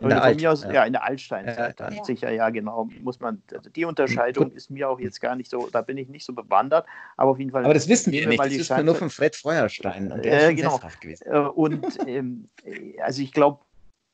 In 0.02 0.10
der, 0.10 0.22
Alt, 0.22 0.46
aus, 0.46 0.64
ja. 0.64 0.74
ja. 0.74 0.84
in 0.84 0.92
der 0.92 1.06
Altsteinzeit, 1.06 1.80
ja, 1.80 1.90
ja. 1.90 2.04
sicher, 2.04 2.30
ja, 2.30 2.50
genau. 2.50 2.90
Muss 3.02 3.22
man, 3.22 3.42
also 3.54 3.70
die 3.70 3.86
Unterscheidung 3.86 4.52
ist 4.56 4.70
mir 4.70 4.90
auch 4.90 5.00
jetzt 5.00 5.22
gar 5.22 5.38
nicht 5.38 5.50
so, 5.50 5.70
da 5.72 5.82
bin 5.82 5.98
ich 5.98 6.10
nicht 6.10 6.26
so 6.26 6.34
bewandert, 6.34 6.86
aber 7.16 7.32
auf 7.32 7.40
jeden 7.40 7.52
Fall. 7.52 7.64
Aber 7.64 7.74
das 7.74 7.88
wissen 7.88 8.12
wir 8.12 8.28
nicht, 8.28 8.44
das 8.44 8.54
ist 8.54 8.78
nur 8.84 8.96
von 8.96 9.10
Fred 9.10 9.38
Feuerstein 9.38 10.12
und 10.12 10.26
der 10.26 10.34
äh, 10.34 10.52
ist 10.52 10.58
genau. 10.58 10.82
gewesen. 11.00 11.26
Äh, 11.28 11.40
und 11.40 11.98
ähm, 12.08 12.50
also 13.02 13.22
ich 13.22 13.32
glaube, 13.32 13.60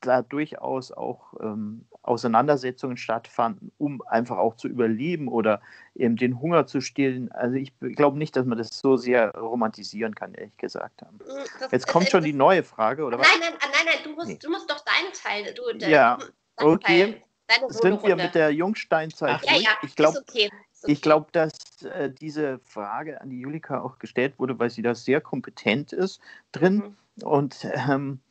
da 0.01 0.21
durchaus 0.21 0.91
auch 0.91 1.33
ähm, 1.41 1.85
Auseinandersetzungen 2.03 2.97
stattfanden, 2.97 3.71
um 3.77 4.01
einfach 4.07 4.37
auch 4.37 4.55
zu 4.55 4.67
überleben 4.67 5.27
oder 5.27 5.61
eben 5.95 6.15
den 6.15 6.39
Hunger 6.39 6.65
zu 6.65 6.81
stillen. 6.81 7.31
Also 7.31 7.55
ich 7.55 7.73
glaube 7.79 8.17
nicht, 8.17 8.35
dass 8.35 8.45
man 8.45 8.57
das 8.57 8.69
so 8.69 8.97
sehr 8.97 9.31
romantisieren 9.35 10.15
kann, 10.15 10.33
ehrlich 10.33 10.57
gesagt. 10.57 11.01
Haben. 11.01 11.17
Mm, 11.17 11.71
Jetzt 11.71 11.87
kommt 11.87 12.09
schon 12.09 12.23
die 12.23 12.33
neue 12.33 12.63
Frage, 12.63 13.03
oder 13.03 13.17
nein, 13.17 13.27
was? 13.27 13.39
Nein, 13.39 13.53
nein, 13.61 13.85
nein, 13.85 13.95
du 14.03 14.11
musst, 14.13 14.27
nee. 14.27 14.39
du 14.41 14.49
musst 14.49 14.69
doch 14.69 14.83
deine 14.83 15.11
Teile. 15.11 15.53
Du, 15.53 15.85
ja, 15.85 16.17
okay. 16.57 17.21
Teil, 17.47 17.69
Sind 17.69 18.03
wir 18.03 18.15
mit 18.15 18.33
der 18.33 18.51
Jungsteinzeit 18.51 19.35
Ach, 19.35 19.41
durch? 19.41 19.61
Ja, 19.61 19.71
ja, 19.71 19.77
ich 19.83 19.95
glaube, 19.95 20.19
okay. 20.19 20.49
okay. 20.81 20.91
Ich 20.91 21.01
glaube, 21.03 21.27
dass 21.31 21.51
äh, 21.83 22.09
diese 22.09 22.59
Frage 22.63 23.21
an 23.21 23.29
die 23.29 23.39
Julika 23.39 23.81
auch 23.81 23.99
gestellt 23.99 24.39
wurde, 24.39 24.57
weil 24.57 24.71
sie 24.71 24.81
da 24.81 24.95
sehr 24.95 25.21
kompetent 25.21 25.93
ist 25.93 26.19
drin. 26.51 26.95
Mhm. 27.17 27.23
Und 27.23 27.67
ähm, 27.73 28.19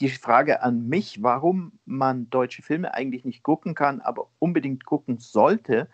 die 0.00 0.08
Frage 0.08 0.62
an 0.62 0.88
mich, 0.88 1.22
warum 1.22 1.72
man 1.84 2.30
deutsche 2.30 2.62
Filme 2.62 2.94
eigentlich 2.94 3.24
nicht 3.24 3.42
gucken 3.42 3.74
kann, 3.74 4.00
aber 4.00 4.28
unbedingt 4.38 4.86
gucken 4.86 5.18
sollte, 5.18 5.88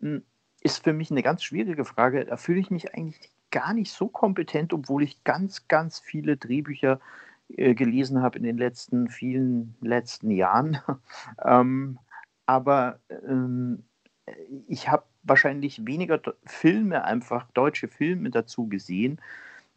hm, 0.00 0.22
ist 0.60 0.84
für 0.84 0.92
mich 0.92 1.10
eine 1.10 1.22
ganz 1.22 1.42
schwierige 1.42 1.84
Frage. 1.84 2.24
Da 2.24 2.36
fühle 2.36 2.60
ich 2.60 2.70
mich 2.70 2.94
eigentlich 2.94 3.30
gar 3.50 3.74
nicht 3.74 3.92
so 3.92 4.08
kompetent, 4.08 4.72
obwohl 4.72 5.02
ich 5.02 5.24
ganz, 5.24 5.68
ganz 5.68 5.98
viele 5.98 6.36
Drehbücher 6.36 7.00
äh, 7.56 7.74
gelesen 7.74 8.22
habe 8.22 8.38
in 8.38 8.44
den 8.44 8.58
letzten 8.58 9.08
vielen 9.08 9.74
letzten 9.80 10.30
Jahren. 10.30 10.78
ähm, 11.44 11.98
aber 12.46 13.00
ähm, 13.26 13.84
ich 14.66 14.88
habe 14.88 15.04
wahrscheinlich 15.22 15.86
weniger 15.86 16.20
Filme, 16.44 17.04
einfach 17.04 17.50
deutsche 17.52 17.88
Filme 17.88 18.30
dazu 18.30 18.68
gesehen. 18.68 19.20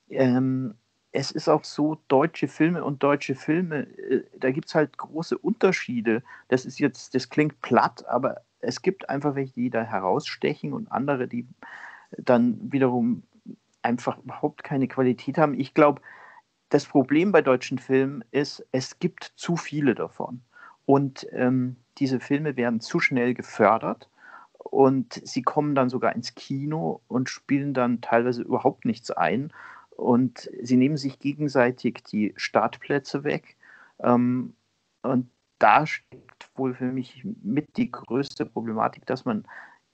Ähm, 0.09 0.75
es 1.11 1.31
ist 1.31 1.49
auch 1.49 1.63
so, 1.63 1.97
deutsche 2.07 2.47
Filme 2.47 2.83
und 2.83 3.03
deutsche 3.03 3.35
Filme, 3.35 3.87
äh, 3.97 4.23
da 4.37 4.51
gibt 4.51 4.67
es 4.67 4.75
halt 4.75 4.97
große 4.97 5.37
Unterschiede. 5.37 6.23
Das 6.47 6.65
ist 6.65 6.79
jetzt, 6.79 7.15
das 7.15 7.29
klingt 7.29 7.61
platt, 7.61 8.05
aber 8.07 8.41
es 8.59 8.81
gibt 8.81 9.09
einfach 9.09 9.35
welche, 9.35 9.53
die 9.53 9.69
da 9.69 9.83
herausstechen 9.83 10.73
und 10.73 10.91
andere, 10.91 11.27
die 11.27 11.47
dann 12.17 12.71
wiederum 12.71 13.23
einfach 13.81 14.17
überhaupt 14.19 14.63
keine 14.63 14.87
Qualität 14.87 15.37
haben. 15.37 15.59
Ich 15.59 15.73
glaube, 15.73 16.01
das 16.69 16.85
Problem 16.85 17.31
bei 17.31 17.41
deutschen 17.41 17.79
Filmen 17.79 18.23
ist, 18.31 18.65
es 18.71 18.99
gibt 18.99 19.33
zu 19.35 19.57
viele 19.57 19.95
davon. 19.95 20.41
Und 20.85 21.27
ähm, 21.31 21.75
diese 21.97 22.19
Filme 22.19 22.55
werden 22.55 22.79
zu 22.79 22.99
schnell 22.99 23.33
gefördert 23.33 24.09
und 24.53 25.21
sie 25.25 25.41
kommen 25.41 25.75
dann 25.75 25.89
sogar 25.89 26.15
ins 26.15 26.35
Kino 26.35 27.01
und 27.07 27.29
spielen 27.29 27.73
dann 27.73 28.01
teilweise 28.01 28.41
überhaupt 28.41 28.85
nichts 28.85 29.11
ein. 29.11 29.51
Und 30.01 30.49
sie 30.63 30.77
nehmen 30.77 30.97
sich 30.97 31.19
gegenseitig 31.19 32.03
die 32.03 32.33
Startplätze 32.35 33.23
weg. 33.23 33.55
Ähm, 33.99 34.55
und 35.03 35.29
da 35.59 35.85
steckt 35.85 36.49
wohl 36.55 36.73
für 36.73 36.91
mich 36.91 37.23
mit 37.43 37.77
die 37.77 37.91
größte 37.91 38.47
Problematik, 38.47 39.05
dass 39.05 39.25
man 39.25 39.45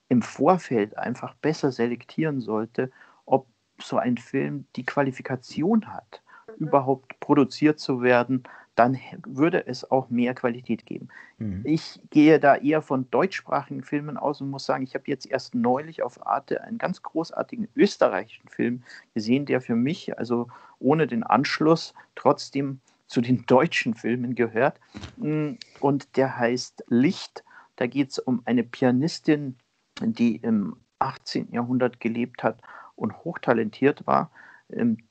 im 0.07 0.21
Vorfeld 0.21 0.97
einfach 0.97 1.33
besser 1.35 1.73
selektieren 1.73 2.39
sollte, 2.39 2.89
ob 3.25 3.47
so 3.81 3.97
ein 3.97 4.17
Film 4.17 4.65
die 4.77 4.85
Qualifikation 4.85 5.85
hat, 5.93 6.21
mhm. 6.47 6.67
überhaupt 6.67 7.19
produziert 7.19 7.77
zu 7.81 8.01
werden, 8.01 8.43
dann 8.77 8.99
würde 9.25 9.65
es 9.65 9.89
auch 9.89 10.11
mehr 10.11 10.35
Qualität 10.35 10.85
geben. 10.85 11.07
Mhm. 11.39 11.61
Ich 11.63 11.99
gehe 12.11 12.39
da 12.39 12.55
eher 12.55 12.83
von 12.83 13.09
deutschsprachigen 13.09 13.81
Filmen 13.81 14.17
aus 14.17 14.39
und 14.39 14.51
muss 14.51 14.65
sagen, 14.65 14.83
ich 14.83 14.93
habe 14.93 15.05
jetzt 15.07 15.25
erst 15.25 15.55
neulich 15.55 16.03
auf 16.03 16.25
Arte 16.25 16.61
einen 16.61 16.77
ganz 16.77 17.01
großartigen 17.01 17.67
österreichischen 17.75 18.47
Film 18.47 18.83
gesehen, 19.15 19.47
der 19.47 19.61
für 19.61 19.75
mich, 19.75 20.19
also 20.19 20.47
ohne 20.77 21.07
den 21.07 21.23
Anschluss, 21.23 21.95
trotzdem 22.13 22.79
zu 23.07 23.21
den 23.21 23.45
deutschen 23.47 23.95
Filmen 23.95 24.35
gehört. 24.35 24.79
Mm, 25.17 25.53
und 25.79 26.15
der 26.15 26.37
heißt 26.37 26.85
Licht. 26.87 27.43
Da 27.77 27.87
geht 27.87 28.11
es 28.11 28.19
um 28.19 28.43
eine 28.45 28.63
Pianistin, 28.63 29.57
die 30.01 30.35
im 30.35 30.77
18. 30.99 31.51
Jahrhundert 31.51 31.99
gelebt 31.99 32.43
hat 32.43 32.61
und 32.95 33.23
hochtalentiert 33.23 34.05
war. 34.05 34.29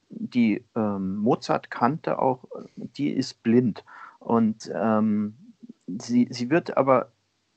Die 0.09 0.65
ähm, 0.75 1.17
Mozart 1.17 1.71
kannte 1.71 2.21
auch, 2.21 2.45
die 2.77 3.11
ist 3.11 3.43
blind. 3.43 3.85
Und 4.19 4.71
ähm, 4.75 5.37
sie, 5.87 6.29
sie 6.31 6.51
wird 6.51 6.77
aber, 6.77 7.13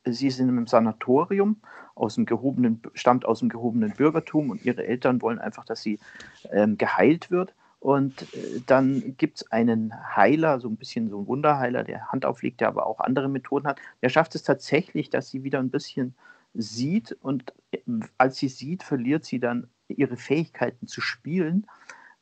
sie 0.05 0.27
ist 0.27 0.39
in 0.39 0.49
einem 0.49 0.67
Sanatorium, 0.67 1.61
aus 1.95 2.15
dem 2.15 2.25
gehobenen, 2.25 2.81
stammt 2.93 3.25
aus 3.25 3.39
dem 3.39 3.49
gehobenen 3.49 3.91
Bürgertum 3.91 4.49
und 4.49 4.63
ihre 4.65 4.85
Eltern 4.85 5.21
wollen 5.21 5.39
einfach, 5.39 5.65
dass 5.65 5.81
sie 5.81 5.99
ähm, 6.51 6.77
geheilt 6.77 7.29
wird. 7.29 7.53
Und 7.79 8.21
äh, 8.33 8.61
dann 8.65 9.15
gibt 9.17 9.37
es 9.37 9.51
einen 9.51 9.93
Heiler, 10.15 10.59
so 10.59 10.69
ein 10.69 10.77
bisschen 10.77 11.09
so 11.09 11.19
ein 11.19 11.27
Wunderheiler, 11.27 11.83
der 11.83 12.11
Hand 12.11 12.25
auflegt, 12.25 12.61
der 12.61 12.69
aber 12.69 12.85
auch 12.85 12.99
andere 12.99 13.29
Methoden 13.29 13.67
hat. 13.67 13.79
Der 14.01 14.09
schafft 14.09 14.35
es 14.35 14.43
tatsächlich, 14.43 15.09
dass 15.09 15.29
sie 15.29 15.43
wieder 15.43 15.59
ein 15.59 15.69
bisschen 15.69 16.15
sieht 16.53 17.17
und 17.21 17.53
äh, 17.71 17.79
als 18.17 18.37
sie 18.37 18.49
sieht, 18.49 18.83
verliert 18.83 19.25
sie 19.25 19.39
dann 19.39 19.67
ihre 19.87 20.17
Fähigkeiten 20.17 20.87
zu 20.87 21.01
spielen. 21.01 21.67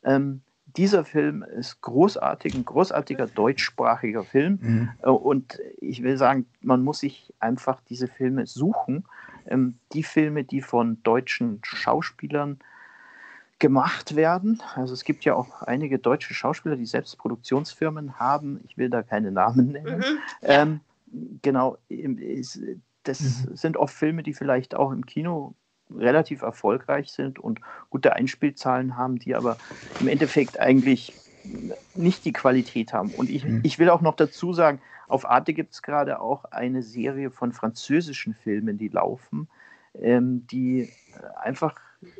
Ähm, 0.07 0.41
dieser 0.65 1.05
Film 1.05 1.43
ist 1.43 1.81
großartig, 1.81 2.55
ein 2.55 2.65
großartiger 2.65 3.27
deutschsprachiger 3.27 4.23
Film. 4.23 4.59
Mhm. 4.61 4.89
Äh, 5.01 5.09
und 5.09 5.59
ich 5.79 6.01
will 6.01 6.17
sagen, 6.17 6.45
man 6.61 6.83
muss 6.83 6.99
sich 6.99 7.33
einfach 7.39 7.81
diese 7.81 8.07
Filme 8.07 8.47
suchen. 8.47 9.05
Ähm, 9.47 9.77
die 9.93 10.03
Filme, 10.03 10.43
die 10.43 10.61
von 10.61 11.01
deutschen 11.03 11.59
Schauspielern 11.63 12.59
gemacht 13.59 14.15
werden. 14.15 14.61
Also 14.75 14.93
es 14.93 15.03
gibt 15.03 15.25
ja 15.25 15.33
auch 15.33 15.63
einige 15.63 15.99
deutsche 15.99 16.33
Schauspieler, 16.33 16.75
die 16.75 16.85
selbst 16.85 17.17
Produktionsfirmen 17.17 18.19
haben. 18.19 18.59
Ich 18.65 18.77
will 18.77 18.89
da 18.89 19.03
keine 19.03 19.31
Namen 19.31 19.71
nennen. 19.71 19.97
Mhm. 19.97 20.17
Ähm, 20.43 20.79
genau, 21.41 21.77
das 23.03 23.21
mhm. 23.21 23.55
sind 23.55 23.77
oft 23.77 23.95
Filme, 23.95 24.21
die 24.21 24.33
vielleicht 24.33 24.75
auch 24.75 24.91
im 24.91 25.05
Kino 25.05 25.55
relativ 25.95 26.41
erfolgreich 26.41 27.11
sind 27.11 27.39
und 27.39 27.61
gute 27.89 28.13
Einspielzahlen 28.13 28.97
haben, 28.97 29.19
die 29.19 29.35
aber 29.35 29.57
im 29.99 30.07
Endeffekt 30.07 30.59
eigentlich 30.59 31.13
nicht 31.95 32.25
die 32.25 32.33
Qualität 32.33 32.93
haben. 32.93 33.09
Und 33.11 33.29
ich, 33.29 33.45
mhm. 33.45 33.61
ich 33.63 33.79
will 33.79 33.89
auch 33.89 34.01
noch 34.01 34.15
dazu 34.15 34.53
sagen, 34.53 34.81
auf 35.07 35.29
Arte 35.29 35.53
gibt 35.53 35.73
es 35.73 35.81
gerade 35.81 36.19
auch 36.19 36.45
eine 36.45 36.83
Serie 36.83 37.31
von 37.31 37.53
französischen 37.53 38.33
Filmen, 38.33 38.77
die 38.77 38.89
laufen, 38.89 39.47
ähm, 40.01 40.45
die 40.47 40.89
einfach 41.41 41.75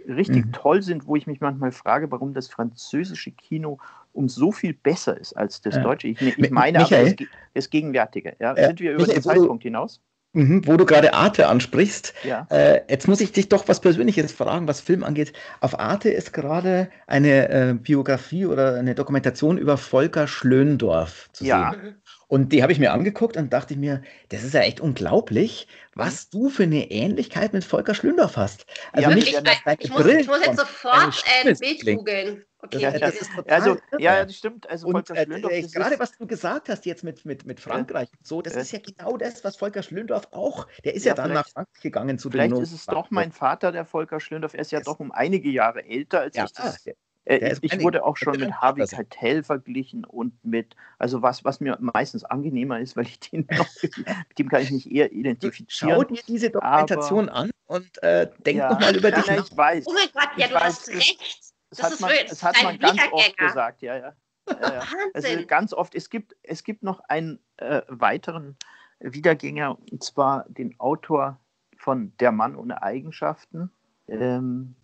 richtig 0.07 0.45
mhm. 0.45 0.51
toll 0.53 0.82
sind, 0.82 1.05
wo 1.05 1.15
ich 1.15 1.28
mich 1.28 1.41
manchmal 1.41 1.72
frage, 1.72 2.09
warum 2.11 2.34
das 2.34 2.47
französische 2.47 3.32
Kino 3.32 3.78
um 4.13 4.30
so 4.30 4.51
viel 4.51 4.74
besser 4.74 5.18
ist 5.18 5.34
als 5.34 5.61
das 5.61 5.80
deutsche. 5.82 6.07
Ich, 6.07 6.22
ich 6.22 6.49
meine 6.49 6.80
Michael, 6.80 7.07
aber 7.07 7.15
das, 7.15 7.28
das 7.53 7.70
Gegenwärtige. 7.70 8.36
Ja? 8.39 8.55
Sind 8.55 8.80
wir 8.80 8.93
über 8.93 9.01
Michael, 9.01 9.22
den 9.22 9.24
Zeitpunkt 9.24 9.63
hinaus? 9.63 10.01
Mhm, 10.34 10.68
wo 10.68 10.78
du 10.78 10.86
gerade 10.86 11.14
Arte 11.14 11.48
ansprichst. 11.48 12.14
Ja. 12.24 12.46
Äh, 12.52 12.82
jetzt 12.90 13.08
muss 13.08 13.22
ich 13.22 13.32
dich 13.32 13.50
doch 13.50 13.68
was 13.68 13.80
Persönliches 13.80 14.32
fragen, 14.32 14.68
was 14.68 14.82
Film 14.82 15.04
angeht. 15.04 15.34
Auf 15.62 15.80
Arte 15.80 16.10
ist 16.10 16.34
gerade 16.34 16.90
eine 17.08 17.50
äh, 17.50 17.74
Biografie 17.74 18.46
oder 18.46 18.76
eine 18.76 18.94
Dokumentation 18.94 19.58
über 19.58 19.78
Volker 19.78 20.28
Schlöndorf 20.28 21.30
zu 21.34 21.46
ja. 21.46 21.72
sehen. 21.72 21.96
Und 22.28 22.52
die 22.52 22.62
habe 22.62 22.74
ich 22.74 22.80
mir 22.80 22.92
angeguckt 22.92 23.38
und 23.38 23.54
dachte 23.54 23.74
ich 23.74 23.80
mir, 23.80 24.02
das 24.30 24.44
ist 24.44 24.54
ja 24.54 24.62
echt 24.62 24.82
unglaublich, 24.82 25.68
was 25.96 26.30
du 26.30 26.50
für 26.50 26.64
eine 26.64 26.92
Ähnlichkeit 26.92 27.54
mit 27.54 27.64
Volker 27.64 27.96
Schlöndorf 27.96 28.36
hast. 28.36 28.66
Also 28.92 29.10
ja, 29.10 29.16
nicht, 29.16 29.30
ich, 29.30 29.38
ich, 29.80 29.90
muss, 29.90 30.06
ich 30.06 30.28
muss 30.28 30.46
jetzt 30.46 30.60
sofort 30.60 31.24
ein 31.42 31.58
Bild 31.58 31.86
googeln. 31.86 32.44
Okay, 32.76 32.91
das, 32.91 32.99
das 32.99 33.15
ist 33.22 33.36
total 33.36 33.53
also, 33.53 33.78
ja, 33.97 34.24
das 34.24 34.36
stimmt. 34.36 34.70
Also 34.70 34.88
und, 34.88 35.09
äh, 35.09 35.24
äh, 35.24 35.61
gerade 35.68 35.99
was 35.99 36.11
du 36.11 36.28
gesagt 36.28 36.70
hast 36.70 36.86
jetzt 36.86 37.03
mit, 37.03 37.26
mit, 37.26 37.45
mit 37.45 37.59
Frankreich, 37.59 38.09
ja. 38.11 38.20
so, 38.24 38.41
das 38.41 38.55
ja. 38.55 38.61
ist 38.61 38.72
ja 38.72 38.80
genau 38.80 39.18
das, 39.18 39.43
was 39.43 39.57
Volker 39.57 39.84
Schlöndorff 39.84 40.28
auch, 40.32 40.68
der 40.84 40.93
ist 40.93 41.05
ja, 41.05 41.11
ja 41.11 41.15
dann 41.15 41.34
nach 41.34 41.47
Frankreich 41.47 41.82
gegangen 41.82 42.20
zu 42.20 42.30
den 42.30 42.41
Vielleicht 42.41 42.61
ist 42.61 42.74
es 42.74 42.86
doch 42.86 43.09
mein 43.11 43.32
Vater, 43.32 43.72
der 43.72 43.86
Volker 43.86 44.20
Schlöndorff, 44.20 44.53
er 44.53 44.61
ist 44.61 44.72
ja 44.72 44.80
das 44.80 44.86
doch 44.86 44.99
um 44.99 45.11
einige 45.11 45.49
Jahre 45.49 45.86
älter 45.86 46.22
als 46.22 46.36
ich. 46.36 46.51
Das, 46.53 46.86
äh, 47.28 47.57
ich, 47.61 47.82
wurde 47.82 48.05
auch 48.05 48.15
schon 48.15 48.39
mit 48.39 48.53
Harvey 48.53 48.86
Keitel 48.88 49.43
verglichen 49.43 50.05
und 50.05 50.34
mit, 50.45 50.76
also 50.97 51.22
was, 51.22 51.43
was 51.43 51.59
mir 51.59 51.78
meistens 51.82 52.24
angenehmer 52.24 52.80
ist, 52.80 52.95
weil 52.95 53.05
ich 53.05 53.20
den 53.20 53.45
noch, 53.51 53.68
mit 53.82 54.39
dem 54.39 54.47
kann 54.47 54.61
ich 54.61 54.72
mich 54.72 54.89
eher 54.89 55.11
identifizieren. 55.11 55.68
Schau 55.68 56.03
dir 56.03 56.22
diese 56.26 56.49
Dokumentation 56.49 57.28
aber, 57.28 57.38
an 57.38 57.51
und 57.65 58.01
äh, 58.01 58.30
denk 58.45 58.59
ja, 58.59 58.70
nochmal 58.70 58.95
über 58.95 59.11
dich 59.11 59.28
nach. 59.28 59.45
Ich 59.45 59.57
weiß. 59.57 59.84
Oh 59.88 59.93
mein 59.93 60.07
Gott, 60.13 60.30
ja, 60.38 60.47
du 60.47 60.53
weiß, 60.53 60.63
hast 60.63 60.89
recht. 60.89 61.47
Das, 61.70 61.84
hat 61.84 61.99
man, 61.99 62.11
das 62.28 62.43
hat 62.43 62.55
man 62.63 62.80
ganz 62.80 63.01
oft 63.11 63.38
gesagt, 63.38 63.82
ja, 63.82 63.95
ja. 63.95 64.13
ja, 64.49 64.74
ja. 64.74 64.84
Also 65.13 65.45
ganz 65.45 65.74
oft, 65.74 65.95
es 65.95 66.09
gibt, 66.09 66.36
es 66.43 66.63
gibt 66.63 66.84
noch 66.84 66.99
einen 67.09 67.39
äh, 67.57 67.82
weiteren 67.88 68.55
Wiedergänger, 68.99 69.78
und 69.91 70.03
zwar 70.03 70.45
den 70.49 70.80
Autor 70.80 71.39
von 71.78 72.13
Der 72.20 72.32
Mann 72.32 72.55
ohne 72.55 72.82
Eigenschaften. 72.82 73.72
Ähm, 74.07 74.76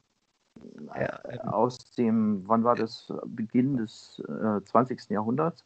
ja, 0.95 1.19
aus 1.45 1.77
dem, 1.95 2.47
wann 2.47 2.63
war 2.63 2.75
das, 2.75 3.11
Beginn 3.25 3.77
des 3.77 4.21
äh, 4.27 4.63
20. 4.63 5.09
Jahrhunderts. 5.09 5.65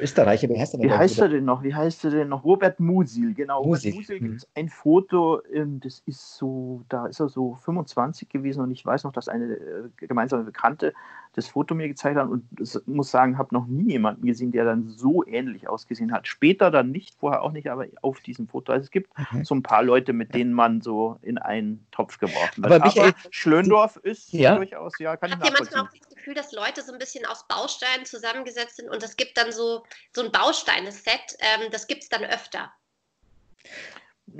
Österreicher, 0.00 0.48
wie 0.48 0.58
heißt 0.58 0.74
er 0.74 0.80
denn? 0.80 0.88
Wie 0.88 0.94
heißt 0.94 1.18
er 1.18 1.28
denn 1.28 1.44
noch? 1.44 1.62
Wie 1.62 1.74
heißt 1.74 2.04
er 2.04 2.10
denn 2.10 2.28
noch? 2.28 2.44
Robert 2.44 2.80
Musil, 2.80 3.34
genau. 3.34 3.64
Musil. 3.64 3.92
Robert 3.92 4.08
Musil 4.08 4.18
gibt 4.20 4.36
es 4.36 4.48
ein 4.54 4.68
Foto, 4.68 5.42
ähm, 5.52 5.80
das 5.80 6.02
ist 6.06 6.36
so, 6.36 6.84
da 6.88 7.06
ist 7.06 7.20
er 7.20 7.28
so 7.28 7.54
25 7.54 8.28
gewesen 8.28 8.62
und 8.62 8.70
ich 8.70 8.84
weiß 8.84 9.04
noch, 9.04 9.12
dass 9.12 9.28
eine 9.28 9.54
äh, 9.54 9.88
gemeinsame 9.96 10.44
Bekannte 10.44 10.94
das 11.34 11.48
Foto 11.48 11.74
mir 11.74 11.88
gezeigt 11.88 12.16
hat 12.16 12.28
und 12.28 12.44
muss 12.86 13.10
sagen, 13.10 13.38
habe 13.38 13.54
noch 13.54 13.66
nie 13.66 13.92
jemanden 13.92 14.24
gesehen, 14.24 14.52
der 14.52 14.64
dann 14.64 14.88
so 14.88 15.24
ähnlich 15.26 15.68
ausgesehen 15.68 16.12
hat. 16.12 16.28
Später 16.28 16.70
dann 16.70 16.90
nicht, 16.90 17.16
vorher 17.18 17.42
auch 17.42 17.50
nicht, 17.52 17.68
aber 17.68 17.86
auf 18.02 18.20
diesem 18.20 18.46
Foto. 18.46 18.72
Also 18.72 18.84
es 18.84 18.90
gibt 18.90 19.10
mhm. 19.32 19.44
so 19.44 19.54
ein 19.54 19.62
paar 19.62 19.82
Leute, 19.82 20.12
mit 20.12 20.34
denen 20.34 20.52
man 20.52 20.80
so 20.80 21.18
in 21.22 21.38
einen 21.38 21.84
Topf 21.90 22.18
geworfen 22.18 22.62
wird. 22.62 22.72
Aber, 22.72 22.84
Michael, 22.84 23.10
aber 23.10 23.18
Schlöndorf 23.30 23.96
ist 23.96 24.32
ja? 24.32 24.56
durchaus, 24.56 24.98
ja, 25.00 25.16
kann 25.16 25.32
Habt 25.32 25.42
ich 25.42 25.50
ihr 25.50 25.56
manchmal 25.58 25.82
auch 25.82 25.88
das 25.90 26.13
Gefühl, 26.24 26.34
dass 26.34 26.52
Leute 26.52 26.82
so 26.82 26.92
ein 26.92 26.98
bisschen 26.98 27.26
aus 27.26 27.46
Bausteinen 27.46 28.06
zusammengesetzt 28.06 28.76
sind 28.76 28.88
und 28.88 29.02
es 29.02 29.16
gibt 29.16 29.36
dann 29.36 29.52
so, 29.52 29.84
so 30.14 30.22
ein 30.22 30.32
Bausteine-Set, 30.32 31.36
ähm, 31.38 31.70
das 31.70 31.86
gibt 31.86 32.02
es 32.02 32.08
dann 32.08 32.24
öfter. 32.24 32.72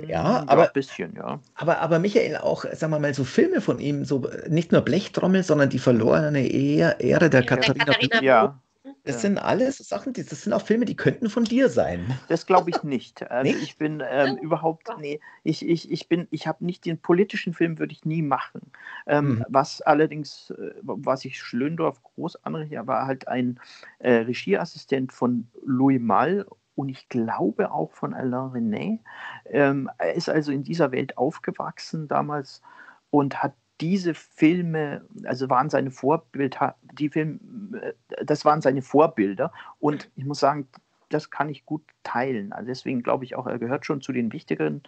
Ja, 0.07 0.43
aber, 0.47 0.63
ein 0.63 0.73
bisschen, 0.73 1.15
ja. 1.15 1.39
Aber, 1.53 1.79
aber 1.79 1.99
Michael, 1.99 2.37
auch, 2.37 2.65
sagen 2.73 2.91
wir 2.91 2.99
mal, 2.99 3.13
so 3.13 3.23
Filme 3.23 3.61
von 3.61 3.79
ihm, 3.79 4.03
so 4.03 4.27
nicht 4.47 4.71
nur 4.71 4.81
Blechtrommel, 4.81 5.43
sondern 5.43 5.69
die 5.69 5.77
verlorene 5.77 6.47
Ehre 6.47 7.29
der 7.29 7.45
Katharina. 7.45 7.85
Katharina 7.85 8.23
ja. 8.23 8.61
Das 9.05 9.21
sind 9.21 9.37
alles 9.37 9.77
Sachen, 9.77 10.13
die, 10.13 10.25
das 10.25 10.41
sind 10.43 10.53
auch 10.53 10.61
Filme, 10.61 10.85
die 10.85 10.95
könnten 10.95 11.29
von 11.29 11.43
dir 11.43 11.69
sein. 11.69 12.19
Das 12.27 12.45
glaube 12.45 12.69
ich 12.69 12.83
nicht. 12.83 13.23
Also 13.35 13.51
nicht? 13.51 13.63
ich 13.63 13.77
bin 13.77 14.01
ähm, 14.07 14.37
überhaupt, 14.37 14.87
nee, 14.99 15.19
ich, 15.43 15.67
ich, 15.67 15.91
ich 15.91 16.07
bin, 16.07 16.27
ich 16.31 16.47
habe 16.47 16.63
nicht 16.63 16.85
den 16.85 16.99
politischen 16.99 17.53
Film, 17.53 17.79
würde 17.79 17.91
ich 17.91 18.05
nie 18.05 18.21
machen. 18.21 18.61
Ähm, 19.07 19.25
mhm. 19.25 19.45
Was 19.49 19.81
allerdings, 19.81 20.51
äh, 20.51 20.73
was 20.81 21.25
ich 21.25 21.39
Schlöndorf 21.39 22.01
groß 22.03 22.43
anrechne, 22.43 22.87
war 22.87 23.07
halt 23.07 23.27
ein 23.27 23.59
äh, 23.99 24.13
Regieassistent 24.13 25.11
von 25.11 25.47
Louis 25.65 25.99
Malle 25.99 26.45
und 26.75 26.89
ich 26.89 27.09
glaube 27.09 27.71
auch 27.71 27.91
von 27.91 28.13
Alain 28.13 28.51
René. 28.51 28.99
Ähm, 29.45 29.89
er 29.97 30.13
ist 30.13 30.29
also 30.29 30.51
in 30.51 30.63
dieser 30.63 30.91
Welt 30.91 31.17
aufgewachsen 31.17 32.07
damals 32.07 32.61
und 33.09 33.41
hat 33.41 33.53
diese 33.81 34.13
Filme, 34.13 35.05
also 35.25 35.49
waren 35.49 35.69
seine 35.69 35.91
Vorbilder, 35.91 36.75
die 36.93 37.09
Filme, 37.09 37.39
äh, 37.81 38.25
das 38.25 38.45
waren 38.45 38.61
seine 38.61 38.81
Vorbilder 38.81 39.51
und 39.79 40.09
ich 40.15 40.25
muss 40.25 40.39
sagen, 40.39 40.67
das 41.09 41.29
kann 41.29 41.49
ich 41.49 41.65
gut 41.65 41.83
teilen. 42.03 42.51
Also 42.51 42.67
deswegen 42.67 43.03
glaube 43.03 43.25
ich 43.25 43.35
auch, 43.35 43.47
er 43.47 43.59
gehört 43.59 43.85
schon 43.85 44.01
zu 44.01 44.11
den 44.11 44.31
wichtigeren 44.33 44.81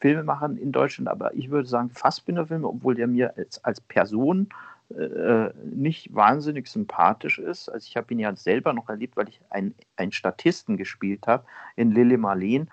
Filmemachern 0.00 0.56
in 0.56 0.72
Deutschland, 0.72 1.08
aber 1.08 1.34
ich 1.34 1.50
würde 1.50 1.68
sagen 1.68 1.90
Fassbinder-Filme, 1.90 2.66
obwohl 2.66 2.94
der 2.94 3.06
mir 3.06 3.36
als, 3.36 3.62
als 3.64 3.80
Person 3.80 4.48
äh, 4.96 5.50
nicht 5.64 6.14
wahnsinnig 6.14 6.66
sympathisch 6.66 7.38
ist. 7.38 7.68
Also 7.68 7.86
ich 7.86 7.96
habe 7.96 8.12
ihn 8.12 8.18
ja 8.18 8.34
selber 8.34 8.72
noch 8.72 8.88
erlebt, 8.88 9.16
weil 9.16 9.28
ich 9.28 9.40
einen, 9.50 9.74
einen 9.96 10.12
Statisten 10.12 10.76
gespielt 10.76 11.26
habe 11.26 11.44
in 11.76 11.92
Lille 11.92 12.18
Marleen. 12.18 12.68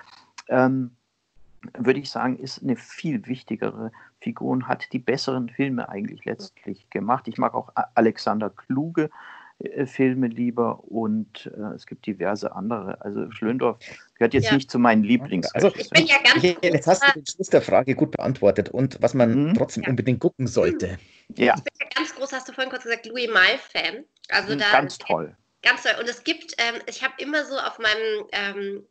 Ähm, 0.47 0.91
würde 1.77 1.99
ich 1.99 2.09
sagen, 2.09 2.37
ist 2.37 2.63
eine 2.63 2.75
viel 2.75 3.27
wichtigere 3.27 3.91
Figuren 4.21 4.67
hat 4.67 4.91
die 4.93 4.99
besseren 4.99 5.49
Filme 5.49 5.89
eigentlich 5.89 6.25
letztlich 6.25 6.89
gemacht. 6.89 7.27
Ich 7.27 7.37
mag 7.37 7.53
auch 7.53 7.71
Alexander 7.95 8.49
Kluge 8.49 9.09
äh, 9.59 9.85
Filme 9.85 10.27
lieber 10.27 10.83
und 10.83 11.51
äh, 11.57 11.75
es 11.75 11.87
gibt 11.87 12.05
diverse 12.05 12.55
andere. 12.55 13.01
Also 13.01 13.31
Schlöndorff 13.31 13.79
gehört 14.15 14.33
jetzt 14.33 14.45
ja. 14.45 14.55
nicht 14.55 14.69
zu 14.69 14.79
meinen 14.79 15.03
Lieblings. 15.03 15.53
Also 15.55 15.73
ich 15.75 15.89
bin 15.89 16.05
ja 16.05 16.17
ganz 16.23 16.43
jetzt 16.61 16.87
hast 16.87 17.03
du 17.07 17.11
den 17.13 17.25
Schluss 17.25 17.47
der 17.47 17.61
Frage 17.61 17.95
gut 17.95 18.11
beantwortet 18.11 18.69
und 18.69 19.01
was 19.01 19.13
man 19.13 19.49
mhm. 19.49 19.53
trotzdem 19.55 19.83
ja. 19.83 19.89
unbedingt 19.89 20.19
gucken 20.19 20.47
sollte. 20.47 20.97
Ja. 21.35 21.55
Ich 21.57 21.63
bin 21.63 21.73
ja 21.81 21.87
ganz 21.95 22.13
groß, 22.15 22.33
hast 22.33 22.47
du 22.47 22.53
vorhin 22.53 22.69
kurz 22.69 22.83
gesagt, 22.83 23.07
Louis 23.07 23.29
Malle-Fan. 23.31 24.03
Also 24.29 24.53
mhm, 24.53 24.59
da 24.59 24.71
ganz 24.71 24.97
toll. 24.97 25.35
Ganz 25.63 25.83
toll. 25.83 25.93
Und 25.99 26.07
es 26.07 26.23
gibt, 26.23 26.53
ähm, 26.59 26.81
ich 26.87 27.03
habe 27.03 27.13
immer 27.17 27.43
so 27.43 27.57
auf 27.57 27.79
meinem 27.79 28.27
ähm, 28.31 28.83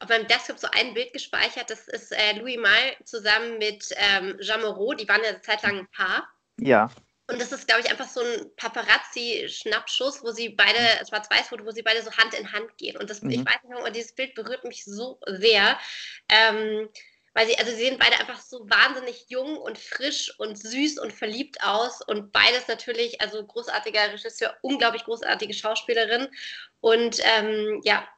auf 0.00 0.08
meinem 0.08 0.26
Desktop 0.28 0.58
so 0.58 0.68
ein 0.72 0.94
Bild 0.94 1.12
gespeichert. 1.12 1.70
Das 1.70 1.88
ist 1.88 2.12
äh, 2.12 2.38
Louis 2.38 2.56
Malle 2.56 2.96
zusammen 3.04 3.58
mit 3.58 3.88
ähm, 3.96 4.38
Jean 4.40 4.60
Moreau. 4.60 4.94
Die 4.94 5.08
waren 5.08 5.22
ja 5.22 5.30
eine 5.30 5.40
Zeit 5.40 5.62
lang 5.62 5.78
ein 5.78 5.88
Paar. 5.90 6.28
Ja. 6.60 6.90
Und 7.30 7.40
das 7.40 7.52
ist, 7.52 7.66
glaube 7.66 7.82
ich, 7.82 7.90
einfach 7.90 8.08
so 8.08 8.20
ein 8.20 8.50
Paparazzi-Schnappschuss, 8.56 10.22
wo 10.22 10.30
sie 10.30 10.48
beide, 10.48 10.78
Schwarz-Weiß-Foto, 11.06 11.64
wo 11.66 11.72
sie 11.72 11.82
beide 11.82 12.02
so 12.02 12.10
Hand 12.12 12.32
in 12.34 12.52
Hand 12.52 12.76
gehen. 12.78 12.96
Und 12.96 13.10
das, 13.10 13.22
mhm. 13.22 13.30
ich 13.30 13.38
weiß 13.40 13.62
nicht, 13.64 13.78
aber 13.78 13.90
dieses 13.90 14.14
Bild 14.14 14.34
berührt 14.34 14.64
mich 14.64 14.84
so 14.84 15.20
sehr. 15.26 15.78
Ähm, 16.30 16.88
weil 17.34 17.46
sie, 17.46 17.58
also 17.58 17.70
sie 17.70 17.76
sehen 17.76 17.98
beide 18.00 18.18
einfach 18.18 18.40
so 18.40 18.68
wahnsinnig 18.68 19.26
jung 19.28 19.58
und 19.58 19.78
frisch 19.78 20.32
und 20.38 20.58
süß 20.58 20.98
und 20.98 21.12
verliebt 21.12 21.62
aus 21.62 22.00
und 22.02 22.32
beides 22.32 22.66
natürlich, 22.66 23.20
also 23.20 23.46
großartiger 23.46 24.12
Regisseur, 24.12 24.56
unglaublich 24.62 25.04
großartige 25.04 25.54
Schauspielerin 25.54 26.28
und 26.80 27.20
ähm, 27.22 27.80
ja, 27.84 28.08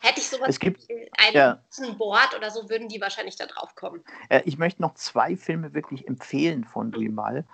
hätte 0.00 0.20
ich 0.20 0.28
sowas 0.28 0.48
es 0.48 0.58
gibt, 0.58 0.88
ein 0.90 1.34
ja. 1.34 1.62
Board 1.98 2.34
oder 2.36 2.50
so, 2.50 2.68
würden 2.68 2.88
die 2.88 3.00
wahrscheinlich 3.00 3.36
da 3.36 3.46
drauf 3.46 3.74
kommen. 3.74 4.02
Äh, 4.28 4.42
ich 4.44 4.58
möchte 4.58 4.82
noch 4.82 4.94
zwei 4.94 5.36
Filme 5.36 5.74
wirklich 5.74 6.06
empfehlen 6.08 6.64
von 6.64 6.92
Louis 6.92 7.12
Mal. 7.12 7.44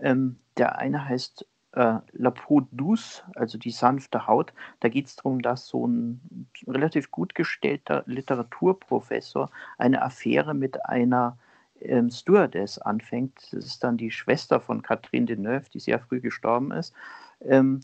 Ähm, 0.00 0.38
der 0.56 0.78
eine 0.78 1.08
heißt 1.08 1.46
äh, 1.72 1.98
La 2.12 2.30
Peau 2.30 2.66
douce, 2.72 3.22
also 3.34 3.58
die 3.58 3.70
sanfte 3.70 4.26
Haut. 4.26 4.52
Da 4.80 4.88
geht 4.88 5.06
es 5.06 5.16
darum, 5.16 5.42
dass 5.42 5.66
so 5.66 5.86
ein 5.86 6.48
relativ 6.66 7.10
gut 7.10 7.34
gestellter 7.34 8.02
Literaturprofessor 8.06 9.50
eine 9.76 10.02
Affäre 10.02 10.54
mit 10.54 10.84
einer 10.86 11.38
ähm, 11.80 12.10
Stewardess 12.10 12.78
anfängt. 12.78 13.52
Das 13.52 13.64
ist 13.64 13.84
dann 13.84 13.96
die 13.96 14.10
Schwester 14.10 14.60
von 14.60 14.82
Catherine 14.82 15.26
Deneuve, 15.26 15.70
die 15.70 15.80
sehr 15.80 16.00
früh 16.00 16.20
gestorben 16.20 16.72
ist. 16.72 16.94
Ähm, 17.40 17.80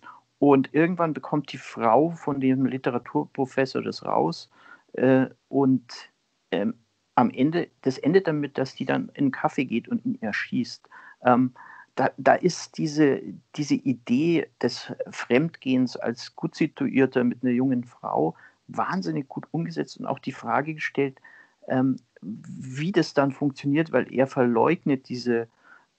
und 0.53 0.73
irgendwann 0.75 1.15
bekommt 1.15 1.53
die 1.53 1.59
Frau 1.59 2.11
von 2.11 2.41
dem 2.41 2.67
Literaturprofessor 2.67 3.83
das 3.83 4.05
raus 4.05 4.51
äh, 4.93 5.27
und 5.49 6.11
ähm, 6.51 6.75
am 7.15 7.31
Ende, 7.31 7.69
das 7.83 7.99
endet 7.99 8.27
damit, 8.27 8.59
dass 8.59 8.75
die 8.75 8.85
dann 8.85 9.09
in 9.11 9.25
einen 9.25 9.31
Kaffee 9.31 9.65
geht 9.65 9.89
und 9.89 10.05
ihn 10.05 10.21
erschießt. 10.21 10.89
Ähm, 11.25 11.53
da, 11.95 12.11
da 12.17 12.35
ist 12.35 12.77
diese, 12.77 13.23
diese 13.55 13.75
Idee 13.75 14.49
des 14.61 14.93
Fremdgehens 15.11 15.97
als 15.97 16.35
gut 16.35 16.57
situierter 16.57 17.23
mit 17.23 17.43
einer 17.43 17.53
jungen 17.53 17.85
Frau 17.85 18.35
wahnsinnig 18.67 19.29
gut 19.29 19.47
umgesetzt 19.53 19.99
und 19.99 20.07
auch 20.07 20.19
die 20.19 20.33
Frage 20.33 20.75
gestellt, 20.75 21.21
ähm, 21.69 21.97
wie 22.21 22.91
das 22.91 23.15
dann 23.15 23.33
funktioniert, 23.33 23.93
weil 23.93 24.13
er 24.13 24.27
verleugnet 24.27 25.09
diese 25.09 25.47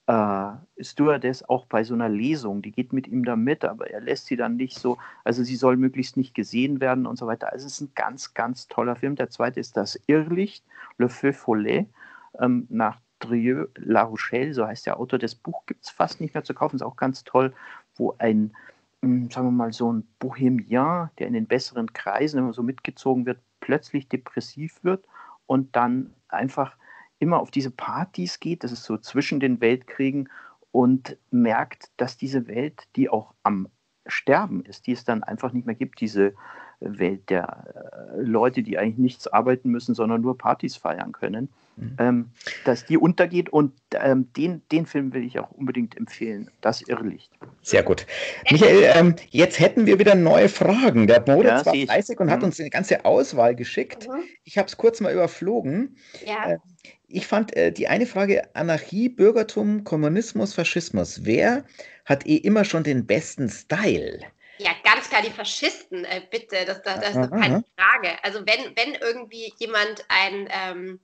äh, 0.08 0.52
Stewardess 0.80 1.44
auch 1.48 1.66
bei 1.66 1.84
so 1.84 1.94
einer 1.94 2.10
Lesung. 2.10 2.62
Die 2.62 2.72
geht 2.72 2.94
mit 2.94 3.08
ihm 3.08 3.26
da 3.26 3.36
mit, 3.36 3.66
aber 3.66 3.90
er 3.90 4.02
lässt 4.02 4.28
sie 4.28 4.36
dann 4.36 4.56
nicht 4.56 4.78
so, 4.78 4.98
also 5.24 5.44
sie 5.44 5.56
soll 5.56 5.78
möglichst 5.78 6.18
nicht 6.18 6.36
gesehen 6.36 6.80
werden 6.80 7.06
und 7.06 7.18
so 7.18 7.28
weiter. 7.28 7.52
Also 7.52 7.66
es 7.66 7.74
ist 7.74 7.82
ein 7.82 7.92
ganz, 7.96 8.34
ganz 8.34 8.68
toller 8.68 8.96
Film. 8.96 9.16
Der 9.16 9.30
zweite 9.30 9.60
ist 9.60 9.78
das 9.78 10.00
Irrlicht, 10.08 10.64
Le 10.98 11.10
Feu 11.10 11.34
Follet, 11.34 11.88
ähm, 12.40 12.68
nach 12.70 13.00
Drieux 13.20 13.70
La 13.76 14.04
Rochelle, 14.04 14.54
so 14.54 14.68
heißt 14.68 14.86
der 14.86 15.00
Autor. 15.00 15.20
Das 15.20 15.36
Buch 15.36 15.66
gibt 15.66 15.84
es 15.86 15.90
fast 15.90 16.22
nicht 16.22 16.34
mehr 16.34 16.44
zu 16.44 16.54
kaufen, 16.54 16.76
ist 16.76 16.82
auch 16.84 16.98
ganz 16.98 17.24
toll, 17.24 17.54
wo 17.96 18.16
ein, 18.20 18.54
hm, 19.02 19.32
sagen 19.32 19.48
wir 19.48 19.52
mal, 19.52 19.74
so 19.74 19.92
ein 19.92 20.08
Bohemian, 20.20 21.10
der 21.18 21.28
in 21.28 21.34
den 21.34 21.48
besseren 21.48 21.94
Kreisen 21.94 22.40
immer 22.40 22.54
so 22.54 22.62
mitgezogen 22.62 23.26
wird, 23.26 23.40
plötzlich 23.60 24.08
depressiv 24.08 24.84
wird 24.84 25.06
und 25.48 25.76
dann 25.76 26.14
einfach 26.28 26.76
immer 27.20 27.40
auf 27.40 27.52
diese 27.52 27.72
Partys 27.72 28.40
geht, 28.40 28.64
das 28.64 28.72
ist 28.72 28.84
so 28.84 28.98
zwischen 28.98 29.40
den 29.40 29.62
Weltkriegen 29.62 30.30
und 30.72 31.18
merkt, 31.32 31.90
dass 31.98 32.18
diese 32.18 32.48
Welt, 32.48 32.84
die 32.96 33.10
auch 33.10 33.34
am 33.44 33.68
Sterben 34.08 34.64
ist, 34.66 34.88
die 34.88 34.92
es 34.92 35.06
dann 35.06 35.24
einfach 35.24 35.54
nicht 35.54 35.66
mehr 35.66 35.76
gibt, 35.76 36.02
diese 36.02 36.34
Welt 36.80 37.30
der 37.30 38.12
äh, 38.18 38.22
Leute, 38.22 38.64
die 38.64 38.78
eigentlich 38.78 38.98
nichts 38.98 39.28
arbeiten 39.28 39.70
müssen, 39.70 39.96
sondern 39.96 40.22
nur 40.22 40.38
Partys 40.38 40.76
feiern 40.76 41.12
können, 41.12 41.50
mhm. 41.78 41.96
ähm, 41.98 42.30
dass 42.66 42.86
die 42.86 42.98
untergeht. 42.98 43.50
Und 43.50 43.74
ähm, 43.94 44.32
den, 44.34 44.62
den 44.72 44.86
Film 44.86 45.14
will 45.14 45.24
ich 45.24 45.40
auch 45.40 45.52
unbedingt 45.52 45.98
empfehlen, 45.98 46.50
das 46.62 46.82
Irrlicht. 46.82 47.32
Sehr 47.62 47.84
gut. 47.84 48.06
Michael, 48.52 48.92
ähm, 48.96 49.16
jetzt 49.30 49.60
hätten 49.60 49.86
wir 49.86 50.00
wieder 50.00 50.16
neue 50.16 50.50
Fragen. 50.50 51.08
Der 51.08 51.24
Moritz 51.26 51.46
ja, 51.46 51.66
war 51.66 51.74
fleißig 51.74 52.20
und 52.20 52.28
mhm. 52.28 52.32
hat 52.32 52.44
uns 52.44 52.60
eine 52.60 52.70
ganze 52.70 53.06
Auswahl 53.06 53.56
geschickt. 53.56 54.08
Mhm. 54.08 54.24
Ich 54.44 54.58
habe 54.58 54.68
es 54.68 54.78
kurz 54.78 55.02
mal 55.02 55.14
überflogen. 55.14 55.96
Ja. 56.26 56.52
Äh, 56.52 56.58
ich 57.16 57.28
fand 57.28 57.56
äh, 57.56 57.72
die 57.72 57.88
eine 57.88 58.06
Frage 58.06 58.54
Anarchie, 58.56 59.08
Bürgertum, 59.08 59.86
Kommunismus, 59.86 60.54
Faschismus. 60.54 61.24
Wer 61.24 61.64
hat 62.04 62.26
eh 62.26 62.36
immer 62.36 62.66
schon 62.66 62.84
den 62.84 63.08
besten 63.08 63.50
Style? 63.50 64.20
Ja, 64.58 64.72
ganz 64.84 65.10
klar 65.10 65.22
die 65.22 65.32
Faschisten, 65.32 66.04
äh, 66.06 66.22
bitte, 66.30 66.66
das, 66.66 66.82
das, 66.84 67.00
das 67.00 67.16
ist 67.16 67.32
keine 67.32 67.64
Frage. 67.78 68.24
Also 68.24 68.40
wenn, 68.40 68.76
wenn 68.76 68.96
irgendwie 68.96 69.54
jemand 69.58 70.06
ein, 70.10 70.50
ähm, 70.50 71.00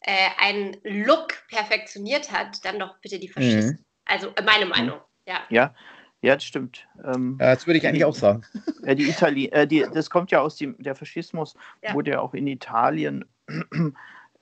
äh, 0.00 0.28
einen 0.38 0.76
Look 0.84 1.34
perfektioniert 1.48 2.30
hat, 2.30 2.62
dann 2.64 2.78
doch 2.78 2.98
bitte 2.98 3.18
die 3.18 3.28
Faschisten. 3.28 3.78
Mhm. 3.78 3.84
Also 4.04 4.28
äh, 4.36 4.42
meine 4.42 4.66
Meinung, 4.66 5.00
ja. 5.26 5.40
Ja, 5.48 5.74
ja, 6.20 6.34
das 6.34 6.44
stimmt. 6.44 6.86
Ähm, 7.04 7.38
ja, 7.40 7.54
das 7.54 7.66
würde 7.66 7.78
ich 7.78 7.86
eigentlich 7.86 8.04
auch 8.04 8.14
sagen. 8.14 8.42
Ja, 8.84 8.94
die 8.94 9.08
Itali 9.08 9.46
äh, 9.46 9.66
die, 9.66 9.84
das 9.92 10.10
kommt 10.10 10.30
ja 10.30 10.40
aus 10.40 10.56
dem, 10.56 10.76
der 10.78 10.94
Faschismus, 10.94 11.56
ja. 11.82 11.92
wurde 11.92 12.12
ja 12.12 12.20
auch 12.20 12.34
in 12.34 12.46
Italien 12.46 13.24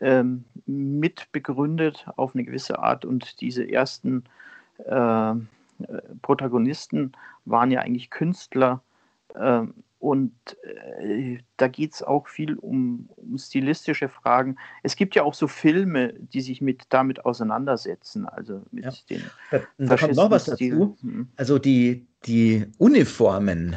ähm, 0.05 0.45
mit 0.67 1.33
begründet 1.33 2.07
auf 2.17 2.35
eine 2.35 2.45
gewisse 2.45 2.79
Art 2.79 3.05
und 3.05 3.41
diese 3.41 3.69
ersten 3.69 4.25
äh, 4.85 5.35
Protagonisten 6.23 7.13
waren 7.47 7.71
ja 7.71 7.81
eigentlich 7.81 8.11
Künstler 8.11 8.83
äh, 9.35 9.63
und 9.99 10.35
äh, 11.01 11.39
da 11.57 11.69
geht 11.69 11.95
es 11.95 12.03
auch 12.03 12.29
viel 12.29 12.57
um, 12.57 13.09
um, 13.17 13.39
stilistische 13.39 14.11
Fragen. 14.11 14.57
Es 14.83 14.97
gibt 14.97 15.15
ja 15.15 15.23
auch 15.23 15.33
so 15.33 15.49
Filme, 15.49 16.13
die 16.13 16.43
sich 16.43 16.61
mit 16.61 16.83
damit 16.91 17.25
auseinandersetzen. 17.25 18.27
Also 18.27 18.61
mit 18.71 18.85
ja. 18.85 18.93
den 19.09 19.23
da, 19.51 19.61
da 19.79 19.97
kommt 19.97 20.17
noch 20.17 20.31
was 20.31 20.45
dazu. 20.45 20.99
Mhm. 21.01 21.29
Also 21.37 21.59
die, 21.59 22.07
die 22.27 22.67
Uniformen 22.77 23.77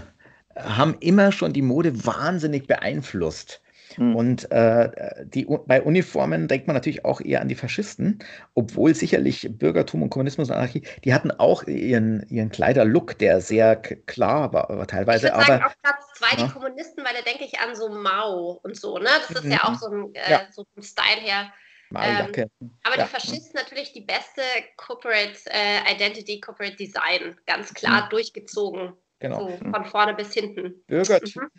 haben 0.57 0.95
immer 0.99 1.31
schon 1.31 1.53
die 1.53 1.61
Mode 1.61 2.05
wahnsinnig 2.05 2.67
beeinflusst. 2.67 3.61
Mhm. 3.97 4.15
Und 4.15 4.51
äh, 4.51 5.25
die, 5.25 5.45
bei 5.45 5.81
Uniformen 5.81 6.47
denkt 6.47 6.67
man 6.67 6.75
natürlich 6.75 7.05
auch 7.05 7.21
eher 7.21 7.41
an 7.41 7.47
die 7.47 7.55
Faschisten, 7.55 8.19
obwohl 8.53 8.93
sicherlich 8.93 9.47
Bürgertum 9.51 10.03
und 10.03 10.09
Kommunismus 10.09 10.49
und 10.49 10.55
Anarchie, 10.55 10.83
die 11.03 11.13
hatten 11.13 11.31
auch 11.31 11.63
ihren, 11.63 12.27
ihren 12.29 12.49
Kleiderlook, 12.49 13.17
der 13.17 13.41
sehr 13.41 13.75
klar 13.75 14.53
war, 14.53 14.69
aber 14.69 14.87
teilweise. 14.87 15.27
Ich 15.27 15.33
würde 15.33 15.45
sagen, 15.45 15.63
auf 15.63 15.75
Platz 15.81 16.03
zwei 16.15 16.37
ja. 16.37 16.45
die 16.45 16.53
Kommunisten, 16.53 17.03
weil 17.05 17.13
da 17.13 17.21
denke 17.21 17.45
ich 17.45 17.59
an 17.59 17.75
so 17.75 17.89
Mao 17.89 18.59
und 18.63 18.75
so, 18.75 18.97
ne? 18.97 19.09
Das 19.27 19.37
ist 19.37 19.45
mhm. 19.45 19.51
ja 19.51 19.63
auch 19.63 19.75
so 19.75 19.87
ein, 19.87 20.13
äh, 20.15 20.31
ja. 20.31 20.41
so 20.51 20.65
ein 20.75 20.83
Style 20.83 21.21
her. 21.21 21.51
Ähm, 21.95 22.49
aber 22.83 22.97
ja. 22.97 23.03
die 23.03 23.09
Faschisten 23.09 23.53
natürlich 23.53 23.93
die 23.93 24.01
beste 24.01 24.41
Corporate 24.75 25.39
äh, 25.45 25.93
Identity, 25.93 26.41
Corporate 26.41 26.75
Design, 26.75 27.37
ganz 27.45 27.73
klar 27.73 28.05
mhm. 28.05 28.09
durchgezogen. 28.09 28.93
Genau. 29.19 29.49
So, 29.49 29.57
von 29.57 29.85
vorne 29.85 30.13
bis 30.13 30.33
hinten. 30.33 30.83
Bürgertum, 30.87 31.49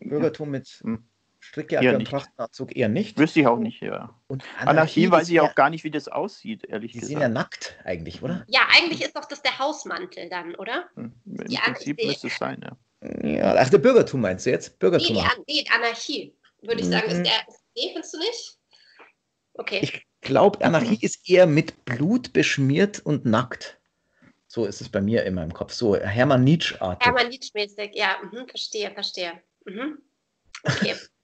mhm. 0.00 0.08
Bürgertum 0.08 0.50
mit 0.50 0.80
mhm. 0.82 1.08
Strickjacke 1.48 1.96
und 1.96 2.04
Trachtenanzug 2.04 2.76
eher 2.76 2.88
nicht. 2.88 3.18
Wüsste 3.18 3.40
ich 3.40 3.46
auch 3.46 3.58
nicht, 3.58 3.80
ja. 3.80 4.14
Und 4.26 4.42
Anarchie, 4.58 4.68
Anarchie 4.68 5.10
weiß 5.10 5.28
ich 5.30 5.40
auch 5.40 5.54
gar 5.54 5.70
nicht, 5.70 5.84
wie 5.84 5.90
das 5.90 6.08
aussieht, 6.08 6.64
ehrlich 6.64 6.92
die 6.92 6.98
gesagt. 6.98 7.10
Die 7.10 7.14
sind 7.14 7.22
ja 7.22 7.28
nackt 7.28 7.78
eigentlich, 7.84 8.22
oder? 8.22 8.44
Ja, 8.48 8.62
eigentlich 8.76 9.02
ist 9.02 9.16
doch 9.16 9.24
das 9.24 9.42
der 9.42 9.58
Hausmantel 9.58 10.28
dann, 10.28 10.54
oder? 10.56 10.88
Hm, 10.94 11.12
Im 11.24 11.50
ja, 11.50 11.60
Prinzip 11.60 12.02
müsste 12.04 12.26
es 12.26 12.36
sein, 12.36 12.60
ja. 12.62 12.76
Ja, 13.22 13.54
ach, 13.56 13.70
der 13.70 13.78
Bürgertum 13.78 14.20
meinst 14.20 14.46
du 14.46 14.50
jetzt? 14.50 14.78
Bürgertum. 14.78 15.16
Nee, 15.16 15.22
nee 15.46 15.64
Anarchie, 15.72 16.34
würde 16.62 16.80
ich 16.80 16.88
sagen. 16.88 17.06
Mhm. 17.06 17.12
Ist 17.12 17.30
der, 17.30 17.54
nee, 17.76 17.90
findest 17.92 18.14
du 18.14 18.18
nicht? 18.18 18.58
Okay. 19.54 19.78
Ich 19.82 20.06
glaube, 20.22 20.64
Anarchie 20.64 20.98
ist 21.00 21.28
eher 21.28 21.46
mit 21.46 21.84
Blut 21.84 22.32
beschmiert 22.32 23.00
und 23.00 23.24
nackt. 23.24 23.78
So 24.48 24.64
ist 24.64 24.80
es 24.80 24.88
bei 24.88 25.00
mir 25.00 25.24
immer 25.24 25.44
im 25.44 25.52
Kopf. 25.52 25.72
So 25.72 25.96
Hermann 25.96 26.42
Nietzsche-artig. 26.44 27.06
Hermann 27.06 27.28
Nietzsche-mäßig, 27.28 27.90
ja. 27.94 28.16
Mhm, 28.32 28.48
verstehe, 28.48 28.90
verstehe. 28.90 29.32
Mhm. 29.64 29.98
Okay. 30.64 30.94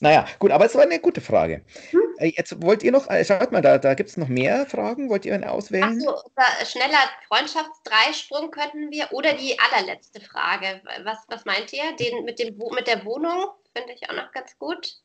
Naja, 0.00 0.26
gut, 0.38 0.50
aber 0.50 0.66
es 0.66 0.74
war 0.74 0.82
eine 0.82 1.00
gute 1.00 1.20
Frage. 1.20 1.62
Hm? 1.90 2.00
Äh, 2.18 2.32
jetzt 2.36 2.60
wollt 2.62 2.82
ihr 2.82 2.92
noch, 2.92 3.08
äh, 3.08 3.24
schaut 3.24 3.52
mal, 3.52 3.62
da, 3.62 3.78
da 3.78 3.94
gibt 3.94 4.10
es 4.10 4.16
noch 4.16 4.28
mehr 4.28 4.66
Fragen. 4.66 5.08
Wollt 5.08 5.24
ihr 5.24 5.34
eine 5.34 5.50
auswählen? 5.50 5.84
Achso, 5.84 6.16
schneller 6.64 6.98
Freundschaftsdreisprung 7.28 8.50
könnten 8.50 8.90
wir 8.90 9.08
oder 9.12 9.32
die 9.34 9.56
allerletzte 9.58 10.20
Frage. 10.20 10.80
Was, 11.04 11.18
was 11.28 11.44
meint 11.44 11.72
ihr? 11.72 11.96
Den 11.98 12.24
mit, 12.24 12.38
dem, 12.38 12.56
mit 12.74 12.86
der 12.86 13.04
Wohnung 13.04 13.46
finde 13.74 13.92
ich 13.92 14.08
auch 14.08 14.16
noch 14.16 14.32
ganz 14.32 14.58
gut. 14.58 14.98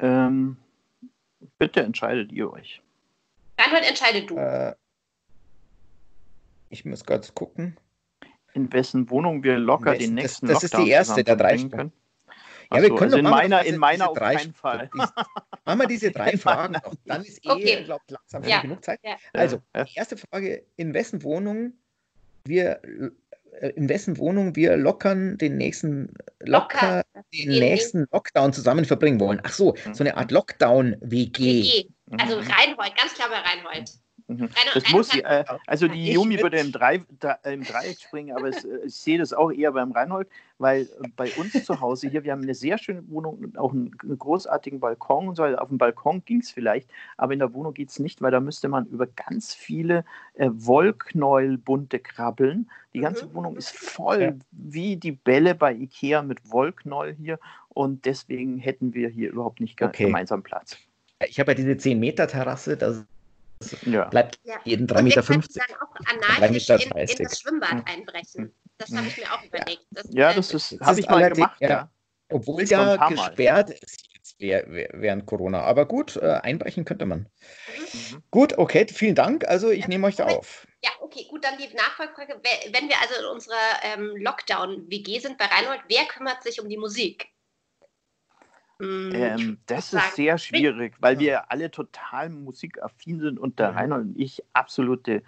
Ähm, 0.00 0.56
bitte 1.58 1.80
entscheidet 1.80 2.32
ihr 2.32 2.52
euch. 2.52 2.82
Reinhold, 3.58 3.88
entscheide 3.88 4.22
du. 4.22 4.36
Äh, 4.36 4.74
ich 6.70 6.84
muss 6.84 7.04
kurz 7.04 7.34
gucken. 7.34 7.76
In 8.54 8.72
wessen 8.72 9.10
Wohnung 9.10 9.42
wir 9.42 9.58
locker 9.58 9.94
den 9.94 10.14
nächsten 10.14 10.46
Das, 10.46 10.60
das 10.60 10.64
ist 10.64 10.78
die 10.78 10.90
erste 10.90 11.24
der 11.24 11.36
drei 11.36 11.56
können. 11.56 11.92
Ja, 12.72 12.82
wir 12.82 12.88
können 12.90 13.14
also 13.14 13.16
in 13.16 13.24
meiner, 13.24 13.64
in 13.64 13.78
meiner 13.78 14.10
auf 14.10 14.18
drei, 14.18 14.36
keinen 14.36 14.52
Fall. 14.52 14.90
machen 15.64 15.80
wir 15.80 15.86
diese 15.86 16.10
drei 16.10 16.36
Fragen 16.36 16.74
noch. 16.74 16.94
Dann 17.06 17.24
ist 17.24 17.44
eh, 17.44 17.50
okay. 17.50 17.84
glaube 17.84 18.02
langsam 18.08 18.44
ja. 18.44 18.60
genug 18.60 18.84
Zeit. 18.84 19.00
Ja. 19.02 19.16
Also, 19.32 19.62
die 19.74 19.96
erste 19.96 20.16
Frage, 20.16 20.64
in 20.76 20.92
wessen 20.94 21.22
Wohnung 21.22 21.72
wir 22.44 22.80
äh, 23.60 23.68
in 23.70 23.88
wessen 23.88 24.18
Wohnung 24.18 24.56
wir 24.56 24.76
lockern 24.76 25.38
den 25.38 25.56
nächsten 25.56 26.12
locker, 26.40 27.02
locker. 27.14 27.26
den 27.32 27.48
nächsten 27.48 28.06
Lockdown 28.12 28.52
zusammen 28.52 28.84
verbringen 28.84 29.20
wollen. 29.20 29.40
Ach 29.42 29.52
so, 29.52 29.74
so 29.92 30.04
eine 30.04 30.16
Art 30.16 30.30
Lockdown-WG. 30.30 31.88
Also 32.18 32.36
Reinhold, 32.36 32.96
ganz 32.96 33.14
klar 33.14 33.28
bei 33.28 33.38
Reinhold. 33.38 33.92
Mhm. 34.28 34.50
Das 34.74 34.84
eine, 34.84 34.94
muss, 34.94 35.14
äh, 35.14 35.44
also 35.66 35.88
die 35.88 36.12
Yumi 36.12 36.40
würde 36.42 36.58
im, 36.58 36.70
Drei, 36.70 37.02
da, 37.18 37.32
im 37.44 37.64
Dreieck 37.64 37.98
springen, 37.98 38.36
aber 38.36 38.48
es, 38.48 38.62
äh, 38.62 38.80
ich 38.84 38.94
sehe 38.94 39.18
das 39.18 39.32
auch 39.32 39.50
eher 39.50 39.72
beim 39.72 39.90
Reinhold, 39.90 40.28
weil 40.58 40.82
äh, 40.82 41.08
bei 41.16 41.30
uns 41.38 41.64
zu 41.64 41.80
Hause 41.80 42.10
hier, 42.10 42.24
wir 42.24 42.32
haben 42.32 42.42
eine 42.42 42.54
sehr 42.54 42.76
schöne 42.76 43.08
Wohnung, 43.08 43.56
auch 43.56 43.72
einen, 43.72 43.90
einen 44.02 44.18
großartigen 44.18 44.80
Balkon 44.80 45.28
und 45.28 45.36
so. 45.36 45.44
Auf 45.44 45.68
dem 45.70 45.78
Balkon 45.78 46.22
ging 46.26 46.40
es 46.40 46.50
vielleicht, 46.50 46.90
aber 47.16 47.32
in 47.32 47.38
der 47.38 47.54
Wohnung 47.54 47.72
geht 47.72 47.88
es 47.88 47.98
nicht, 47.98 48.20
weil 48.20 48.30
da 48.30 48.40
müsste 48.40 48.68
man 48.68 48.84
über 48.86 49.06
ganz 49.06 49.54
viele 49.54 50.04
äh, 50.34 50.50
Wollknäuelbunte 50.52 51.98
krabbeln. 51.98 52.70
Die 52.92 53.00
ganze 53.00 53.26
mhm. 53.26 53.34
Wohnung 53.34 53.56
ist 53.56 53.74
voll 53.74 54.20
ja. 54.20 54.32
wie 54.50 54.96
die 54.96 55.12
Bälle 55.12 55.54
bei 55.54 55.72
Ikea 55.72 56.20
mit 56.20 56.50
Wollknäuel 56.50 57.14
hier 57.14 57.38
und 57.70 58.04
deswegen 58.04 58.58
hätten 58.58 58.92
wir 58.92 59.08
hier 59.08 59.30
überhaupt 59.30 59.60
nicht 59.60 59.80
okay. 59.80 60.04
gemeinsam 60.04 60.42
Platz. 60.42 60.76
Ich 61.26 61.40
habe 61.40 61.52
ja 61.52 61.54
diese 61.54 61.72
10-Meter-Terrasse, 61.72 62.76
das 62.76 63.04
ja. 63.82 64.04
Bleibt 64.06 64.38
ja. 64.44 64.56
jeden 64.64 64.86
3,50 64.86 65.02
Meter. 65.02 65.22
50, 65.22 65.62
dann 65.66 65.76
auch 65.76 65.94
anarchisch 66.12 66.68
in, 66.70 66.80
in 66.92 67.24
das 67.24 67.40
Schwimmbad 67.40 67.74
mhm. 67.74 67.84
einbrechen. 67.86 68.54
Das 68.78 68.92
habe 68.92 69.06
ich 69.08 69.16
mir 69.16 69.32
auch 69.32 69.42
überlegt. 69.44 69.86
Das, 69.90 70.06
ja, 70.10 70.32
das, 70.32 70.48
das 70.48 70.76
habe 70.80 71.00
ich 71.00 71.08
mal 71.08 71.30
gemacht. 71.30 71.60
Ja. 71.60 71.90
Obwohl 72.30 72.62
ja 72.64 73.08
gesperrt 73.08 73.70
ist 73.70 74.08
jetzt 74.14 74.38
während 74.38 75.26
Corona. 75.26 75.62
Aber 75.62 75.86
gut, 75.86 76.16
äh, 76.16 76.40
einbrechen 76.42 76.84
könnte 76.84 77.06
man. 77.06 77.28
Mhm. 77.92 78.22
Gut, 78.30 78.58
okay, 78.58 78.86
vielen 78.86 79.14
Dank. 79.14 79.46
Also 79.46 79.70
ich 79.70 79.88
nehme 79.88 80.06
euch 80.06 80.16
da 80.16 80.26
auf. 80.26 80.66
Ja, 80.84 80.90
okay, 81.00 81.26
gut, 81.28 81.44
dann 81.44 81.58
die 81.58 81.74
Nachfolgefrage. 81.74 82.40
Wenn 82.72 82.88
wir 82.88 82.96
also 83.00 83.14
in 83.20 83.26
unserer 83.26 83.56
ähm, 83.82 84.16
Lockdown-WG 84.16 85.18
sind 85.18 85.38
bei 85.38 85.46
Reinhold, 85.46 85.80
wer 85.88 86.04
kümmert 86.04 86.42
sich 86.42 86.60
um 86.60 86.68
die 86.68 86.76
Musik? 86.76 87.28
Hm, 88.80 89.12
ähm, 89.12 89.58
das 89.66 89.92
ist 89.92 90.14
sehr 90.14 90.38
schwierig, 90.38 90.94
weil 91.00 91.18
wir 91.18 91.50
alle 91.50 91.70
total 91.70 92.28
musikaffin 92.30 93.20
sind 93.20 93.38
und 93.38 93.58
der 93.58 93.72
mhm. 93.72 93.78
Rainer 93.78 93.96
und 93.96 94.18
ich 94.18 94.42
absolute 94.52 95.22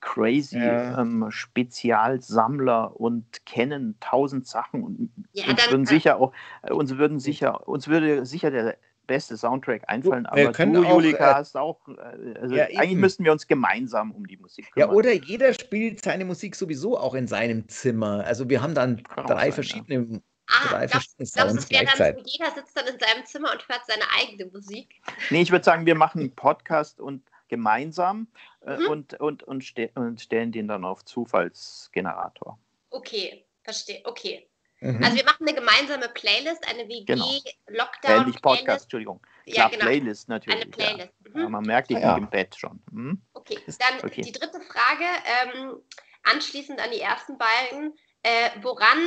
crazy 0.00 0.58
ja. 0.58 1.00
ähm, 1.00 1.26
Spezialsammler 1.30 2.98
und 2.98 3.44
kennen 3.44 3.96
tausend 4.00 4.46
Sachen 4.46 4.82
und 4.82 5.10
ja, 5.32 5.46
uns 5.48 5.70
würden 5.70 5.86
sicher 5.86 6.18
auch 6.18 6.32
äh, 6.62 6.72
uns 6.72 6.96
würden 6.96 7.18
sicher 7.18 7.66
uns 7.68 7.88
würde 7.88 8.24
sicher 8.24 8.50
der 8.50 8.76
beste 9.06 9.36
Soundtrack 9.36 9.82
einfallen, 9.86 10.26
aber 10.26 10.52
du, 10.52 10.84
auch, 10.84 10.90
Julika, 10.90 11.30
äh, 11.30 11.34
hast 11.34 11.56
auch, 11.56 11.78
äh, 11.88 12.38
also 12.40 12.54
ja, 12.54 12.64
eigentlich 12.64 12.92
eben. 12.92 13.00
müssten 13.00 13.24
wir 13.24 13.32
uns 13.32 13.46
gemeinsam 13.46 14.10
um 14.10 14.26
die 14.26 14.36
Musik 14.36 14.70
kümmern. 14.72 14.90
Ja, 14.90 14.94
oder 14.94 15.12
jeder 15.12 15.54
spielt 15.54 16.02
seine 16.02 16.24
Musik 16.24 16.56
sowieso 16.56 16.98
auch 16.98 17.14
in 17.14 17.26
seinem 17.26 17.68
Zimmer. 17.68 18.24
Also 18.26 18.48
wir 18.48 18.62
haben 18.62 18.74
dann 18.74 19.02
drei 19.14 19.44
sein, 19.44 19.52
verschiedene. 19.52 20.22
Ah, 20.48 20.68
drei 20.68 20.86
glaubst, 20.86 21.16
glaubst, 21.16 21.36
das 21.36 21.68
dann, 21.98 22.22
jeder 22.24 22.50
sitzt 22.52 22.76
dann 22.76 22.86
in 22.86 22.98
seinem 22.98 23.24
Zimmer 23.24 23.52
und 23.52 23.68
hört 23.68 23.82
seine 23.86 24.04
eigene 24.16 24.46
Musik? 24.46 25.00
Nee, 25.30 25.42
ich 25.42 25.50
würde 25.50 25.64
sagen, 25.64 25.86
wir 25.86 25.94
machen 25.94 26.20
einen 26.20 26.34
Podcast 26.34 27.00
und 27.00 27.22
gemeinsam 27.48 28.28
äh, 28.64 28.76
mhm. 28.76 28.86
und, 28.86 29.20
und, 29.20 29.42
und, 29.42 29.64
ste 29.64 29.90
und, 29.94 30.20
stellen 30.20 30.52
den 30.52 30.68
dann 30.68 30.84
auf 30.84 31.04
Zufallsgenerator. 31.04 32.58
Okay, 32.90 33.44
verstehe. 33.62 34.00
Okay. 34.04 34.48
Mhm. 34.80 35.02
Also 35.02 35.16
wir 35.16 35.24
machen 35.24 35.48
eine 35.48 35.56
gemeinsame 35.56 36.08
Playlist, 36.10 36.68
eine 36.68 36.88
WG-Lockdown. 36.88 38.00
Genau. 38.02 38.22
Äh, 38.22 38.26
nicht 38.26 38.42
Podcast, 38.42 38.84
Entschuldigung. 38.84 39.20
Klar, 39.46 39.56
ja, 39.56 39.68
genau. 39.68 39.84
Playlist 39.84 40.28
natürlich. 40.28 40.62
Eine 40.62 40.70
Playlist. 40.70 41.12
Ja. 41.34 41.44
Mhm. 41.44 41.52
man 41.52 41.64
merkt, 41.64 41.90
ich 41.90 41.98
ja. 41.98 42.16
im 42.16 42.28
Bett 42.28 42.54
schon. 42.56 42.82
Mhm. 42.90 43.22
Okay, 43.32 43.58
dann 43.78 44.04
okay. 44.04 44.22
die 44.22 44.32
dritte 44.32 44.60
Frage, 44.60 45.04
ähm, 45.42 45.76
anschließend 46.24 46.80
an 46.80 46.90
die 46.90 47.00
ersten 47.00 47.38
beiden. 47.38 47.94
Äh, 48.22 48.50
woran 48.62 48.98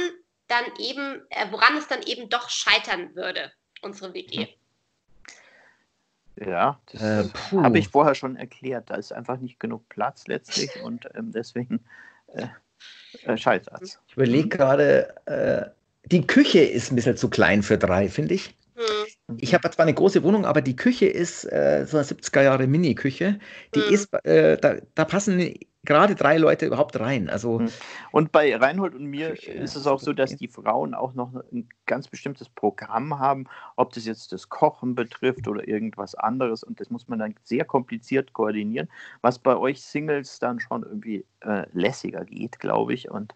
dann 0.50 0.66
eben, 0.78 1.22
äh, 1.30 1.46
woran 1.52 1.78
es 1.78 1.88
dann 1.88 2.02
eben 2.04 2.30
doch 2.30 2.50
scheitern 2.50 3.16
würde, 3.16 3.52
unsere 3.82 4.14
WG. 4.14 4.48
Ja, 6.36 6.80
das 6.92 7.02
äh, 7.02 7.30
habe 7.52 7.80
ich 7.80 7.90
vorher 7.90 8.16
schon 8.16 8.36
erklärt. 8.36 8.90
Da 8.90 8.96
ist 8.96 9.12
einfach 9.12 9.38
nicht 9.38 9.60
genug 9.60 9.88
Platz 9.90 10.28
letztlich 10.28 10.70
und 10.84 11.08
ähm, 11.16 11.32
deswegen 11.32 11.84
äh, 12.34 12.48
äh, 13.24 13.38
scheitert 13.38 13.82
es. 13.82 14.00
Ich 14.08 14.16
überlege 14.16 14.50
gerade, 14.50 15.16
äh, 15.26 15.70
die 16.06 16.26
Küche 16.26 16.60
ist 16.60 16.92
ein 16.92 16.96
bisschen 16.96 17.18
zu 17.18 17.30
klein 17.30 17.62
für 17.62 17.78
drei, 17.78 18.10
finde 18.10 18.36
ich. 18.36 18.56
Mhm. 19.30 19.38
Ich 19.40 19.54
habe 19.54 19.70
zwar 19.70 19.84
eine 19.84 19.94
große 19.94 20.24
Wohnung, 20.24 20.46
aber 20.46 20.62
die 20.62 20.76
Küche 20.76 21.06
ist 21.06 21.46
äh, 21.46 21.86
so 21.88 21.98
eine 21.98 22.06
70er 22.06 22.44
Jahre 22.44 22.68
Mini-Küche. 22.68 23.40
Die 23.76 23.80
mhm. 23.80 23.94
ist, 23.94 24.14
äh, 24.26 24.58
da, 24.58 24.76
da 24.96 25.06
passen 25.06 25.54
gerade 25.84 26.16
drei 26.16 26.38
Leute 26.38 26.66
überhaupt 26.66 27.00
rein. 27.00 27.30
Also 27.30 27.60
hm. 27.60 27.70
und 28.12 28.32
bei 28.32 28.56
Reinhold 28.56 28.96
und 28.96 29.06
mir 29.06 29.32
Küche, 29.32 29.54
ist 29.54 29.76
es 29.76 29.88
auch 29.88 30.00
so, 30.00 30.14
dass 30.14 30.36
die 30.36 30.48
Frauen 30.48 30.94
auch 30.94 31.14
noch 31.14 31.34
ein 31.52 31.70
ganz 31.86 32.08
bestimmtes 32.08 32.50
Programm 32.50 33.18
haben, 33.18 33.46
ob 33.76 33.94
das 33.94 34.06
jetzt 34.06 34.32
das 34.34 34.50
Kochen 34.50 34.96
betrifft 34.96 35.48
oder 35.48 35.68
irgendwas 35.68 36.16
anderes. 36.16 36.64
Und 36.64 36.80
das 36.80 36.90
muss 36.90 37.08
man 37.08 37.20
dann 37.20 37.36
sehr 37.44 37.66
kompliziert 37.66 38.34
koordinieren, 38.34 38.90
was 39.22 39.40
bei 39.40 39.56
euch 39.56 39.82
Singles 39.82 40.40
dann 40.40 40.60
schon 40.60 40.84
irgendwie 40.84 41.26
äh, 41.42 41.66
lässiger 41.72 42.26
geht, 42.26 42.60
glaube 42.60 42.94
ich. 42.94 43.10
Und 43.10 43.34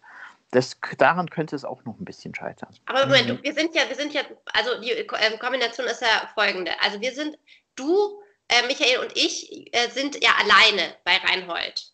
das, 0.54 0.78
daran 0.98 1.28
könnte 1.28 1.56
es 1.56 1.64
auch 1.64 1.84
noch 1.84 1.98
ein 1.98 2.04
bisschen 2.04 2.34
scheitern. 2.34 2.68
Aber 2.86 3.06
Moment, 3.06 3.28
mhm. 3.28 3.38
wir 3.42 3.52
sind 3.52 3.74
ja, 3.74 3.82
wir 3.88 3.96
sind 3.96 4.14
ja, 4.14 4.20
also 4.52 4.80
die 4.80 4.92
äh, 4.92 5.04
Kombination 5.38 5.86
ist 5.86 6.00
ja 6.00 6.30
folgende. 6.34 6.70
Also 6.80 7.00
wir 7.00 7.12
sind, 7.12 7.36
du, 7.74 8.22
äh, 8.48 8.64
Michael 8.68 8.98
und 9.00 9.16
ich 9.16 9.74
äh, 9.74 9.90
sind 9.90 10.22
ja 10.22 10.30
alleine 10.38 10.94
bei 11.04 11.16
Reinhold. 11.16 11.90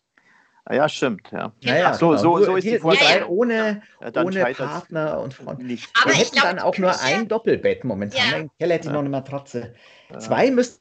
Ah 0.65 0.75
ja, 0.75 0.87
stimmt, 0.87 1.27
ja. 1.31 1.51
ja, 1.61 1.75
ja 1.75 1.93
so, 1.95 2.09
genau. 2.09 2.21
so, 2.21 2.45
so 2.45 2.55
ist 2.55 2.65
die 2.65 2.77
Vorstellung. 2.77 3.29
Ohne, 3.29 3.81
ja, 3.99 4.23
ohne 4.23 4.45
Partner 4.53 5.19
und 5.19 5.33
Freund. 5.33 5.59
Nicht. 5.63 5.89
Aber 5.99 6.11
Wir 6.11 6.19
hätten 6.19 6.33
glaub, 6.33 6.45
dann 6.45 6.59
auch 6.59 6.77
nur 6.77 7.01
ein 7.01 7.27
Doppelbett 7.27 7.83
momentan. 7.83 8.29
Ja. 8.29 8.37
Im 8.37 8.51
Keller 8.59 8.75
hätte 8.75 8.87
ich 8.89 8.93
noch 8.93 8.99
eine 8.99 9.09
Matratze. 9.09 9.73
Zwei 10.19 10.51
müssten 10.51 10.79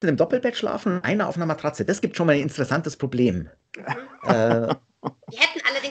im 0.00 0.16
Doppelbett 0.16 0.56
schlafen, 0.56 1.04
einer 1.04 1.28
auf 1.28 1.36
einer 1.36 1.44
Matratze. 1.44 1.84
Das 1.84 2.00
gibt 2.00 2.16
schon 2.16 2.26
mal 2.26 2.36
ein 2.36 2.40
interessantes 2.40 2.96
Problem. 2.96 3.50
Mhm. 3.76 3.84
Äh, 4.30 4.74
die 5.30 5.38
hätten 5.38 5.60
allerdings 5.68 5.85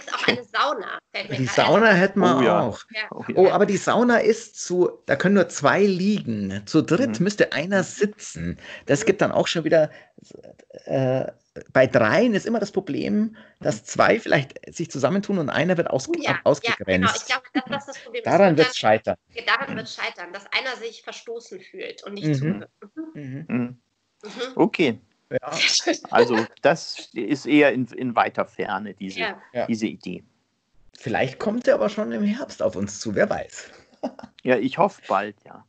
Sauna. 0.66 0.99
Die 1.38 1.45
Sauna 1.45 1.91
hätten 1.91 2.20
wir 2.20 2.38
oh, 2.38 2.41
ja. 2.41 2.59
auch. 2.61 2.82
Ja. 2.89 3.01
Oh, 3.11 3.24
ja. 3.28 3.36
oh, 3.36 3.49
aber 3.49 3.66
die 3.66 3.78
Sauna 3.78 4.18
ist 4.18 4.59
zu, 4.59 4.89
da 5.05 5.16
können 5.16 5.36
nur 5.36 5.49
zwei 5.49 5.84
liegen. 5.84 6.63
Zu 6.66 6.82
dritt 6.82 7.20
mhm. 7.20 7.24
müsste 7.24 7.53
einer 7.53 7.84
sitzen. 7.84 8.57
Das 8.86 9.01
mhm. 9.01 9.05
gibt 9.05 9.22
dann 9.22 9.32
auch 9.32 9.47
schon 9.47 9.63
wieder 9.63 9.91
äh, 10.86 11.26
bei 11.72 11.88
dreien 11.88 12.34
ist 12.34 12.45
immer 12.45 12.59
das 12.59 12.72
Problem, 12.72 13.38
dass 13.61 13.82
mhm. 13.82 13.86
zwei 13.86 14.20
vielleicht 14.20 14.76
sich 14.76 14.91
zusammentun 14.91 15.38
und 15.38 15.49
einer 15.49 15.78
wird 15.78 15.89
aus, 15.89 16.09
oh 16.09 16.13
ja, 16.18 16.39
ausgegrenzt. 16.43 16.86
Ja, 16.86 16.95
genau. 16.95 17.11
Ich 17.16 17.26
glaube, 17.26 17.43
das, 17.53 17.63
das 17.66 17.78
ist 17.80 17.88
das 17.88 18.03
Problem. 18.03 18.24
Daran 18.26 18.57
wird 18.57 18.68
es 18.70 18.78
scheitern. 18.78 19.16
Daran 19.45 19.76
wird 19.76 19.88
es 19.88 19.95
scheitern, 19.95 20.34
dass 20.34 20.45
einer 20.47 20.76
sich 20.76 21.01
verstoßen 21.03 21.61
fühlt 21.61 22.03
und 22.03 22.16
nicht 22.16 22.28
mhm. 22.28 22.34
zuhört. 22.34 22.70
Mhm. 23.13 23.45
Mhm. 23.47 23.47
mhm. 23.47 23.78
Okay. 24.55 24.99
Ja. 25.32 25.39
Also 26.11 26.45
das 26.61 27.09
ist 27.13 27.45
eher 27.45 27.74
in, 27.74 27.88
in 27.88 28.16
weiter 28.16 28.45
Ferne, 28.45 28.93
diese, 28.93 29.20
ja. 29.20 29.66
diese 29.68 29.88
Idee. 29.88 30.24
Vielleicht 30.98 31.39
kommt 31.39 31.68
er 31.68 31.76
aber 31.76 31.89
schon 31.89 32.12
im 32.12 32.24
Herbst 32.24 32.62
auf 32.62 32.76
uns 32.76 33.00
zu, 33.00 33.16
wer 33.16 33.30
weiß. 33.30 33.70
ja, 34.43 34.58
ich 34.58 34.78
hoffe 34.78 35.02
bald, 35.08 35.36
ja. 35.46 35.66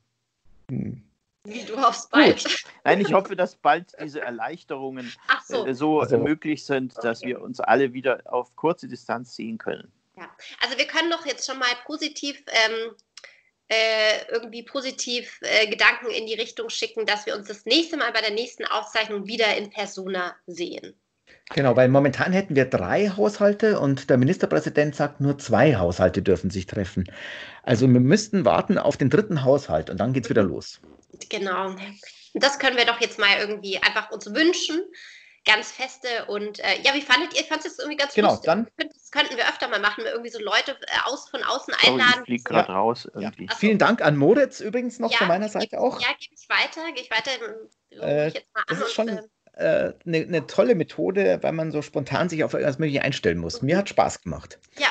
Hm. 0.70 1.02
Wie 1.44 1.64
du 1.64 1.76
hoffst 1.80 2.10
bald. 2.10 2.42
Gut. 2.42 2.64
Nein, 2.84 3.00
ich 3.00 3.12
hoffe, 3.12 3.36
dass 3.36 3.54
bald 3.54 3.92
diese 4.02 4.20
Erleichterungen 4.20 5.12
so, 5.46 5.66
äh, 5.66 5.74
so 5.74 6.00
also, 6.00 6.18
möglich 6.18 6.64
sind, 6.64 6.94
dass 7.02 7.20
okay. 7.20 7.28
wir 7.28 7.40
uns 7.40 7.60
alle 7.60 7.92
wieder 7.92 8.20
auf 8.24 8.54
kurze 8.56 8.88
Distanz 8.88 9.36
sehen 9.36 9.58
können. 9.58 9.92
Ja, 10.16 10.28
also 10.62 10.76
wir 10.76 10.86
können 10.86 11.10
doch 11.10 11.24
jetzt 11.26 11.46
schon 11.46 11.58
mal 11.58 11.68
positiv 11.84 12.42
ähm, 12.48 12.96
äh, 13.68 14.26
irgendwie 14.30 14.62
positiv 14.62 15.38
äh, 15.42 15.66
Gedanken 15.68 16.10
in 16.10 16.26
die 16.26 16.34
Richtung 16.34 16.70
schicken, 16.70 17.06
dass 17.06 17.26
wir 17.26 17.36
uns 17.36 17.48
das 17.48 17.64
nächste 17.64 17.96
Mal 17.96 18.12
bei 18.12 18.20
der 18.20 18.30
nächsten 18.30 18.64
Aufzeichnung 18.64 19.26
wieder 19.26 19.56
in 19.56 19.70
Persona 19.70 20.36
sehen. 20.46 20.94
Genau, 21.54 21.76
weil 21.76 21.88
momentan 21.88 22.32
hätten 22.32 22.56
wir 22.56 22.64
drei 22.64 23.08
Haushalte 23.08 23.78
und 23.78 24.10
der 24.10 24.16
Ministerpräsident 24.16 24.96
sagt, 24.96 25.20
nur 25.20 25.38
zwei 25.38 25.76
Haushalte 25.76 26.20
dürfen 26.20 26.50
sich 26.50 26.66
treffen. 26.66 27.10
Also 27.62 27.88
wir 27.88 28.00
müssten 28.00 28.44
warten 28.44 28.78
auf 28.78 28.96
den 28.96 29.10
dritten 29.10 29.44
Haushalt 29.44 29.88
und 29.88 29.98
dann 29.98 30.12
geht 30.12 30.24
es 30.24 30.30
wieder 30.30 30.42
los. 30.42 30.80
Genau. 31.30 31.76
Das 32.34 32.58
können 32.58 32.76
wir 32.76 32.84
doch 32.84 33.00
jetzt 33.00 33.18
mal 33.18 33.38
irgendwie 33.38 33.78
einfach 33.78 34.10
uns 34.10 34.26
wünschen. 34.34 34.80
Ganz 35.44 35.70
feste 35.70 36.08
und 36.26 36.58
äh, 36.58 36.82
ja, 36.82 36.92
wie 36.92 37.00
fandet 37.00 37.32
ihr? 37.34 37.42
Ich 37.42 37.46
fand 37.46 37.64
es 37.64 37.78
irgendwie 37.78 37.96
ganz 37.96 38.14
genau, 38.14 38.30
lustig. 38.30 38.46
Dann, 38.46 38.66
das 38.78 39.12
könnten 39.12 39.36
wir 39.36 39.48
öfter 39.48 39.68
mal 39.68 39.78
machen, 39.78 40.02
irgendwie 40.04 40.30
so 40.30 40.40
Leute 40.40 40.72
äh, 40.72 40.98
aus, 41.04 41.28
von 41.28 41.40
außen 41.44 41.72
einladen. 41.84 42.22
Oh, 42.22 42.32
ich 42.32 42.42
gerade 42.42 42.68
ja. 42.68 42.74
raus 42.74 43.08
irgendwie. 43.14 43.46
Ja. 43.46 43.54
Vielen 43.54 43.78
Dank 43.78 44.02
an 44.02 44.16
Moritz 44.16 44.58
übrigens 44.58 44.98
noch 44.98 45.12
ja, 45.12 45.18
von 45.18 45.28
meiner 45.28 45.48
Seite 45.48 45.78
auch. 45.78 46.00
Ja, 46.00 46.08
gebe 46.18 46.34
ich 46.34 46.48
weiter, 46.48 46.92
gehe 46.92 47.04
ich 47.04 47.10
weiter. 47.12 47.30
Äh, 47.90 48.26
ich 48.26 48.34
jetzt 48.34 48.52
mal 48.52 48.64
das 48.66 48.78
an 48.78 48.86
ist 48.86 48.92
schon, 48.92 49.08
und, 49.08 49.18
äh, 49.18 49.22
eine 49.56 49.88
äh, 49.88 49.94
ne, 50.04 50.26
ne 50.26 50.46
tolle 50.46 50.74
Methode, 50.74 51.38
weil 51.42 51.52
man 51.52 51.72
so 51.72 51.82
spontan 51.82 52.28
sich 52.28 52.44
auf 52.44 52.52
irgendwas 52.52 52.78
Mögliche 52.78 53.02
einstellen 53.02 53.38
muss. 53.38 53.62
Mir 53.62 53.78
hat 53.78 53.88
Spaß 53.88 54.22
gemacht. 54.22 54.58
Ja. 54.78 54.88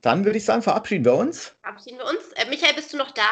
Dann 0.00 0.24
würde 0.24 0.38
ich 0.38 0.44
sagen, 0.44 0.62
verabschieden 0.62 1.04
wir 1.04 1.14
uns. 1.14 1.54
Verabschieden 1.62 1.98
wir 1.98 2.06
uns. 2.06 2.32
Äh, 2.34 2.48
Michael, 2.48 2.74
bist 2.74 2.92
du 2.92 2.96
noch 2.96 3.10
da? 3.10 3.28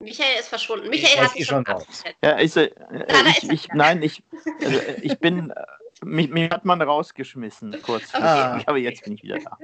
Michael 0.00 0.38
ist 0.38 0.48
verschwunden. 0.48 0.88
Michael 0.88 1.24
hat 1.24 1.32
sich 1.32 1.46
schon. 1.46 1.64
Ja, 2.22 2.32
ist, 2.38 2.56
äh, 2.56 2.70
ich, 3.28 3.50
ich, 3.50 3.68
nein, 3.74 4.02
ich, 4.02 4.22
also, 4.64 4.80
ich 5.02 5.18
bin, 5.18 5.50
äh, 5.50 5.64
mich, 6.04 6.30
mich, 6.30 6.50
hat 6.50 6.64
man 6.64 6.80
rausgeschmissen 6.80 7.82
kurz. 7.82 8.14
Okay. 8.14 8.22
Ah. 8.22 8.62
Aber 8.66 8.78
jetzt 8.78 9.04
bin 9.04 9.12
ich 9.12 9.22
wieder 9.22 9.38
da. 9.38 9.58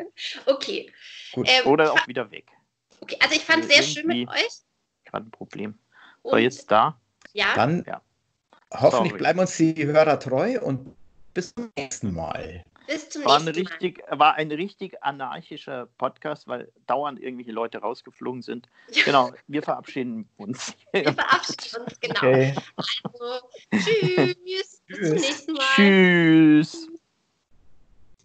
Okay. 0.44 0.92
Gut. 1.32 1.48
Ähm, 1.50 1.66
Oder 1.66 1.92
auch 1.92 2.06
wieder 2.06 2.30
weg. 2.30 2.46
Okay, 3.00 3.16
also 3.20 3.34
ich 3.34 3.44
fand 3.44 3.64
es 3.64 3.70
sehr 3.70 3.82
schön 3.82 4.06
mit 4.06 4.28
euch. 4.28 4.60
Gerade 5.04 5.26
ein 5.26 5.30
Problem. 5.30 5.78
So, 6.22 6.36
jetzt 6.36 6.70
da. 6.70 7.00
Ja. 7.32 7.54
Dann 7.54 7.84
ja. 7.86 8.02
Hoffentlich 8.72 9.10
Sorry. 9.10 9.18
bleiben 9.18 9.38
uns 9.40 9.56
die 9.56 9.86
Hörer 9.86 10.18
treu 10.18 10.60
und 10.60 10.94
bis 11.34 11.54
zum 11.54 11.70
nächsten 11.76 12.14
Mal. 12.14 12.64
Bis 12.86 13.08
zum 13.08 13.24
war 13.24 13.40
nächsten 13.40 13.64
Mal. 13.64 13.72
Richtig, 13.72 14.02
war 14.10 14.34
ein 14.34 14.50
richtig 14.50 15.02
anarchischer 15.02 15.86
Podcast, 15.98 16.46
weil 16.46 16.70
dauernd 16.86 17.20
irgendwelche 17.20 17.52
Leute 17.52 17.78
rausgeflogen 17.78 18.42
sind. 18.42 18.68
Ja. 18.92 19.04
Genau, 19.04 19.32
wir 19.48 19.62
verabschieden 19.62 20.28
uns. 20.36 20.74
Wir 20.92 21.12
verabschieden 21.12 21.82
uns, 21.82 22.00
genau. 22.00 22.18
Okay. 22.18 22.54
Also, 22.76 23.46
tschüss. 23.72 24.82
Bis 24.86 25.08
zum 25.08 25.16
nächsten 25.16 25.52
Mal. 25.52 25.64
Tschüss. 25.74 26.88